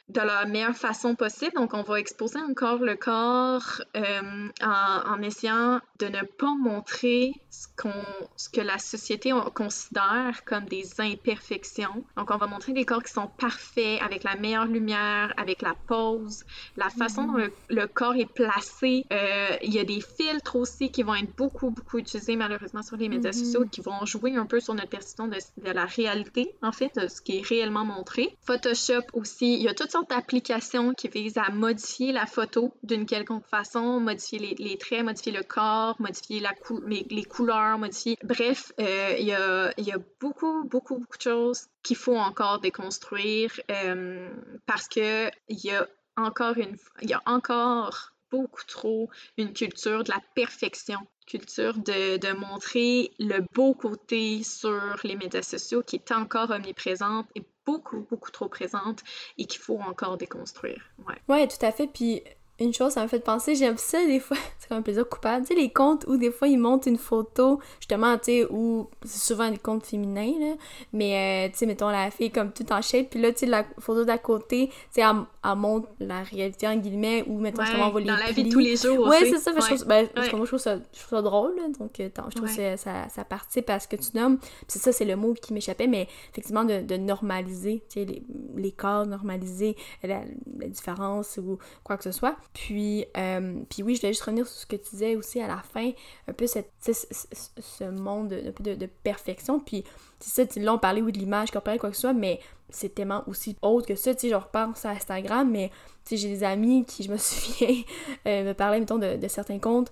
de 0.08 0.20
la 0.20 0.44
meilleure 0.44 0.76
façon 0.76 1.14
possible. 1.14 1.52
Donc, 1.56 1.72
on 1.72 1.82
va 1.82 1.98
exposer 1.98 2.38
encore 2.38 2.78
le 2.78 2.94
corps 2.94 3.80
euh, 3.96 4.48
en, 4.62 5.22
essayant 5.22 5.80
de 5.98 6.06
ne 6.06 6.22
pas 6.22 6.54
montrer 6.54 7.32
ce, 7.50 7.68
qu'on, 7.76 7.92
ce 8.36 8.50
que 8.50 8.60
la 8.60 8.78
société 8.78 9.32
considère 9.54 10.44
comme 10.44 10.64
des 10.64 11.00
imperfections. 11.00 12.04
Donc, 12.16 12.30
on 12.30 12.36
va 12.36 12.46
montrer 12.46 12.72
des 12.72 12.84
corps 12.84 13.02
qui 13.02 13.12
sont 13.12 13.28
parfaits, 13.38 14.02
avec 14.02 14.24
la 14.24 14.36
meilleure 14.36 14.66
lumière, 14.66 15.32
avec 15.38 15.62
la 15.62 15.74
pose, 15.86 16.44
la 16.76 16.90
façon 16.90 17.24
dont 17.24 17.48
le, 17.68 17.86
corps 17.86 18.14
est 18.14 18.30
placé. 18.30 19.06
Euh, 19.10 19.56
il 19.62 19.72
y 19.72 19.78
a 19.78 19.84
des 19.84 20.00
filtres 20.00 20.56
aussi 20.56 20.90
qui 20.90 21.02
vont 21.02 21.14
être 21.14 21.34
beaucoup, 21.34 21.70
beaucoup 21.70 21.98
utilisés 21.98 22.36
malheureusement 22.36 22.82
sur 22.82 22.96
les 22.96 23.08
médias 23.08 23.30
mm-hmm. 23.30 23.44
sociaux, 23.44 23.64
qui 23.70 23.80
vont 23.80 24.04
jouer 24.04 24.36
un 24.36 24.46
peu 24.46 24.60
sur 24.60 24.74
notre 24.74 24.90
perception 24.90 25.28
de, 25.28 25.38
de, 25.58 25.70
la 25.70 25.86
réalité, 25.86 26.54
en 26.62 26.72
fait, 26.72 26.94
de 26.96 27.08
ce 27.08 27.22
qui 27.22 27.38
est 27.38 27.46
réellement 27.46 27.84
montré. 27.86 28.36
Photoshop 28.46 29.04
aussi, 29.14 29.54
il 29.54 29.62
y 29.62 29.68
a 29.68 29.74
toutes 29.74 29.93
sortes 29.94 30.10
d'applications 30.10 30.92
qui 30.92 31.06
visent 31.06 31.38
à 31.38 31.50
modifier 31.52 32.10
la 32.10 32.26
photo 32.26 32.74
d'une 32.82 33.06
quelconque 33.06 33.46
façon, 33.46 34.00
modifier 34.00 34.56
les, 34.58 34.76
traits, 34.76 35.04
modifier 35.04 35.30
le 35.30 35.44
corps, 35.44 35.94
modifier 36.00 36.42
les, 36.88 37.24
couleurs, 37.24 37.78
modifier... 37.78 38.18
Bref, 38.24 38.72
euh, 38.80 39.14
il 39.20 39.26
y, 39.26 39.32
a, 39.32 39.72
y, 39.78 39.92
a, 39.92 39.98
beaucoup, 40.20 40.64
beaucoup, 40.64 40.98
beaucoup 40.98 41.16
de 41.16 41.22
choses 41.22 41.68
qu'il 41.84 41.96
faut 41.96 42.16
encore 42.16 42.58
déconstruire 42.58 43.52
euh, 43.70 44.28
parce 44.66 44.88
que 44.88 45.30
il 45.48 45.64
y 45.64 45.70
a 45.70 45.86
encore 46.16 46.58
une... 46.58 46.76
Il 47.02 47.10
y 47.10 47.14
a 47.14 47.22
encore 47.26 48.10
beaucoup 48.32 48.64
trop 48.66 49.08
une 49.38 49.52
culture 49.52 50.02
de 50.02 50.10
la 50.10 50.20
perfection, 50.34 50.98
culture 51.24 51.74
de, 51.74 52.16
de, 52.16 52.32
montrer 52.32 53.12
le 53.20 53.44
beau 53.54 53.74
côté 53.74 54.42
sur 54.42 54.96
les 55.04 55.14
médias 55.14 55.42
sociaux 55.42 55.84
qui 55.86 55.96
est 55.96 56.10
encore 56.10 56.50
omniprésente 56.50 57.28
et 57.36 57.44
beaucoup, 57.66 58.06
beaucoup 58.10 58.30
trop 58.30 58.48
présente 58.48 59.00
et 59.38 59.46
qu'il 59.46 59.60
faut 59.60 59.78
encore 59.78 60.16
déconstruire. 60.16 60.82
Ouais. 61.06 61.16
ouais, 61.28 61.48
tout 61.48 61.64
à 61.64 61.72
fait. 61.72 61.86
Puis 61.86 62.22
une 62.60 62.72
chose, 62.72 62.92
ça 62.92 63.00
m'a 63.00 63.08
fait 63.08 63.20
penser, 63.20 63.54
j'aime 63.56 63.76
ça 63.76 64.04
des 64.06 64.20
fois, 64.20 64.36
c'est 64.58 64.68
comme 64.68 64.78
un 64.78 64.82
plaisir 64.82 65.08
coupable, 65.08 65.44
tu 65.46 65.54
sais, 65.54 65.60
les 65.60 65.72
comptes 65.72 66.04
où 66.06 66.16
des 66.16 66.30
fois 66.30 66.46
ils 66.48 66.58
montent 66.58 66.86
une 66.86 66.98
photo, 66.98 67.60
justement, 67.80 68.16
tu 68.16 68.24
sais, 68.24 68.46
où 68.48 68.88
c'est 69.04 69.18
souvent 69.18 69.50
des 69.50 69.58
comptes 69.58 69.84
féminins, 69.84 70.34
là, 70.38 70.54
mais 70.92 71.48
euh, 71.48 71.52
tu 71.52 71.58
sais, 71.58 71.66
mettons 71.66 71.88
la 71.88 72.10
fille 72.10 72.30
comme 72.30 72.52
tout 72.52 72.70
en 72.72 72.80
shape, 72.80 73.10
puis 73.10 73.20
là, 73.20 73.32
tu 73.32 73.40
sais, 73.40 73.46
la 73.46 73.64
photo 73.80 74.04
d'à 74.04 74.18
côté, 74.18 74.68
tu 74.68 74.74
sais, 74.92 75.00
elle, 75.00 75.24
montre 75.54 75.88
la 76.00 76.22
réalité 76.22 76.66
en 76.66 76.76
guillemets, 76.76 77.22
ou 77.26 77.38
mettons, 77.38 77.62
justement, 77.62 77.88
on 77.88 77.90
va 77.90 78.00
les 78.00 78.06
Dans 78.06 78.16
la 78.16 78.32
vie 78.32 78.44
de 78.44 78.50
tous 78.50 78.58
les 78.58 78.76
jours 78.76 79.06
Ouais, 79.06 79.24
c'est 79.24 79.38
ça, 79.38 79.52
je 79.54 79.60
trouve, 79.60 79.84
ben, 79.86 80.08
moi, 80.14 80.24
je 80.24 80.46
trouve, 80.46 80.58
ça, 80.58 80.76
je 80.76 80.98
trouve 81.00 81.18
ça 81.18 81.22
drôle, 81.22 81.54
donc 81.78 82.00
euh, 82.00 82.08
je 82.30 82.36
trouve 82.36 82.56
que 82.56 82.76
ça, 82.76 83.08
ça 83.08 83.24
participe 83.24 83.68
à 83.68 83.78
ce 83.78 83.86
que 83.86 83.96
tu 83.96 84.16
nommes, 84.16 84.38
c'est 84.68 84.78
ça, 84.78 84.92
c'est 84.92 85.04
le 85.04 85.16
mot 85.16 85.34
qui 85.34 85.52
m'échappait, 85.52 85.86
mais 85.86 86.08
effectivement, 86.30 86.64
de, 86.64 86.80
de 86.80 86.96
normaliser, 86.96 87.82
tu 87.90 88.00
sais, 88.00 88.04
les, 88.06 88.22
les, 88.56 88.72
corps, 88.72 89.06
normaliser 89.06 89.76
la, 90.02 90.22
la 90.58 90.68
différence 90.68 91.38
ou 91.38 91.58
quoi 91.82 91.96
que 91.96 92.04
ce 92.04 92.12
soit. 92.12 92.36
Puis, 92.52 93.04
euh, 93.16 93.60
puis 93.68 93.82
oui, 93.82 93.94
je 93.94 94.00
voulais 94.00 94.12
juste 94.12 94.22
revenir 94.22 94.46
sur 94.46 94.56
ce 94.56 94.66
que 94.66 94.76
tu 94.76 94.90
disais 94.90 95.16
aussi 95.16 95.40
à 95.40 95.46
la 95.46 95.58
fin, 95.58 95.90
un 96.28 96.32
peu 96.32 96.46
cette, 96.46 96.72
ce, 96.80 97.84
monde 97.84 98.28
de, 98.28 98.74
de, 98.74 98.86
perfection. 99.02 99.60
Puis, 99.60 99.84
c'est 100.20 100.52
ça, 100.52 100.60
là, 100.60 100.74
on 100.74 100.78
parlait 100.78 101.02
oui, 101.02 101.12
de 101.12 101.18
l'image 101.18 101.50
corporelle, 101.50 101.78
quoi 101.78 101.90
que 101.90 101.96
ce 101.96 102.02
soit, 102.02 102.12
mais 102.12 102.40
c'est 102.74 102.94
tellement 102.94 103.24
aussi 103.26 103.56
autre 103.62 103.86
que 103.86 103.94
ça. 103.94 104.14
Tu 104.14 104.22
sais, 104.22 104.28
je 104.30 104.34
repense 104.34 104.84
à 104.84 104.90
Instagram, 104.90 105.50
mais 105.50 105.70
tu 106.04 106.10
sais, 106.10 106.16
j'ai 106.16 106.28
des 106.28 106.44
amis 106.44 106.84
qui, 106.84 107.02
je 107.02 107.10
me 107.10 107.16
souviens, 107.18 107.82
euh, 108.26 108.44
me 108.44 108.52
parlaient, 108.52 108.80
mettons, 108.80 108.98
de, 108.98 109.16
de 109.16 109.28
certains 109.28 109.58
comptes 109.58 109.90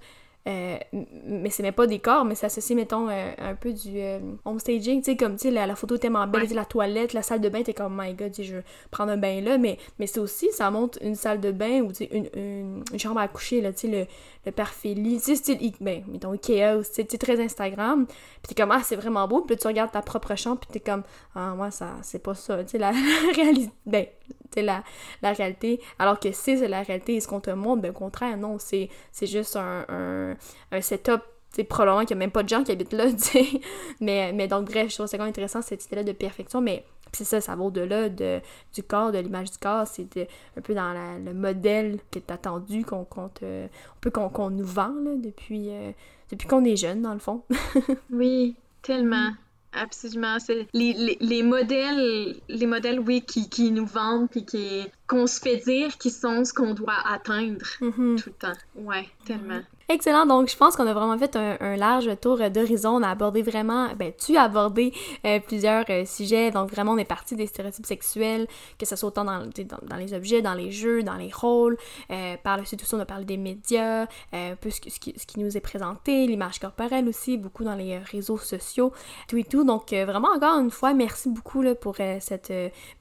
euh, 0.48 0.76
mais 1.24 1.50
c'est 1.50 1.62
même 1.62 1.72
pas 1.72 1.86
des 1.86 2.00
corps, 2.00 2.24
mais 2.24 2.34
c'est 2.34 2.46
associé, 2.46 2.74
mettons, 2.74 3.08
euh, 3.08 3.30
un 3.38 3.54
peu 3.54 3.72
du 3.72 4.00
euh, 4.00 4.18
homestaging, 4.44 5.00
tu 5.00 5.12
sais, 5.12 5.16
comme, 5.16 5.36
tu 5.36 5.42
sais, 5.42 5.50
la, 5.52 5.76
photo 5.76 5.94
est 5.94 5.98
tellement 5.98 6.26
belle, 6.26 6.52
la 6.52 6.64
toilette, 6.64 7.12
la 7.12 7.22
salle 7.22 7.40
de 7.40 7.48
bain, 7.48 7.62
t'es 7.62 7.74
comme, 7.74 7.96
oh 7.96 8.02
my 8.02 8.12
god, 8.14 8.32
je 8.36 8.56
veux 8.56 8.62
prendre 8.90 9.12
un 9.12 9.16
bain 9.16 9.40
là, 9.40 9.56
mais, 9.56 9.78
mais 10.00 10.08
c'est 10.08 10.18
aussi, 10.18 10.50
ça 10.50 10.68
montre 10.72 10.98
une 11.00 11.14
salle 11.14 11.40
de 11.40 11.52
bain 11.52 11.82
ou, 11.82 11.92
tu 11.92 12.06
sais, 12.06 12.10
une, 12.12 12.28
une, 12.34 12.98
chambre 12.98 13.20
à 13.20 13.28
coucher, 13.28 13.60
là, 13.60 13.72
tu 13.72 13.88
sais, 13.88 14.06
le, 14.41 14.41
le 14.44 14.52
parfait 14.52 14.94
lit, 14.94 15.18
tu 15.18 15.24
sais, 15.24 15.36
style, 15.36 15.72
ben, 15.80 16.04
mettons, 16.08 16.32
Ikea, 16.32 16.82
tu 16.82 17.04
sais, 17.08 17.18
très 17.18 17.40
Instagram, 17.40 18.06
pis 18.06 18.48
t'es 18.48 18.54
comme, 18.54 18.72
ah, 18.72 18.80
c'est 18.82 18.96
vraiment 18.96 19.26
beau, 19.28 19.42
puis 19.42 19.56
tu 19.56 19.66
regardes 19.66 19.92
ta 19.92 20.02
propre 20.02 20.34
chambre, 20.36 20.58
puis 20.60 20.70
t'es 20.72 20.80
comme, 20.80 21.02
ah, 21.34 21.54
moi, 21.54 21.70
ça, 21.70 21.96
c'est 22.02 22.22
pas 22.22 22.34
ça, 22.34 22.62
tu 22.64 22.70
sais, 22.70 22.78
la, 22.78 22.90
réalité, 23.34 23.70
ben, 23.86 24.06
la, 24.56 24.82
la 25.22 25.32
réalité, 25.32 25.80
alors 25.98 26.18
que 26.18 26.32
c'est 26.32 26.56
la 26.68 26.82
réalité, 26.82 27.16
et 27.16 27.20
ce 27.20 27.28
qu'on 27.28 27.40
te 27.40 27.50
montre, 27.50 27.82
ben, 27.82 27.90
au 27.90 27.94
contraire, 27.94 28.36
non, 28.36 28.56
c'est 28.58 28.88
juste 29.22 29.56
un, 29.56 29.84
un, 29.88 30.36
un 30.72 30.80
setup 30.80 31.22
c'est 31.54 31.64
probablement 31.64 32.04
qu'il 32.06 32.16
n'y 32.16 32.22
a 32.22 32.24
même 32.24 32.30
pas 32.30 32.42
de 32.42 32.48
gens 32.48 32.64
qui 32.64 32.72
habitent 32.72 32.94
là, 32.94 33.06
tu 33.12 33.18
sais. 33.18 33.46
Mais, 34.00 34.32
mais 34.32 34.48
donc, 34.48 34.70
bref, 34.70 34.88
je 34.88 34.94
trouve 34.94 35.06
ça 35.06 35.18
quand 35.18 35.24
même 35.24 35.30
intéressant 35.30 35.62
cette 35.62 35.84
idée-là 35.84 36.02
de 36.02 36.12
perfection, 36.12 36.60
mais 36.60 36.84
c'est 37.12 37.24
ça, 37.24 37.40
ça 37.40 37.56
va 37.56 37.64
au-delà 37.64 38.08
de, 38.08 38.40
du 38.74 38.82
corps, 38.82 39.12
de 39.12 39.18
l'image 39.18 39.50
du 39.50 39.58
corps, 39.58 39.86
c'est 39.86 40.28
un 40.56 40.60
peu 40.60 40.74
dans 40.74 40.94
le 41.24 41.34
modèle 41.34 41.98
qui 42.10 42.18
est 42.18 42.30
attendu, 42.30 42.84
qu'on 42.84 43.04
qu'on 43.04 44.50
nous 44.50 44.64
vend 44.64 44.94
là, 45.04 45.14
depuis, 45.16 45.70
euh, 45.70 45.92
depuis 46.30 46.48
qu'on 46.48 46.64
est 46.64 46.76
jeune, 46.76 47.02
dans 47.02 47.12
le 47.12 47.20
fond. 47.20 47.42
oui, 48.10 48.56
tellement. 48.82 49.32
Absolument. 49.74 50.38
C'est 50.38 50.68
les, 50.74 50.92
les, 50.92 51.16
les, 51.20 51.42
modèles, 51.42 52.36
les 52.48 52.66
modèles, 52.66 53.00
oui, 53.00 53.22
qui, 53.22 53.48
qui 53.48 53.70
nous 53.70 53.86
vendent 53.86 54.28
puis 54.28 54.44
qui 54.44 54.86
qu'on 55.06 55.26
se 55.26 55.40
fait 55.40 55.56
dire 55.56 55.96
qui 55.96 56.10
sont 56.10 56.44
ce 56.44 56.52
qu'on 56.52 56.74
doit 56.74 56.98
atteindre 57.06 57.64
mm-hmm. 57.80 58.22
tout 58.22 58.30
le 58.30 58.34
temps. 58.34 58.58
Ouais, 58.76 59.08
tellement. 59.24 59.62
Excellent, 59.92 60.24
donc 60.24 60.48
je 60.48 60.56
pense 60.56 60.74
qu'on 60.74 60.86
a 60.86 60.94
vraiment 60.94 61.18
fait 61.18 61.36
un, 61.36 61.76
large 61.76 62.08
tour 62.18 62.38
d'horizon. 62.48 62.92
On 62.96 63.02
a 63.02 63.10
abordé 63.10 63.42
vraiment, 63.42 63.90
ben 63.94 64.10
tu 64.16 64.38
as 64.38 64.44
abordé 64.44 64.94
euh, 65.26 65.38
plusieurs 65.38 65.84
euh, 65.90 66.06
sujets, 66.06 66.50
donc 66.50 66.70
vraiment 66.70 66.92
on 66.92 66.96
est 66.96 67.04
parti 67.04 67.36
des 67.36 67.46
stéréotypes 67.46 67.84
sexuels, 67.84 68.46
que 68.78 68.86
ce 68.86 68.96
soit 68.96 69.08
autant 69.08 69.26
dans, 69.26 69.46
dans, 69.82 69.96
les 69.96 70.14
objets, 70.14 70.40
dans 70.40 70.54
les 70.54 70.70
jeux, 70.70 71.02
dans 71.02 71.16
les 71.16 71.30
rôles. 71.30 71.76
Euh, 72.10 72.36
par 72.42 72.56
le 72.56 72.64
suite 72.64 72.80
aussi 72.82 72.94
on 72.94 73.00
a 73.00 73.04
parlé 73.04 73.26
des 73.26 73.36
médias, 73.36 74.06
un 74.32 74.56
peu 74.58 74.70
ce, 74.70 74.80
qui, 74.80 74.90
ce, 74.90 75.26
qui, 75.26 75.38
nous 75.38 75.58
est 75.58 75.60
présenté, 75.60 76.26
l'image 76.26 76.58
corporelle 76.58 77.06
aussi, 77.06 77.36
beaucoup 77.36 77.62
dans 77.62 77.74
les 77.74 77.98
réseaux 77.98 78.38
sociaux, 78.38 78.92
tout 79.28 79.36
et 79.36 79.44
tout. 79.44 79.62
Donc 79.62 79.92
vraiment 79.92 80.28
encore 80.34 80.58
une 80.58 80.70
fois, 80.70 80.94
merci 80.94 81.28
beaucoup 81.28 81.60
là, 81.60 81.74
pour 81.74 81.96
cette 81.96 82.50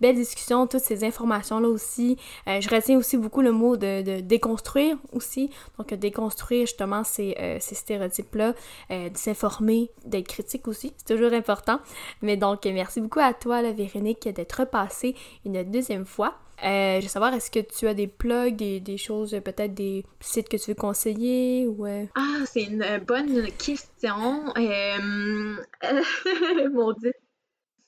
belle 0.01 0.15
discussion, 0.15 0.67
toutes 0.67 0.81
ces 0.81 1.05
informations-là 1.05 1.69
aussi. 1.69 2.17
je 2.47 2.69
retiens 2.69 2.97
aussi 2.97 3.15
beaucoup 3.15 3.41
le 3.41 3.53
mot 3.53 3.77
de, 3.77 4.01
de 4.01 4.19
déconstruire 4.19 4.97
aussi, 5.13 5.49
donc 5.77 5.93
déconstruire 5.93 6.67
ces, 7.03 7.36
euh, 7.39 7.57
ces 7.59 7.75
stéréotypes-là, 7.75 8.53
euh, 8.91 9.09
de 9.09 9.17
s'informer, 9.17 9.89
d'être 10.05 10.27
critique 10.27 10.67
aussi, 10.67 10.93
c'est 10.97 11.15
toujours 11.15 11.34
important. 11.34 11.79
Mais 12.21 12.38
donc, 12.38 12.65
merci 12.65 13.01
beaucoup 13.01 13.19
à 13.19 13.34
toi, 13.34 13.61
Véronique, 13.71 14.27
d'être 14.27 14.61
repassée 14.61 15.15
une 15.45 15.63
deuxième 15.63 16.05
fois. 16.05 16.36
Euh, 16.63 16.99
je 16.99 17.05
veux 17.05 17.09
savoir, 17.09 17.34
est-ce 17.34 17.49
que 17.49 17.59
tu 17.59 17.88
as 17.88 17.95
des 17.95 18.07
plugs, 18.07 18.55
des, 18.55 18.79
des 18.79 18.97
choses, 18.97 19.32
peut-être 19.43 19.73
des 19.73 20.05
sites 20.19 20.47
que 20.47 20.57
tu 20.57 20.71
veux 20.71 20.75
conseiller 20.75 21.65
ou... 21.65 21.86
Ah, 21.86 22.45
c'est 22.45 22.63
une 22.63 22.86
bonne 23.07 23.51
question. 23.53 24.45
Mon 26.73 26.93
Dieu. 26.93 27.13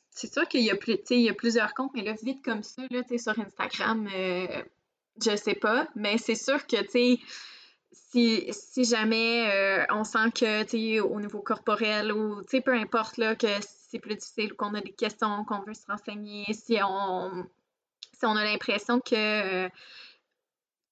c'est 0.10 0.32
sûr 0.32 0.48
qu'il 0.48 0.62
y, 0.62 0.72
a 0.72 0.76
y 1.12 1.30
a 1.30 1.34
plusieurs 1.34 1.74
comptes, 1.74 1.92
mais 1.94 2.04
là, 2.04 2.14
vite 2.24 2.44
comme 2.44 2.64
ça, 2.64 2.82
là, 2.90 3.02
sur 3.16 3.40
Instagram, 3.40 4.08
euh, 4.16 4.48
je 5.24 5.36
sais 5.36 5.56
pas. 5.56 5.88
Mais 5.96 6.18
c'est 6.18 6.36
sûr 6.36 6.66
que, 6.66 6.82
tu 6.84 7.24
si, 7.94 8.52
si 8.52 8.84
jamais 8.84 9.50
euh, 9.52 9.86
on 9.90 10.04
sent 10.04 10.32
que, 10.32 10.64
tu 10.64 11.00
au 11.00 11.20
niveau 11.20 11.42
corporel 11.42 12.12
ou, 12.12 12.44
tu 12.44 12.62
peu 12.62 12.74
importe, 12.74 13.18
là, 13.18 13.36
que 13.36 13.48
c'est 13.62 14.00
plus 14.00 14.16
difficile 14.16 14.54
qu'on 14.54 14.74
a 14.74 14.82
des 14.82 14.92
questions, 14.92 15.46
qu'on 15.46 15.62
veut 15.62 15.74
se 15.74 15.86
renseigner, 15.88 16.46
si 16.54 16.78
on, 16.84 17.46
si 18.12 18.26
on 18.26 18.36
a 18.36 18.44
l'impression 18.44 19.00
que, 19.00 19.68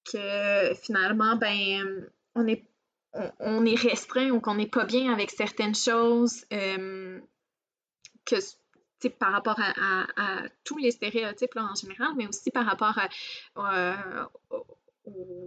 que 0.04 0.74
finalement, 0.74 1.36
ben, 1.36 2.08
on 2.34 2.46
est, 2.46 2.64
on, 3.40 3.66
est 3.66 3.78
restreint 3.78 4.30
ou 4.30 4.40
qu'on 4.40 4.54
n'est 4.54 4.66
pas 4.66 4.84
bien 4.84 5.12
avec 5.12 5.30
certaines 5.30 5.74
choses, 5.74 6.44
euh, 6.52 7.20
que 8.24 8.36
par 9.08 9.32
rapport 9.32 9.58
à, 9.58 10.42
tous 10.64 10.78
les 10.78 10.92
stéréotypes 10.92 11.56
en 11.56 11.74
général, 11.74 12.12
mais 12.16 12.28
aussi 12.28 12.50
par 12.52 12.64
rapport 12.64 12.96
à, 12.98 13.08
euh, 13.74 14.24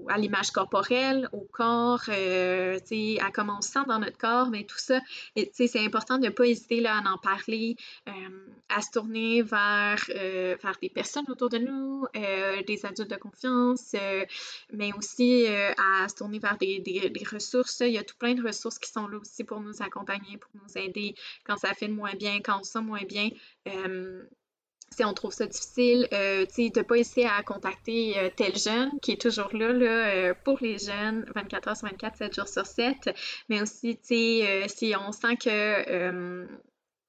à 0.09 0.17
l'image 0.17 0.51
corporelle, 0.51 1.29
au 1.31 1.47
corps, 1.51 2.03
euh, 2.09 2.79
à 3.21 3.31
comment 3.31 3.57
on 3.57 3.61
se 3.61 3.71
sent 3.71 3.85
dans 3.87 3.99
notre 3.99 4.17
corps, 4.17 4.49
mais 4.49 4.63
tout 4.65 4.77
ça, 4.77 4.99
c'est 5.53 5.79
important 5.79 6.17
de 6.17 6.25
ne 6.25 6.29
pas 6.29 6.45
hésiter 6.45 6.85
à 6.85 7.01
en 7.05 7.17
parler, 7.17 7.77
euh, 8.09 8.11
à 8.69 8.81
se 8.81 8.91
tourner 8.91 9.41
vers, 9.41 10.03
euh, 10.09 10.55
vers 10.61 10.77
des 10.81 10.89
personnes 10.89 11.25
autour 11.29 11.49
de 11.49 11.57
nous, 11.57 12.05
des 12.67 12.85
adultes 12.85 13.09
de 13.09 13.15
confiance, 13.15 13.95
mais 14.73 14.91
aussi 14.97 15.47
à 15.47 16.07
se 16.07 16.15
tourner 16.15 16.39
vers 16.39 16.57
des, 16.57 16.79
des, 16.79 17.09
des, 17.09 17.25
ressources. 17.25 17.79
Il 17.81 17.93
y 17.93 17.97
a 17.97 18.03
tout 18.03 18.15
plein 18.17 18.33
de 18.33 18.45
ressources 18.45 18.79
qui 18.79 18.91
sont 18.91 19.07
là 19.07 19.17
aussi 19.17 19.43
pour 19.43 19.61
nous 19.61 19.81
accompagner, 19.81 20.37
pour 20.37 20.51
nous 20.55 20.77
aider 20.81 21.15
quand 21.45 21.57
ça 21.57 21.73
fait 21.73 21.87
moins 21.87 22.13
bien, 22.13 22.39
quand 22.41 22.59
on 22.59 22.63
se 22.63 22.71
sent 22.71 22.81
moins 22.81 23.03
bien 23.03 23.29
si 24.91 25.03
on 25.03 25.13
trouve 25.13 25.33
ça 25.33 25.45
difficile, 25.45 26.07
euh, 26.13 26.45
de 26.45 26.79
ne 26.79 26.83
pas 26.83 26.97
essayer 26.97 27.27
à 27.27 27.41
contacter 27.43 28.17
euh, 28.17 28.29
tel 28.35 28.55
jeune 28.57 28.91
qui 29.01 29.11
est 29.11 29.21
toujours 29.21 29.49
là, 29.53 29.71
là 29.73 29.85
euh, 29.85 30.33
pour 30.43 30.59
les 30.61 30.77
jeunes, 30.77 31.25
24 31.35 31.67
heures 31.67 31.77
sur 31.77 31.87
24, 31.87 32.17
7 32.17 32.35
jours 32.35 32.47
sur 32.47 32.65
7, 32.65 33.13
mais 33.49 33.61
aussi 33.61 33.99
euh, 34.11 34.65
si 34.67 34.93
on 34.97 35.11
sent 35.11 35.37
que 35.37 36.47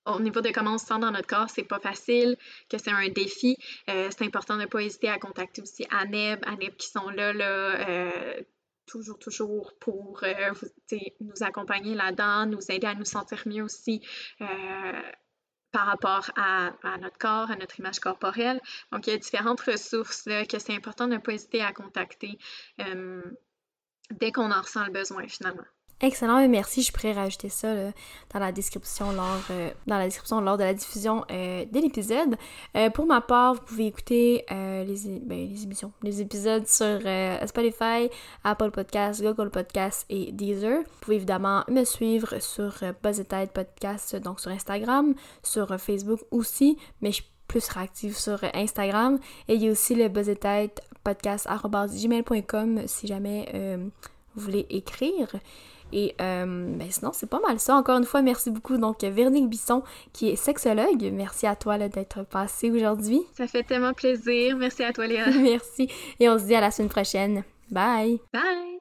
au 0.07 0.21
niveau 0.21 0.41
de 0.41 0.51
comment 0.51 0.75
on 0.75 0.79
se 0.79 0.87
sent 0.87 1.01
dans 1.01 1.11
notre 1.11 1.27
corps, 1.27 1.51
c'est 1.51 1.65
pas 1.65 1.81
facile, 1.81 2.37
que 2.69 2.79
c'est 2.79 2.93
un 2.93 3.09
défi, 3.09 3.57
c'est 3.89 4.23
important 4.23 4.55
de 4.55 4.61
ne 4.61 4.67
pas 4.67 4.81
hésiter 4.81 5.09
à 5.09 5.19
contacter 5.19 5.63
aussi 5.63 5.85
ANEB, 5.91 6.45
ANEB 6.47 6.77
qui 6.77 6.87
sont 6.87 7.09
là, 7.09 7.33
là 7.33 7.77
toujours, 8.87 9.19
toujours 9.19 9.73
pour 9.81 10.23
nous 10.23 11.43
accompagner 11.43 11.97
là-dedans, 11.97 12.47
nous 12.47 12.71
aider 12.71 12.87
à 12.87 12.95
nous 12.95 13.05
sentir 13.05 13.43
mieux 13.47 13.65
aussi 13.65 14.01
par 15.77 15.85
rapport 15.85 16.31
à, 16.37 16.71
notre 17.03 17.19
corps, 17.19 17.51
à 17.51 17.57
notre 17.57 17.79
image 17.79 18.01
corporelle. 18.01 18.63
Donc, 18.93 19.07
il 19.07 19.11
y 19.11 19.13
a 19.13 19.19
différentes 19.19 19.61
ressources 19.61 20.25
que 20.25 20.59
c'est 20.59 20.75
important 20.75 21.07
de 21.07 21.13
ne 21.13 21.19
pas 21.19 21.35
hésiter 21.35 21.61
à 21.61 21.75
contacter 21.75 22.39
euh, 22.81 23.21
dès 24.11 24.33
qu'on 24.33 24.51
en 24.51 24.63
ressent 24.63 24.87
le 24.87 24.91
besoin 24.91 25.29
finalement. 25.29 25.67
Excellent, 26.03 26.47
merci. 26.47 26.83
Je 26.83 26.93
pourrais 26.93 27.15
rajouter 27.15 27.49
ça 27.49 27.69
dans 28.33 28.39
la 28.39 28.53
description 28.53 29.13
lors 29.13 29.41
euh, 29.51 29.71
dans 29.87 29.97
la 29.97 30.05
description 30.05 30.43
lors 30.43 30.59
de 30.59 30.63
la 30.63 30.75
diffusion 30.75 31.25
euh, 31.31 31.65
de 31.65 31.81
l'épisode. 31.81 32.37
Euh, 32.77 32.91
pour 32.91 33.07
ma 33.07 33.23
part, 33.23 33.55
vous 33.55 33.61
pouvez 33.63 33.87
écouter 33.87 34.45
les, 34.51 35.21
ben, 35.23 35.49
les 35.49 35.63
émissions, 35.63 35.93
les 36.03 36.21
épisodes 36.21 36.67
sur 36.67 37.01
Spotify, 37.47 38.11
Apple 38.45 38.71
Podcasts, 38.73 39.23
Google 39.23 39.51
Podcasts 39.51 40.05
et 40.11 40.33
Deezer. 40.33 40.81
Vous 40.81 40.99
pouvez 41.01 41.17
évidemment 41.17 41.65
me 41.69 41.85
suivre 41.85 42.41
sur 42.41 42.75
Buzz 43.03 43.25
Podcast, 43.55 44.17
donc 44.17 44.41
sur 44.41 44.51
Instagram, 44.51 45.15
sur 45.43 45.81
Facebook 45.81 46.21
aussi, 46.31 46.77
mais 47.01 47.11
je 47.11 47.17
suis 47.17 47.31
plus 47.49 47.67
réactive 47.69 48.15
sur 48.15 48.39
Instagram. 48.53 49.19
Et 49.49 49.55
il 49.55 49.63
y 49.63 49.69
a 49.69 49.73
aussi 49.73 49.95
le 49.95 50.09
Buzz 50.09 50.31
podcast 51.03 51.49
gmail.com 51.49 52.83
si 52.87 53.07
jamais 53.07 53.79
vous 54.35 54.43
voulez 54.43 54.67
écrire. 54.69 55.29
Et 55.93 56.15
euh, 56.21 56.45
ben 56.47 56.91
sinon, 56.91 57.13
c'est 57.13 57.29
pas 57.29 57.41
mal 57.41 57.59
ça. 57.59 57.77
Encore 57.77 57.99
une 57.99 58.05
fois, 58.05 58.23
merci 58.23 58.51
beaucoup. 58.51 58.77
Donc, 58.77 59.03
Véronique 59.03 59.49
Bisson, 59.49 59.83
qui 60.13 60.31
est 60.31 60.37
sexologue, 60.37 61.11
merci 61.13 61.47
à 61.47 61.57
toi 61.57 61.79
d'être 61.79 62.25
passée 62.25 62.71
aujourd'hui. 62.71 63.23
Ça 63.37 63.47
fait 63.47 63.63
tellement 63.63 63.93
plaisir. 63.93 64.57
Merci 64.57 64.85
à 64.85 64.93
toi, 64.93 65.07
Léa. 65.07 65.31
merci. 65.43 65.89
Et 66.21 66.29
on 66.29 66.39
se 66.39 66.45
dit 66.45 66.55
à 66.55 66.61
la 66.61 66.71
semaine 66.71 66.91
prochaine. 66.91 67.45
Bye. 67.71 68.21
Bye. 68.33 68.76